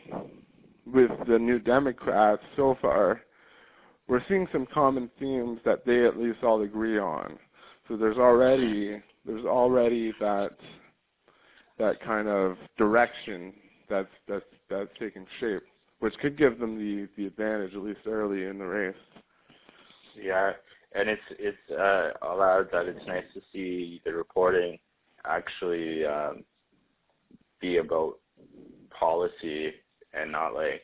with 0.86 1.10
the 1.28 1.38
New 1.38 1.58
Democrats 1.58 2.42
so 2.56 2.76
far, 2.80 3.22
we're 4.08 4.22
seeing 4.28 4.46
some 4.52 4.66
common 4.72 5.10
themes 5.18 5.58
that 5.64 5.84
they 5.84 6.06
at 6.06 6.18
least 6.18 6.44
all 6.44 6.62
agree 6.62 6.98
on. 6.98 7.38
So 7.88 7.96
there's 7.96 8.18
already 8.18 9.02
there's 9.24 9.44
already 9.44 10.12
that 10.20 10.52
that 11.78 12.00
kind 12.00 12.28
of 12.28 12.56
direction 12.78 13.52
that's 13.88 14.08
that's 14.28 14.44
that's 14.68 14.90
taking 14.98 15.26
shape, 15.40 15.62
which 16.00 16.14
could 16.18 16.36
give 16.36 16.58
them 16.58 16.78
the 16.78 17.08
the 17.16 17.26
advantage 17.26 17.74
at 17.74 17.82
least 17.82 18.00
early 18.06 18.46
in 18.46 18.58
the 18.58 18.64
race. 18.64 18.94
Yeah, 20.20 20.52
and 20.94 21.08
it's 21.08 21.22
it's 21.38 21.70
uh, 21.70 22.10
allowed 22.26 22.68
that 22.72 22.86
it's 22.86 23.06
nice 23.06 23.24
to 23.34 23.40
see 23.52 24.00
the 24.04 24.12
reporting 24.12 24.78
actually 25.24 26.04
um, 26.04 26.44
be 27.60 27.78
about 27.78 28.18
policy 28.90 29.72
and 30.14 30.32
not 30.32 30.54
like 30.54 30.82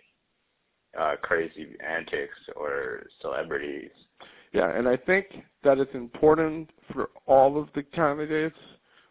uh, 0.98 1.14
crazy 1.22 1.76
antics 1.86 2.34
or 2.56 3.04
celebrities. 3.20 3.90
Yeah, 4.52 4.76
and 4.76 4.86
I 4.86 4.96
think 4.96 5.26
that 5.64 5.78
it's 5.78 5.94
important 5.94 6.70
for 6.92 7.10
all 7.26 7.58
of 7.58 7.68
the 7.74 7.82
candidates, 7.82 8.58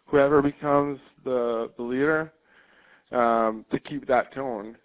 whoever 0.05 0.41
becomes 0.41 0.99
the 1.23 1.71
the 1.77 1.83
leader, 1.83 2.31
um, 3.11 3.65
to 3.71 3.79
keep 3.79 4.07
that 4.07 4.33
tone. 4.33 4.77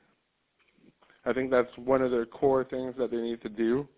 I 1.24 1.32
think 1.32 1.51
that's 1.51 1.76
one 1.76 2.03
of 2.03 2.11
their 2.11 2.26
core 2.26 2.64
things 2.64 2.95
that 2.99 3.11
they 3.11 3.16
need 3.16 3.43
to 3.43 3.49
do 3.49 3.89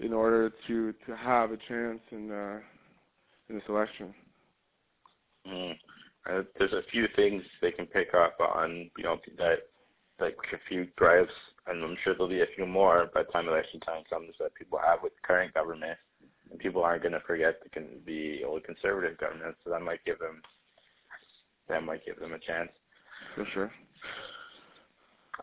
in 0.00 0.12
order 0.12 0.52
to 0.66 0.92
to 1.06 1.16
have 1.16 1.52
a 1.52 1.58
chance 1.68 2.00
in 2.10 2.30
uh, 2.30 2.58
in 3.48 3.54
this 3.54 3.64
election. 3.68 4.14
Mm. 5.46 5.78
Uh, 6.28 6.42
there's 6.58 6.72
a 6.72 6.82
few 6.90 7.06
things 7.14 7.42
they 7.62 7.70
can 7.70 7.86
pick 7.86 8.08
up 8.12 8.36
on, 8.40 8.90
you 8.98 9.04
know, 9.04 9.16
that 9.38 9.58
like 10.18 10.36
a 10.52 10.58
few 10.68 10.88
drives, 10.96 11.30
and 11.66 11.84
I'm 11.84 11.96
sure 12.02 12.14
there'll 12.14 12.28
be 12.28 12.40
a 12.40 12.54
few 12.56 12.66
more 12.66 13.08
by 13.14 13.22
the 13.22 13.30
time 13.30 13.48
election 13.48 13.80
time 13.80 14.02
comes 14.10 14.34
that 14.40 14.54
people 14.54 14.80
have 14.84 15.00
with 15.02 15.12
the 15.14 15.26
current 15.26 15.54
government, 15.54 15.98
and 16.50 16.58
people 16.58 16.82
aren't 16.82 17.02
going 17.02 17.12
to 17.12 17.20
forget 17.20 17.60
the, 17.62 17.86
the 18.06 18.44
old 18.44 18.64
conservative 18.64 19.18
government, 19.18 19.54
so 19.62 19.70
that 19.70 19.82
might 19.82 20.04
give 20.04 20.18
them 20.18 20.42
that 21.68 21.82
might 21.84 22.04
give 22.04 22.18
them 22.18 22.32
a 22.32 22.38
chance. 22.38 22.70
For 23.34 23.46
sure. 23.52 23.72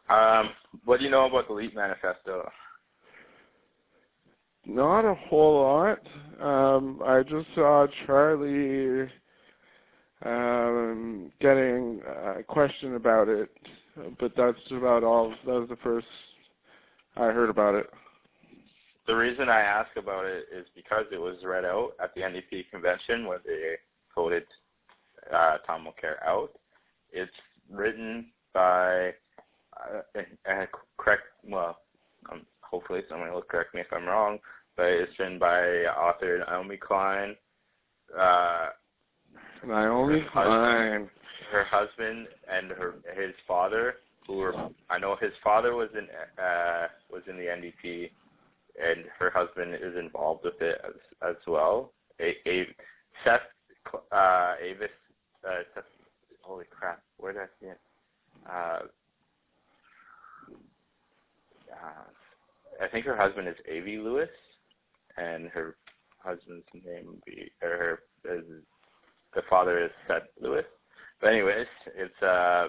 Um, 0.09 0.49
what 0.85 0.99
do 0.99 1.05
you 1.05 1.11
know 1.11 1.25
about 1.25 1.47
the 1.47 1.53
Leap 1.53 1.75
Manifesto? 1.75 2.49
Not 4.65 5.01
a 5.01 5.13
whole 5.13 5.61
lot. 5.61 5.99
Um, 6.41 7.01
I 7.05 7.21
just 7.23 7.47
saw 7.53 7.85
Charlie 8.05 9.09
um, 10.25 11.31
getting 11.39 12.01
a 12.07 12.43
question 12.43 12.95
about 12.95 13.27
it 13.27 13.49
but 14.19 14.31
that's 14.35 14.57
about 14.71 15.03
all. 15.03 15.33
That 15.45 15.51
was 15.51 15.69
the 15.69 15.77
first 15.77 16.07
I 17.15 17.25
heard 17.25 17.49
about 17.49 17.75
it. 17.75 17.89
The 19.05 19.15
reason 19.15 19.49
I 19.49 19.59
ask 19.61 19.89
about 19.97 20.25
it 20.25 20.45
is 20.55 20.65
because 20.75 21.05
it 21.11 21.19
was 21.19 21.37
read 21.43 21.65
out 21.65 21.91
at 22.01 22.15
the 22.15 22.21
NDP 22.21 22.69
convention 22.71 23.27
where 23.27 23.41
they 23.45 23.75
voted 24.15 24.45
uh, 25.31 25.57
Tom 25.65 25.85
Mulcair 25.85 26.15
out. 26.25 26.51
It's 27.11 27.31
written 27.69 28.27
by, 28.53 29.13
uh, 29.77 30.19
uh, 30.49 30.65
correct, 30.97 31.23
well, 31.43 31.77
um, 32.31 32.41
hopefully 32.61 33.01
someone 33.09 33.31
will 33.31 33.41
correct 33.41 33.73
me 33.75 33.81
if 33.81 33.87
I'm 33.91 34.05
wrong, 34.05 34.39
but 34.75 34.87
it's 34.87 35.17
written 35.19 35.37
by 35.39 35.85
author 35.85 36.43
Naomi 36.49 36.77
Klein. 36.77 37.35
Uh, 38.17 38.69
Naomi 39.65 40.25
Klein 40.31 41.09
her 41.53 41.63
husband 41.65 42.27
and 42.51 42.71
her 42.71 42.95
his 43.15 43.33
father, 43.47 43.95
who 44.25 44.37
were 44.37 44.53
I 44.89 44.97
know 44.97 45.15
his 45.21 45.31
father 45.43 45.75
was 45.75 45.89
in 45.93 46.07
uh, 46.43 46.87
was 47.11 47.21
in 47.29 47.37
the 47.37 47.43
NDP, 47.43 48.09
and 48.83 49.05
her 49.19 49.29
husband 49.29 49.75
is 49.75 49.95
involved 49.97 50.43
with 50.43 50.59
it 50.61 50.81
as 50.83 50.95
as 51.21 51.35
well. 51.47 51.91
A, 52.19 52.35
a 52.47 52.67
Seth 53.23 53.41
uh, 54.11 54.55
Avis, 54.61 54.89
uh, 55.47 55.81
holy 56.41 56.65
crap, 56.69 57.01
where 57.17 57.33
did 57.33 57.41
I 57.41 57.45
see 57.59 57.67
it? 57.67 57.79
Uh, 58.49 58.79
uh, 61.71 62.83
I 62.83 62.87
think 62.91 63.05
her 63.05 63.17
husband 63.17 63.47
is 63.47 63.55
Avi 63.69 63.97
Lewis, 63.97 64.29
and 65.17 65.49
her 65.49 65.75
husband's 66.19 66.65
name 66.73 67.07
would 67.07 67.25
be 67.25 67.51
or 67.61 67.69
her 67.69 67.99
is, 68.37 68.45
the 69.35 69.41
father 69.49 69.83
is 69.83 69.91
Seth 70.07 70.23
Lewis. 70.41 70.65
But 71.21 71.33
anyways, 71.33 71.67
it's 71.95 72.21
uh, 72.21 72.67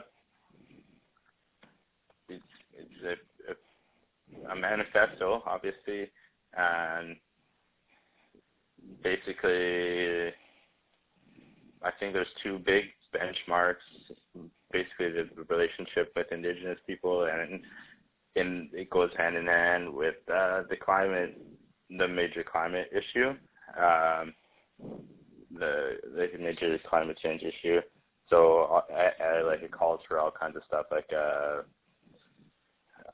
it's 2.29 2.43
it's 2.77 3.05
a, 3.05 3.53
a 3.53 4.53
a 4.53 4.57
manifesto, 4.57 5.43
obviously, 5.47 6.11
and 6.57 7.17
basically, 9.03 10.33
I 11.85 11.91
think 11.99 12.13
there's 12.13 12.27
two 12.43 12.59
big 12.59 12.85
benchmarks. 13.15 13.77
Basically, 14.73 15.11
the 15.11 15.29
relationship 15.49 16.13
with 16.17 16.33
Indigenous 16.33 16.79
people, 16.87 17.25
and 17.25 17.61
in 18.35 18.69
it 18.73 18.91
goes 18.91 19.11
hand 19.17 19.37
in 19.37 19.47
hand 19.47 19.93
with 19.93 20.17
uh, 20.33 20.63
the 20.69 20.77
climate, 20.77 21.41
the 21.91 22.09
major 22.09 22.43
climate 22.43 22.91
issue, 22.93 23.31
um, 23.79 24.35
the 25.57 25.99
the 26.17 26.39
major 26.39 26.79
climate 26.89 27.19
change 27.23 27.43
issue. 27.43 27.81
So 28.31 28.83
I, 28.91 29.11
I, 29.23 29.43
like 29.43 29.63
it 29.63 29.71
calls 29.71 30.01
for 30.09 30.19
all 30.19 30.31
kinds 30.31 30.57
of 30.57 30.63
stuff 30.67 30.87
like 30.91 31.09
uh, 31.13 31.61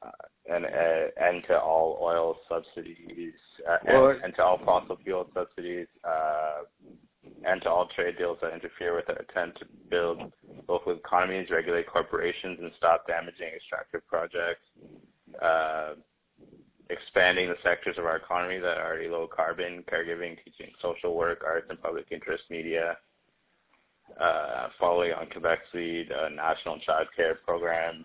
uh, 0.02 0.10
an 0.48 0.64
uh, 0.64 1.24
end 1.28 1.44
to 1.48 1.58
all 1.58 1.98
oil 2.00 2.36
subsidies, 2.48 3.34
uh, 3.68 3.76
well, 3.86 4.16
end 4.24 4.34
to 4.36 4.44
all 4.44 4.60
fossil 4.64 4.96
fuel 5.02 5.28
subsidies, 5.34 5.88
uh, 6.04 6.62
end 7.48 7.62
to 7.62 7.70
all 7.70 7.86
trade 7.94 8.16
deals 8.18 8.38
that 8.42 8.52
interfere 8.54 8.94
with 8.94 9.08
our 9.08 9.16
attempt 9.16 9.58
to 9.60 9.66
build 9.90 10.32
local 10.68 10.92
economies, 10.92 11.50
regulate 11.50 11.86
corporations, 11.86 12.58
and 12.60 12.70
stop 12.76 13.06
damaging 13.06 13.48
extractive 13.54 14.06
projects. 14.06 14.62
Uh, 15.42 15.94
expanding 16.90 17.48
the 17.48 17.56
sectors 17.62 17.96
of 17.98 18.04
our 18.04 18.16
economy 18.16 18.58
that 18.58 18.76
are 18.76 18.86
already 18.86 19.08
low 19.08 19.28
carbon, 19.28 19.84
caregiving, 19.90 20.36
teaching, 20.44 20.72
social 20.82 21.14
work, 21.14 21.42
arts 21.46 21.66
and 21.70 21.80
public 21.80 22.06
interest 22.10 22.42
media, 22.50 22.96
uh, 24.20 24.68
following 24.78 25.12
on 25.12 25.26
Quebec's 25.26 25.72
lead, 25.72 26.10
uh, 26.10 26.28
national 26.30 26.78
child 26.80 27.06
care 27.16 27.36
program, 27.36 28.04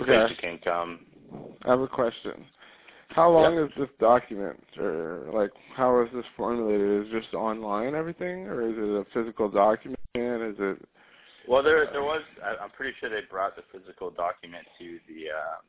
okay. 0.00 0.26
basic 0.26 0.44
income. 0.44 1.00
I 1.64 1.70
have 1.70 1.80
a 1.80 1.88
question. 1.88 2.44
How 3.14 3.30
long 3.30 3.54
yep. 3.54 3.68
is 3.68 3.70
this 3.78 3.88
document, 4.00 4.62
or 4.78 5.28
like 5.32 5.50
how 5.76 6.00
is 6.02 6.08
this 6.14 6.24
formulated? 6.36 7.06
Is 7.06 7.12
it 7.12 7.20
just 7.20 7.34
online 7.34 7.94
everything, 7.94 8.46
or 8.46 8.62
is 8.62 8.74
it 8.76 8.82
a 8.82 9.04
physical 9.12 9.50
document? 9.50 9.98
Is 10.14 10.56
it? 10.58 10.88
Well, 11.48 11.62
there 11.62 11.86
there 11.92 12.02
was. 12.02 12.22
I'm 12.60 12.70
pretty 12.70 12.94
sure 13.00 13.10
they 13.10 13.26
brought 13.30 13.56
the 13.56 13.62
physical 13.70 14.10
document 14.10 14.66
to 14.78 14.98
the 15.08 15.30
um, 15.30 15.62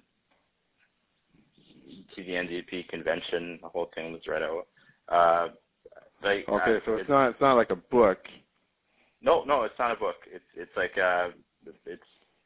to 2.15 2.23
the 2.23 2.31
NDP 2.31 2.87
convention. 2.89 3.59
The 3.61 3.69
whole 3.69 3.89
thing 3.93 4.13
was 4.13 4.21
read 4.27 4.43
out. 4.43 4.67
Uh, 5.09 5.47
like, 6.23 6.47
okay, 6.47 6.79
so 6.85 6.95
it's, 6.95 7.09
not 7.09 7.29
it's 7.29 7.41
not 7.41 7.55
like 7.55 7.71
a 7.71 7.75
book. 7.75 8.19
No, 9.21 9.43
no, 9.43 9.63
it's 9.63 9.77
not 9.77 9.91
a 9.91 9.95
book. 9.95 10.15
It's 10.31 10.45
it's 10.55 10.71
like 10.77 10.97
uh, 10.97 11.29
it's 11.85 12.01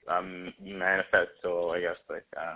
um 0.07 0.53
manifesto. 0.61 1.69
I 1.69 1.81
guess 1.81 1.97
like 2.09 2.25
uh, 2.35 2.55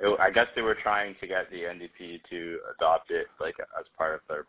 it, 0.00 0.20
I 0.20 0.30
guess 0.30 0.46
they 0.54 0.62
were 0.62 0.76
trying 0.82 1.14
to 1.20 1.26
get 1.26 1.50
the 1.50 1.62
NDP 1.62 2.20
to 2.30 2.58
adopt 2.76 3.10
it 3.10 3.26
like 3.40 3.56
as 3.78 3.86
part 3.96 4.14
of 4.14 4.20
their 4.28 4.46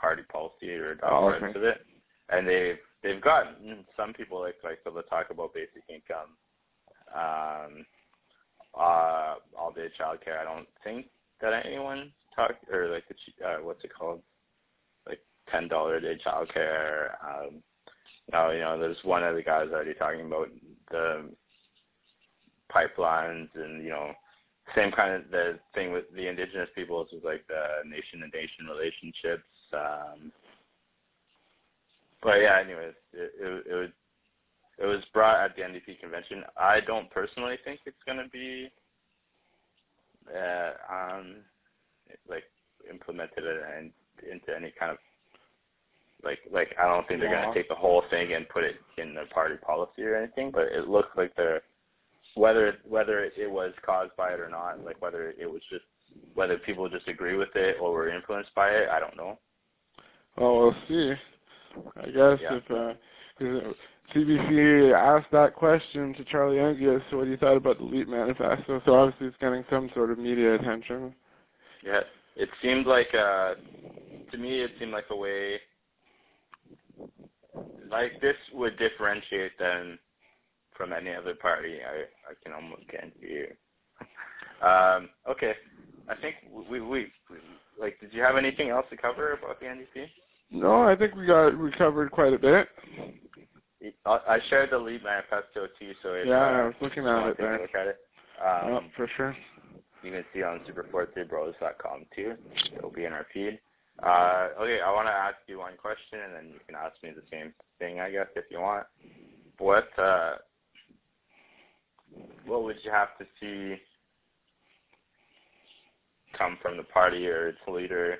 party 0.00 0.22
policy 0.30 0.70
or 0.70 0.92
adopt 0.92 1.12
oh, 1.12 1.28
okay. 1.28 1.38
parts 1.40 1.56
of 1.56 1.62
it, 1.62 1.80
and 2.30 2.46
they've 2.48 2.78
they've 3.02 3.20
gotten 3.20 3.84
some 3.96 4.12
people 4.12 4.40
like 4.40 4.56
like 4.64 4.82
to 4.84 5.02
talk 5.08 5.26
about 5.30 5.54
basic 5.54 5.82
income. 5.88 6.36
Um, 7.14 7.86
uh, 8.78 9.34
all 9.58 9.72
day 9.74 9.88
childcare. 9.98 10.40
I 10.40 10.44
don't 10.44 10.68
think 10.84 11.06
that 11.40 11.64
anyone 11.66 12.12
talked 12.34 12.64
or 12.72 12.88
like 12.88 13.04
the 13.08 13.46
uh, 13.46 13.56
what's 13.62 13.82
it 13.84 13.90
called, 13.96 14.20
like 15.06 15.20
ten 15.50 15.68
dollar 15.68 15.96
a 15.96 16.00
day 16.00 16.18
childcare. 16.24 17.10
Um, 17.24 17.62
now 18.32 18.50
you 18.50 18.60
know 18.60 18.78
there's 18.78 19.02
one 19.04 19.24
of 19.24 19.34
the 19.34 19.42
guys 19.42 19.68
already 19.72 19.94
talking 19.94 20.26
about 20.26 20.48
the 20.90 21.30
pipelines 22.72 23.48
and 23.54 23.82
you 23.82 23.90
know 23.90 24.12
same 24.74 24.90
kind 24.92 25.14
of 25.14 25.30
the 25.30 25.58
thing 25.74 25.92
with 25.92 26.04
the 26.14 26.28
indigenous 26.28 26.68
peoples 26.74 27.08
is 27.12 27.22
like 27.24 27.46
the 27.48 27.88
nation 27.88 28.20
to 28.20 28.26
nation 28.26 28.66
relationships. 28.68 29.48
Um, 29.72 30.32
but 32.22 32.40
yeah, 32.40 32.60
anyways, 32.60 32.94
it, 33.12 33.32
it, 33.40 33.66
it 33.70 33.74
was 33.74 33.90
it 34.78 34.86
was 34.86 35.02
brought 35.12 35.44
at 35.44 35.56
the 35.56 35.62
NDP 35.62 36.00
convention. 36.00 36.44
I 36.56 36.80
don't 36.80 37.10
personally 37.10 37.58
think 37.64 37.80
it's 37.86 37.96
going 38.06 38.18
to 38.18 38.28
be 38.30 38.70
uh, 40.34 40.72
um, 40.92 41.36
like 42.28 42.44
implemented 42.88 43.44
and 43.44 43.90
into 44.30 44.56
any 44.56 44.72
kind 44.78 44.92
of 44.92 44.98
like 46.24 46.38
like 46.52 46.74
I 46.80 46.86
don't 46.86 47.06
think 47.06 47.20
they're 47.20 47.30
going 47.30 47.48
to 47.48 47.54
take 47.54 47.68
the 47.68 47.74
whole 47.74 48.02
thing 48.10 48.34
and 48.34 48.48
put 48.48 48.64
it 48.64 48.76
in 48.98 49.14
their 49.14 49.26
party 49.26 49.56
policy 49.56 50.02
or 50.02 50.16
anything. 50.16 50.50
But 50.50 50.66
it 50.72 50.88
looks 50.88 51.10
like 51.16 51.34
they're 51.36 51.62
whether 52.38 52.74
whether 52.88 53.24
it 53.24 53.50
was 53.50 53.72
caused 53.84 54.14
by 54.16 54.32
it 54.32 54.40
or 54.40 54.48
not, 54.48 54.84
like 54.84 55.00
whether 55.02 55.30
it 55.30 55.50
was 55.50 55.62
just 55.70 55.84
whether 56.34 56.58
people 56.58 56.88
just 56.88 57.08
agree 57.08 57.36
with 57.36 57.54
it 57.54 57.76
or 57.80 57.92
were 57.92 58.08
influenced 58.08 58.54
by 58.54 58.70
it, 58.70 58.88
I 58.88 59.00
don't 59.00 59.16
know. 59.16 59.38
Well, 60.36 60.58
we'll 60.58 60.76
see. 60.88 61.12
I 61.96 62.06
guess 62.06 62.38
yeah. 62.40 62.58
if 62.58 62.70
uh, 62.70 62.94
cause 63.38 63.74
CBC 64.14 64.94
asked 64.94 65.30
that 65.32 65.54
question 65.54 66.14
to 66.14 66.24
Charlie 66.24 66.60
Angus, 66.60 67.02
what 67.12 67.28
he 67.28 67.36
thought 67.36 67.56
about 67.56 67.78
the 67.78 67.84
LEAP 67.84 68.08
manifesto. 68.08 68.80
So 68.86 68.94
obviously 68.94 69.26
it's 69.26 69.36
getting 69.40 69.64
some 69.68 69.90
sort 69.94 70.10
of 70.10 70.18
media 70.18 70.54
attention. 70.54 71.14
Yeah, 71.84 72.00
it 72.36 72.48
seemed 72.62 72.86
like 72.86 73.14
uh, 73.14 73.54
to 74.30 74.38
me 74.38 74.60
it 74.60 74.70
seemed 74.78 74.92
like 74.92 75.06
a 75.10 75.16
way 75.16 75.60
like 77.90 78.20
this 78.20 78.36
would 78.52 78.78
differentiate 78.78 79.58
them 79.58 79.98
from 80.78 80.92
any 80.94 81.12
other 81.12 81.34
party. 81.34 81.78
I 81.84 82.04
I 82.30 82.34
can 82.42 82.54
almost 82.54 82.88
guarantee 82.88 83.18
you. 83.20 84.66
Um, 84.66 85.10
okay, 85.28 85.54
I 86.08 86.14
think 86.14 86.36
we, 86.50 86.80
we 86.80 87.12
we 87.30 87.36
like. 87.78 88.00
Did 88.00 88.14
you 88.14 88.22
have 88.22 88.36
anything 88.36 88.70
else 88.70 88.86
to 88.90 88.96
cover 88.96 89.32
about 89.32 89.60
the 89.60 89.66
NDP? 89.66 90.06
No, 90.50 90.82
I 90.84 90.96
think 90.96 91.14
we 91.14 91.26
got 91.26 91.58
we 91.58 91.70
covered 91.72 92.10
quite 92.10 92.32
a 92.32 92.38
bit. 92.38 92.68
I 94.06 94.38
shared 94.48 94.70
the 94.70 94.78
LEAP 94.78 95.04
manifesto 95.04 95.68
too, 95.78 95.92
so 96.02 96.14
if, 96.14 96.26
yeah, 96.26 96.40
uh, 96.40 96.46
I 96.46 96.64
was 96.66 96.74
looking 96.80 97.06
at 97.06 97.28
it 97.28 97.36
there. 97.38 97.60
Look 97.60 97.74
at 97.74 97.86
it. 97.86 97.98
Um, 98.40 98.72
oh, 98.72 98.80
for 98.96 99.08
sure. 99.16 99.36
You 100.02 100.12
can 100.12 100.24
see 100.32 100.42
on 100.42 100.60
super43bros.com 100.60 102.06
too. 102.14 102.34
It'll 102.76 102.90
be 102.90 103.04
in 103.04 103.12
our 103.12 103.26
feed. 103.32 103.58
Uh, 104.02 104.48
okay, 104.60 104.80
I 104.80 104.92
want 104.92 105.08
to 105.08 105.12
ask 105.12 105.36
you 105.48 105.58
one 105.58 105.76
question, 105.76 106.20
and 106.24 106.34
then 106.34 106.46
you 106.52 106.60
can 106.66 106.76
ask 106.76 106.94
me 107.02 107.10
the 107.10 107.22
same 107.30 107.52
thing, 107.78 108.00
I 108.00 108.10
guess, 108.10 108.26
if 108.36 108.44
you 108.50 108.60
want. 108.60 108.86
What 109.58 109.88
uh, 109.98 110.36
what 112.46 112.64
would 112.64 112.76
you 112.82 112.90
have 112.90 113.16
to 113.18 113.26
see 113.40 113.80
come 116.36 116.58
from 116.60 116.76
the 116.76 116.82
party 116.84 117.26
or 117.26 117.48
its 117.48 117.58
leader 117.66 118.18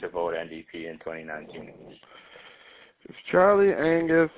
to 0.00 0.08
vote 0.08 0.34
NDP 0.34 0.90
in 0.90 0.98
2019? 0.98 1.72
If 3.06 3.14
Charlie 3.30 3.74
Angus 3.74 4.30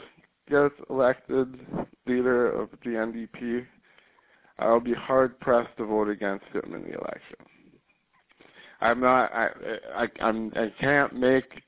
gets 0.48 0.74
elected 0.90 1.58
leader 2.06 2.50
of 2.50 2.70
the 2.84 2.90
NDP, 2.90 3.66
I'll 4.58 4.80
be 4.80 4.94
hard 4.94 5.38
pressed 5.40 5.76
to 5.78 5.84
vote 5.84 6.08
against 6.08 6.46
him 6.46 6.74
in 6.74 6.82
the 6.82 6.98
election. 6.98 7.36
I'm 8.80 9.00
not. 9.00 9.32
I 9.32 9.48
I 9.94 10.08
I'm, 10.20 10.52
I 10.54 10.72
can't 10.80 11.14
make 11.14 11.62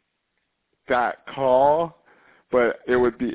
that 0.89 1.27
call, 1.35 2.03
but 2.51 2.81
it 2.87 2.97
would 2.97 3.19
be 3.19 3.35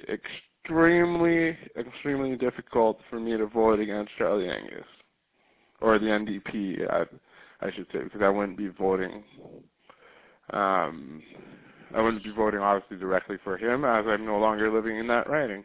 extremely 0.63 1.57
extremely 1.77 2.35
difficult 2.37 2.99
for 3.09 3.19
me 3.19 3.37
to 3.37 3.47
vote 3.47 3.79
against 3.79 4.11
Charlie 4.17 4.49
Angus 4.49 4.85
or 5.81 5.99
the 5.99 6.05
NDP. 6.05 6.89
I, 6.89 7.03
I 7.65 7.71
should 7.71 7.87
say 7.91 7.99
because 8.03 8.21
I 8.21 8.29
wouldn't 8.29 8.57
be 8.57 8.69
voting. 8.69 9.23
Um, 10.51 11.21
I 11.95 12.01
wouldn't 12.01 12.23
be 12.23 12.31
voting 12.31 12.59
obviously 12.59 12.97
directly 12.97 13.37
for 13.43 13.57
him 13.57 13.85
as 13.85 14.05
I'm 14.07 14.25
no 14.25 14.39
longer 14.39 14.71
living 14.71 14.97
in 14.97 15.07
that 15.07 15.29
riding. 15.29 15.63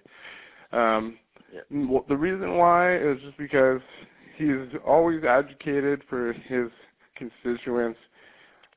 Um, 0.72 1.18
yeah. 1.52 1.98
The 2.08 2.16
reason 2.16 2.56
why 2.56 2.96
is 2.96 3.18
just 3.24 3.38
because 3.38 3.80
he's 4.36 4.78
always 4.86 5.24
advocated 5.24 6.02
for 6.08 6.32
his 6.32 6.68
constituents. 7.16 7.98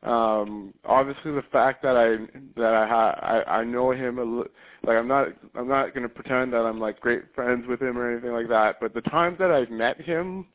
Um, 0.04 0.74
obviously, 0.84 1.32
the 1.32 1.44
fact 1.52 1.84
that 1.84 1.96
I 1.96 2.18
that 2.60 2.74
I 2.74 2.88
ha, 2.88 3.12
I, 3.22 3.60
I 3.60 3.64
know 3.64 3.92
him 3.92 4.18
a 4.18 4.24
li- 4.24 4.50
like 4.84 4.98
I'm 4.98 5.08
not 5.08 5.28
I'm 5.54 5.68
not 5.68 5.94
going 5.94 6.04
to 6.04 6.10
pretend 6.10 6.54
that 6.54 6.66
I'm 6.66 6.80
like 6.80 7.00
great 7.00 7.24
friends 7.36 7.66
with 7.68 7.82
him 7.82 7.98
or 7.98 8.12
anything 8.12 8.32
like 8.32 8.50
that. 8.50 8.78
But 8.82 8.96
the 8.96 9.02
times 9.02 9.38
that 9.38 9.52
I've 9.52 9.70
met 9.70 10.02
him, 10.02 10.48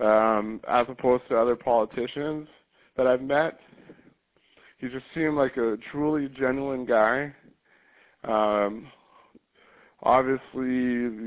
um, 0.00 0.60
as 0.68 0.86
opposed 0.88 1.22
to 1.28 1.38
other 1.38 1.54
politicians 1.54 2.48
that 2.96 3.06
I've 3.06 3.22
met, 3.22 3.60
he 4.78 4.88
just 4.88 5.04
seemed 5.14 5.36
like 5.36 5.56
a 5.58 5.76
truly 5.92 6.28
genuine 6.36 6.84
guy. 6.84 7.32
Um, 8.24 8.88
obviously, 10.02 10.40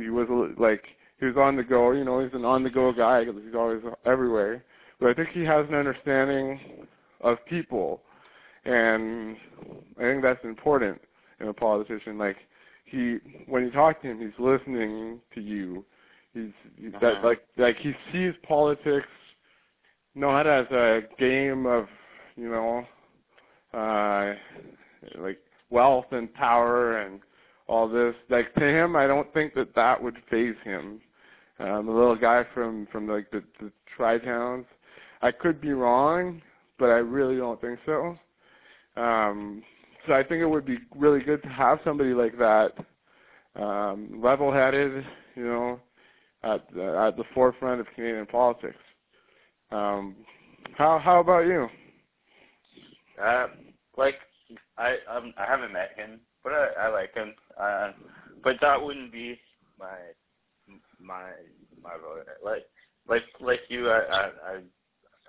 he 0.03 0.09
was 0.09 0.27
like 0.57 0.83
he 1.21 1.25
was 1.25 1.37
on 1.37 1.55
the 1.55 1.63
go. 1.63 1.91
You 1.91 2.03
know, 2.03 2.19
he's 2.21 2.33
an 2.33 2.43
on 2.43 2.63
the 2.63 2.69
go 2.69 2.91
guy 2.91 3.23
because 3.23 3.41
he's 3.45 3.55
always 3.55 3.81
everywhere. 4.05 4.61
But 4.99 5.09
I 5.09 5.13
think 5.13 5.29
he 5.29 5.45
has 5.45 5.65
an 5.69 5.75
understanding 5.75 6.87
of 7.25 7.43
people, 7.45 8.01
and 8.63 9.35
I 9.97 10.01
think 10.01 10.21
that's 10.21 10.43
important 10.43 11.01
in 11.39 11.47
a 11.47 11.53
politician. 11.53 12.17
Like 12.17 12.37
he, 12.85 13.17
when 13.47 13.63
you 13.63 13.71
talk 13.71 14.01
to 14.01 14.07
him, 14.07 14.19
he's 14.19 14.39
listening 14.39 15.19
to 15.33 15.41
you. 15.41 15.83
He's, 16.33 16.51
uh-huh. 16.87 16.99
that 17.01 17.23
like 17.23 17.41
like 17.57 17.77
he 17.77 17.93
sees 18.11 18.33
politics 18.47 19.07
not 20.13 20.47
as 20.47 20.65
a 20.71 21.01
game 21.19 21.65
of, 21.65 21.87
you 22.37 22.49
know, 22.49 22.85
uh, 23.73 24.33
like 25.17 25.39
wealth 25.69 26.05
and 26.11 26.33
power 26.33 27.01
and 27.01 27.19
all 27.67 27.89
this. 27.89 28.15
Like 28.29 28.53
to 28.55 28.65
him, 28.65 28.95
I 28.95 29.07
don't 29.07 29.31
think 29.33 29.53
that 29.55 29.75
that 29.75 30.01
would 30.01 30.17
phase 30.29 30.55
him. 30.63 31.01
Um, 31.59 31.85
the 31.85 31.91
little 31.91 32.17
guy 32.17 32.45
from 32.53 32.87
from 32.91 33.07
like 33.07 33.31
the, 33.31 33.43
the 33.59 33.71
tri 33.95 34.17
towns. 34.17 34.65
I 35.21 35.31
could 35.31 35.59
be 35.61 35.71
wrong, 35.71 36.41
but 36.77 36.89
I 36.89 36.97
really 36.97 37.37
don't 37.37 37.59
think 37.61 37.79
so. 37.85 38.17
Um, 38.97 39.63
so 40.07 40.13
I 40.13 40.23
think 40.23 40.41
it 40.41 40.45
would 40.45 40.65
be 40.65 40.77
really 40.95 41.21
good 41.21 41.41
to 41.43 41.49
have 41.49 41.79
somebody 41.83 42.13
like 42.13 42.37
that, 42.37 42.73
um, 43.55 44.21
level-headed, 44.21 45.05
you 45.35 45.45
know, 45.45 45.79
at 46.43 46.61
the, 46.73 46.97
at 47.07 47.17
the 47.17 47.23
forefront 47.33 47.81
of 47.81 47.87
Canadian 47.95 48.25
politics. 48.27 48.77
Um, 49.71 50.15
how 50.77 50.99
how 50.99 51.19
about 51.19 51.47
you? 51.47 51.67
Uh, 53.21 53.47
like 53.97 54.15
I 54.77 54.97
um, 55.09 55.33
I 55.37 55.45
haven't 55.45 55.73
met 55.73 55.91
him, 55.95 56.19
but 56.43 56.53
I, 56.53 56.67
I 56.81 56.87
like 56.89 57.13
him. 57.13 57.33
Uh, 57.59 57.91
but 58.43 58.57
that 58.61 58.81
wouldn't 58.81 59.11
be 59.11 59.39
my 59.79 59.97
my 60.99 61.31
my 61.81 61.97
vote. 62.01 62.27
Like 62.43 62.63
like 63.07 63.23
like 63.39 63.61
you, 63.69 63.89
I 63.89 64.29
I 64.45 64.59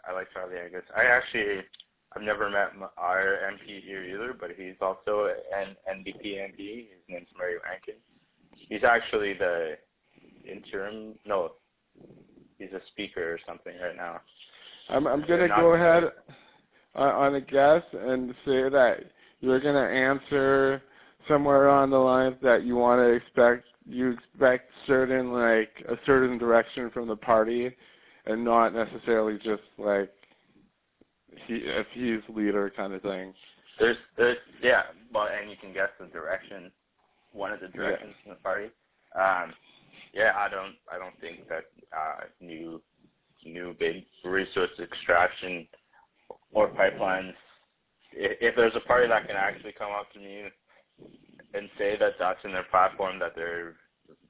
I, 0.09 0.13
like 0.13 0.29
Charlie 0.33 0.59
Angus. 0.59 0.85
I 0.97 1.05
actually 1.05 1.63
I've 2.15 2.23
never 2.23 2.49
met 2.49 2.73
our 2.97 3.39
MP 3.53 3.83
here 3.83 4.03
either, 4.05 4.35
but 4.39 4.51
he's 4.57 4.77
also 4.81 5.29
an 5.55 5.77
NDP 5.89 6.37
MP. 6.37 6.89
His 6.89 7.03
name's 7.09 7.29
Murray 7.37 7.57
Rankin. 7.65 7.97
He's 8.53 8.85
actually 8.85 9.35
the 9.35 9.77
interim. 10.51 11.15
No, 11.27 11.53
he's 12.59 12.73
a 12.73 12.81
speaker 12.89 13.33
or 13.35 13.39
something 13.47 13.75
right 13.83 13.97
now. 13.97 14.21
I'm 14.89 15.07
I'm 15.07 15.27
gonna 15.27 15.49
go 15.49 15.75
ahead 15.75 16.05
on, 16.95 17.09
on 17.09 17.35
a 17.35 17.41
guess 17.41 17.83
and 17.93 18.35
say 18.45 18.69
that 18.69 19.01
you're 19.41 19.61
gonna 19.61 19.81
answer 19.81 20.83
somewhere 21.29 21.69
on 21.69 21.91
the 21.91 21.99
lines 21.99 22.37
that 22.43 22.65
you 22.65 22.77
want 22.77 23.01
to 23.01 23.09
expect 23.09 23.67
you 23.89 24.13
expect 24.13 24.71
certain 24.87 25.33
like 25.33 25.85
a 25.89 25.97
certain 26.07 26.39
direction 26.39 26.91
from 26.91 27.09
the 27.09 27.17
party, 27.17 27.71
and 28.27 28.45
not 28.45 28.75
necessarily 28.75 29.37
just 29.39 29.63
like 29.79 30.13
he 31.47 31.55
if 31.55 31.87
he's 31.93 32.21
leader 32.35 32.73
kind 32.77 32.93
of 32.93 33.03
thing. 33.03 33.33
There's 33.79 33.97
there's 34.17 34.39
yeah, 34.63 34.83
well, 35.13 35.29
and 35.29 35.51
you 35.51 35.57
can 35.61 35.73
guess 35.73 35.91
the 36.01 36.07
direction, 36.07 36.71
one 37.33 37.53
of 37.53 37.61
the 37.61 37.69
directions 37.69 38.15
yeah. 38.19 38.23
from 38.23 38.31
the 38.31 38.43
party. 38.43 38.67
Um, 39.15 39.55
yeah, 40.13 40.33
I 40.37 40.49
don't 40.49 40.75
I 40.93 40.99
don't 40.99 41.19
think 41.21 41.49
that 41.49 41.65
uh, 41.97 42.25
new 42.41 42.81
new 43.45 43.75
big 43.79 44.05
resource 44.25 44.71
extraction 44.81 45.67
or 46.53 46.69
pipelines. 46.69 47.35
If, 48.13 48.39
if 48.41 48.57
there's 48.57 48.77
a 48.77 48.81
party 48.81 49.09
that 49.09 49.27
can 49.27 49.37
actually 49.37 49.73
come 49.79 49.91
up 49.93 50.13
to 50.15 50.19
me 50.19 50.45
and 51.55 51.69
say 51.79 51.97
that 51.99 52.13
that's 52.19 52.45
in 52.45 52.53
their 52.53 52.67
platform, 52.71 53.19
that 53.19 53.33
they're 53.37 53.75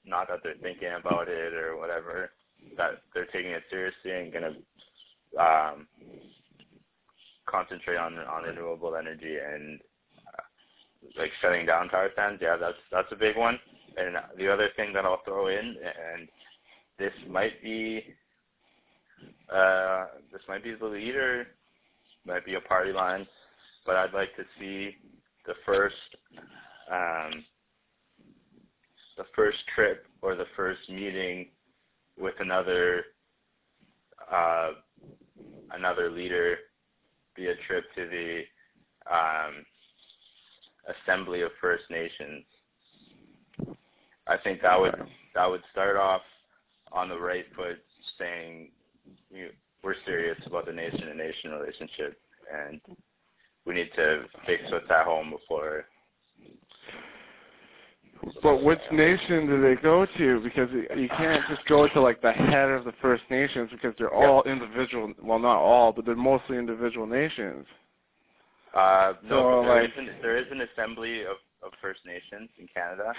not 0.05 0.29
that 0.29 0.41
they're 0.43 0.55
thinking 0.61 0.93
about 0.99 1.29
it 1.29 1.55
or 1.55 1.77
whatever, 1.77 2.31
that 2.77 3.03
they're 3.15 3.27
taking 3.27 3.53
it 3.53 3.63
seriously 3.71 4.13
and 4.13 4.33
going 4.33 4.45
to 4.45 5.43
um, 5.43 5.87
concentrate 7.47 7.97
on 7.97 8.19
on 8.19 8.45
renewable 8.45 8.97
energy 8.97 9.37
and 9.37 9.81
uh, 10.19 10.43
like 11.19 11.31
shutting 11.41 11.67
down 11.67 11.89
power 11.89 12.09
plants. 12.11 12.43
Yeah, 12.43 12.57
that's 12.57 12.79
that's 12.91 13.13
a 13.13 13.17
big 13.17 13.37
one. 13.37 13.59
And 13.97 14.17
the 14.37 14.53
other 14.53 14.69
thing 14.77 14.93
that 14.93 15.05
I'll 15.07 15.23
throw 15.25 15.49
in, 15.49 15.77
and 16.15 16.29
this 16.99 17.13
might 17.29 17.63
be 17.63 18.15
uh, 19.53 20.07
this 20.33 20.43
might 20.49 20.65
be 20.65 20.75
the 20.75 20.87
leader, 20.87 21.47
might 22.27 22.45
be 22.45 22.55
a 22.55 22.61
party 22.61 22.93
line, 22.93 23.27
but 23.85 23.97
I'd 23.97 24.13
like 24.13 24.35
to 24.37 24.45
see 24.59 24.97
the 25.47 25.55
first 25.65 25.95
um, 26.91 27.45
the 29.17 29.25
first 29.35 29.59
trip 29.75 30.07
or 30.21 30.35
the 30.35 30.47
first 30.57 30.81
meeting 30.89 31.47
with 32.19 32.35
another 32.41 33.05
uh, 34.33 34.71
another 35.73 36.11
leader 36.11 36.57
be 37.35 37.47
a 37.47 37.55
trip 37.67 37.85
to 37.95 38.09
the 38.09 38.43
um, 39.13 39.65
Assembly 41.05 41.43
of 41.43 41.51
First 41.61 41.85
Nations. 41.91 42.45
I 44.27 44.37
think 44.43 44.63
that 44.63 44.81
would 44.81 44.95
that 45.35 45.49
would 45.49 45.63
start 45.71 45.97
off 45.97 46.23
on 46.93 47.09
the 47.09 47.19
right 47.19 47.45
foot, 47.55 47.79
saying 48.19 48.71
you, 49.31 49.51
we're 49.83 49.95
serious 50.05 50.39
about 50.47 50.67
the 50.67 50.73
nation 50.73 51.01
to 51.01 51.15
nation 51.15 51.51
relationship, 51.51 52.19
and 52.53 52.81
we 53.65 53.75
need 53.75 53.91
to 53.97 54.25
fix 54.47 54.63
what's 54.71 54.91
at 54.91 55.05
home 55.05 55.31
before. 55.31 55.85
But 58.43 58.63
which 58.63 58.81
nation 58.93 59.47
do 59.47 59.61
they 59.61 59.81
go 59.81 60.07
to? 60.19 60.41
Because 60.41 60.69
you 60.73 61.09
can't 61.17 61.43
just 61.49 61.65
go 61.67 61.89
to 61.89 62.01
like 62.01 62.21
the 62.23 62.33
head 62.33 62.71
of 62.71 62.85
the 62.85 62.93
First 63.01 63.23
Nations 63.31 63.71
because 63.71 63.95
they're 63.99 64.15
all 64.15 64.43
individual. 64.45 65.13
Well, 65.23 65.39
not 65.39 65.59
all, 65.59 65.93
but 65.93 66.05
they're 66.05 66.17
mostly 66.17 66.59
individual 66.59 67.07
nations. 67.07 67.67
Uh, 68.75 69.15
no, 69.23 69.29
so, 69.29 69.63
there, 69.63 69.83
like, 69.83 69.91
is 69.91 69.97
an, 69.97 70.09
there 70.21 70.37
is 70.37 70.47
an 70.51 70.61
assembly 70.61 71.23
of, 71.23 71.37
of 71.63 71.73
First 71.81 72.01
Nations 72.05 72.51
in 72.59 72.69
Canada, 72.73 73.13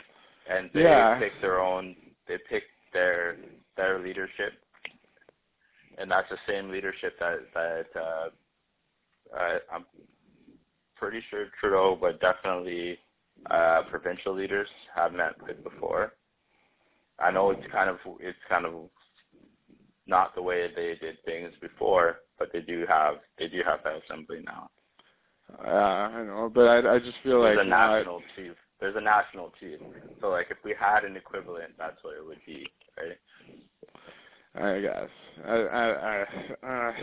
and 0.49 0.69
they 0.73 0.83
yeah. 0.83 1.17
pick 1.19 1.31
their 1.41 1.59
own. 1.59 1.95
They 2.27 2.37
pick 2.49 2.63
their 2.93 3.37
their 3.75 3.99
leadership 3.99 4.53
and 5.97 6.09
that's 6.09 6.29
the 6.29 6.37
same 6.47 6.69
leadership 6.69 7.17
that 7.19 7.39
that 7.53 7.99
uh, 7.99 8.29
I, 9.35 9.57
I'm 9.73 9.85
pretty 10.95 11.21
sure 11.29 11.47
Trudeau, 11.59 11.97
but 11.99 12.19
definitely 12.21 12.97
uh, 13.49 13.83
provincial 13.89 14.33
leaders 14.33 14.67
have 14.95 15.13
met 15.13 15.33
with 15.47 15.63
before. 15.63 16.13
I 17.19 17.31
know 17.31 17.51
it's 17.51 17.61
kind 17.71 17.89
of 17.89 17.97
it's 18.19 18.37
kind 18.49 18.65
of 18.65 18.73
not 20.05 20.35
the 20.35 20.41
way 20.41 20.67
they 20.75 20.95
did 20.99 21.23
things 21.25 21.51
before, 21.61 22.17
but 22.39 22.49
they 22.53 22.61
do 22.61 22.85
have 22.87 23.15
they 23.39 23.47
do 23.47 23.61
have 23.65 23.79
that 23.83 24.01
assembly 24.05 24.41
now. 24.45 24.69
Yeah, 25.63 25.71
I 25.71 26.23
know, 26.23 26.51
but 26.53 26.67
I 26.67 26.95
I 26.95 26.99
just 26.99 27.17
feel 27.23 27.41
There's 27.41 27.57
like 27.57 27.65
a 27.65 27.69
national 27.69 28.19
I, 28.19 28.35
chief. 28.35 28.53
There's 28.79 28.95
a 28.95 29.01
national 29.01 29.51
chief. 29.59 29.79
So 30.21 30.29
like 30.29 30.47
if 30.51 30.57
we 30.63 30.75
had 30.79 31.03
an 31.03 31.15
equivalent, 31.15 31.73
that's 31.77 31.97
what 32.03 32.17
it 32.17 32.25
would 32.25 32.39
be, 32.45 32.67
right? 32.97 33.17
I 34.55 34.81
guess. 34.81 35.09
I, 35.45 35.53
I, 35.53 35.85
I, 35.89 36.25
uh, 36.67 36.93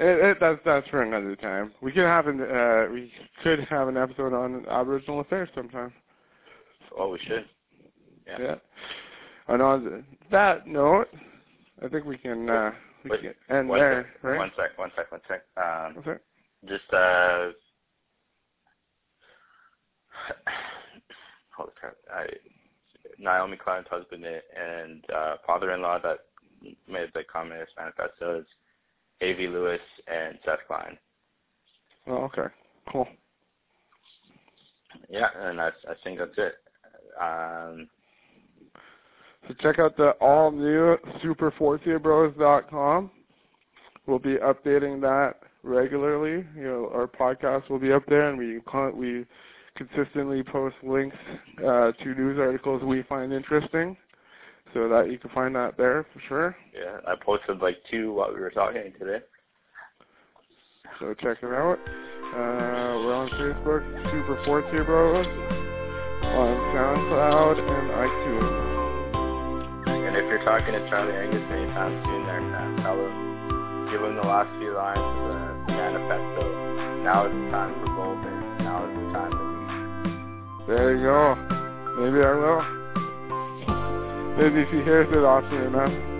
it, 0.00 0.24
it, 0.24 0.36
that's 0.40 0.58
that's 0.64 0.88
for 0.88 1.02
another 1.02 1.36
time. 1.36 1.72
We 1.82 1.92
could 1.92 2.04
have 2.04 2.26
an 2.26 2.40
uh, 2.40 2.86
we 2.90 3.12
could 3.42 3.60
have 3.68 3.88
an 3.88 3.96
episode 3.96 4.32
on 4.32 4.66
Aboriginal 4.66 5.20
affairs 5.20 5.50
sometime. 5.54 5.92
Oh, 6.98 7.10
we 7.10 7.18
should. 7.18 7.44
Yeah. 8.26 8.38
yeah. 8.40 8.54
And 9.48 9.60
on 9.60 10.04
that 10.30 10.66
note, 10.66 11.08
I 11.84 11.88
think 11.88 12.06
we 12.06 12.16
can 12.16 12.48
uh, 12.48 12.70
we 13.04 13.10
Wait, 13.10 13.20
can 13.20 13.34
end 13.56 13.68
one 13.68 13.78
there. 13.78 14.10
Sec, 14.14 14.24
right? 14.24 14.38
One 14.38 14.52
sec, 14.56 14.78
one 14.78 14.90
sec, 14.96 15.12
one 15.12 15.20
sec. 15.28 15.42
Um, 15.56 15.96
okay. 15.98 16.18
Just 16.66 16.92
uh, 16.92 17.50
holy 21.56 21.72
crap! 21.78 21.96
I 22.10 22.26
Naomi 23.18 23.58
Klein's 23.58 23.86
husband 23.90 24.24
and 24.24 25.04
uh, 25.14 25.36
father-in-law 25.46 25.98
that 26.02 26.20
made 26.88 27.08
the 27.12 27.22
Communist 27.30 27.72
Manifesto 27.76 28.40
is 28.40 28.46
Avi 29.22 29.48
Lewis 29.48 29.80
and 30.06 30.38
Seth 30.44 30.60
Klein. 30.66 30.98
Oh, 32.06 32.24
okay. 32.24 32.46
Cool. 32.90 33.06
Yeah, 35.08 35.28
and 35.36 35.60
I, 35.60 35.68
I 35.68 35.94
think 36.02 36.18
that's 36.18 36.30
it. 36.36 36.54
Um, 37.20 37.88
so 39.46 39.54
check 39.60 39.78
out 39.78 39.96
the 39.96 40.10
all 40.20 40.50
new 40.50 40.96
super4tiabros.com. 41.22 43.10
We'll 44.06 44.18
be 44.18 44.36
updating 44.36 45.00
that 45.02 45.34
regularly. 45.62 46.44
You 46.56 46.62
know, 46.62 46.90
our 46.92 47.06
podcast 47.06 47.68
will 47.70 47.78
be 47.78 47.92
up 47.92 48.04
there, 48.08 48.30
and 48.30 48.38
we 48.38 48.60
we 48.94 49.26
consistently 49.76 50.42
post 50.42 50.76
links 50.82 51.16
uh, 51.58 51.92
to 51.92 52.14
news 52.14 52.38
articles 52.38 52.82
we 52.82 53.02
find 53.04 53.32
interesting 53.32 53.96
so 54.74 54.88
that 54.88 55.10
you 55.10 55.18
can 55.18 55.30
find 55.30 55.54
that 55.56 55.76
there 55.76 56.06
for 56.12 56.20
sure. 56.28 56.56
Yeah, 56.74 57.00
I 57.06 57.14
posted 57.24 57.58
like 57.60 57.76
two 57.90 58.12
while 58.12 58.32
we 58.32 58.40
were 58.40 58.50
talking 58.50 58.92
today. 58.98 59.24
So 60.98 61.14
check 61.14 61.38
it 61.42 61.46
out. 61.46 61.78
Uh, 62.30 63.02
we're 63.02 63.14
on 63.14 63.28
Facebook, 63.30 63.82
Super 64.10 64.36
Four 64.44 64.62
Bros, 64.84 65.26
on 65.26 66.56
SoundCloud 66.76 67.58
and 67.58 67.90
iTunes. 67.90 68.70
And 69.88 70.16
if 70.16 70.24
you're 70.24 70.44
talking 70.44 70.72
to 70.72 70.88
Charlie 70.90 71.14
Angus 71.14 71.42
anytime 71.50 72.04
soon, 72.04 72.26
there, 72.26 72.40
man, 72.40 72.76
tell 72.82 72.94
him, 72.94 73.90
give 73.90 74.02
him 74.02 74.14
the 74.14 74.22
last 74.22 74.50
few 74.58 74.74
lines 74.74 75.00
of 75.00 75.22
the 75.26 75.72
manifesto. 75.72 76.44
Now 77.02 77.26
is 77.26 77.32
the 77.32 77.50
time 77.50 77.74
for 77.80 77.88
boldness. 77.96 78.60
Now 78.60 78.84
is 78.86 78.94
the 78.94 79.06
time 79.10 79.32
to 79.32 79.40
leave. 79.40 80.68
There 80.68 80.96
you 80.96 81.02
go. 81.02 81.34
Maybe 81.98 82.22
I 82.22 82.34
will. 82.34 82.79
Maybe 84.38 84.60
if 84.60 84.68
he 84.70 84.82
hears 84.82 85.08
it 85.10 85.24
often 85.24 85.62
enough. 85.74 86.19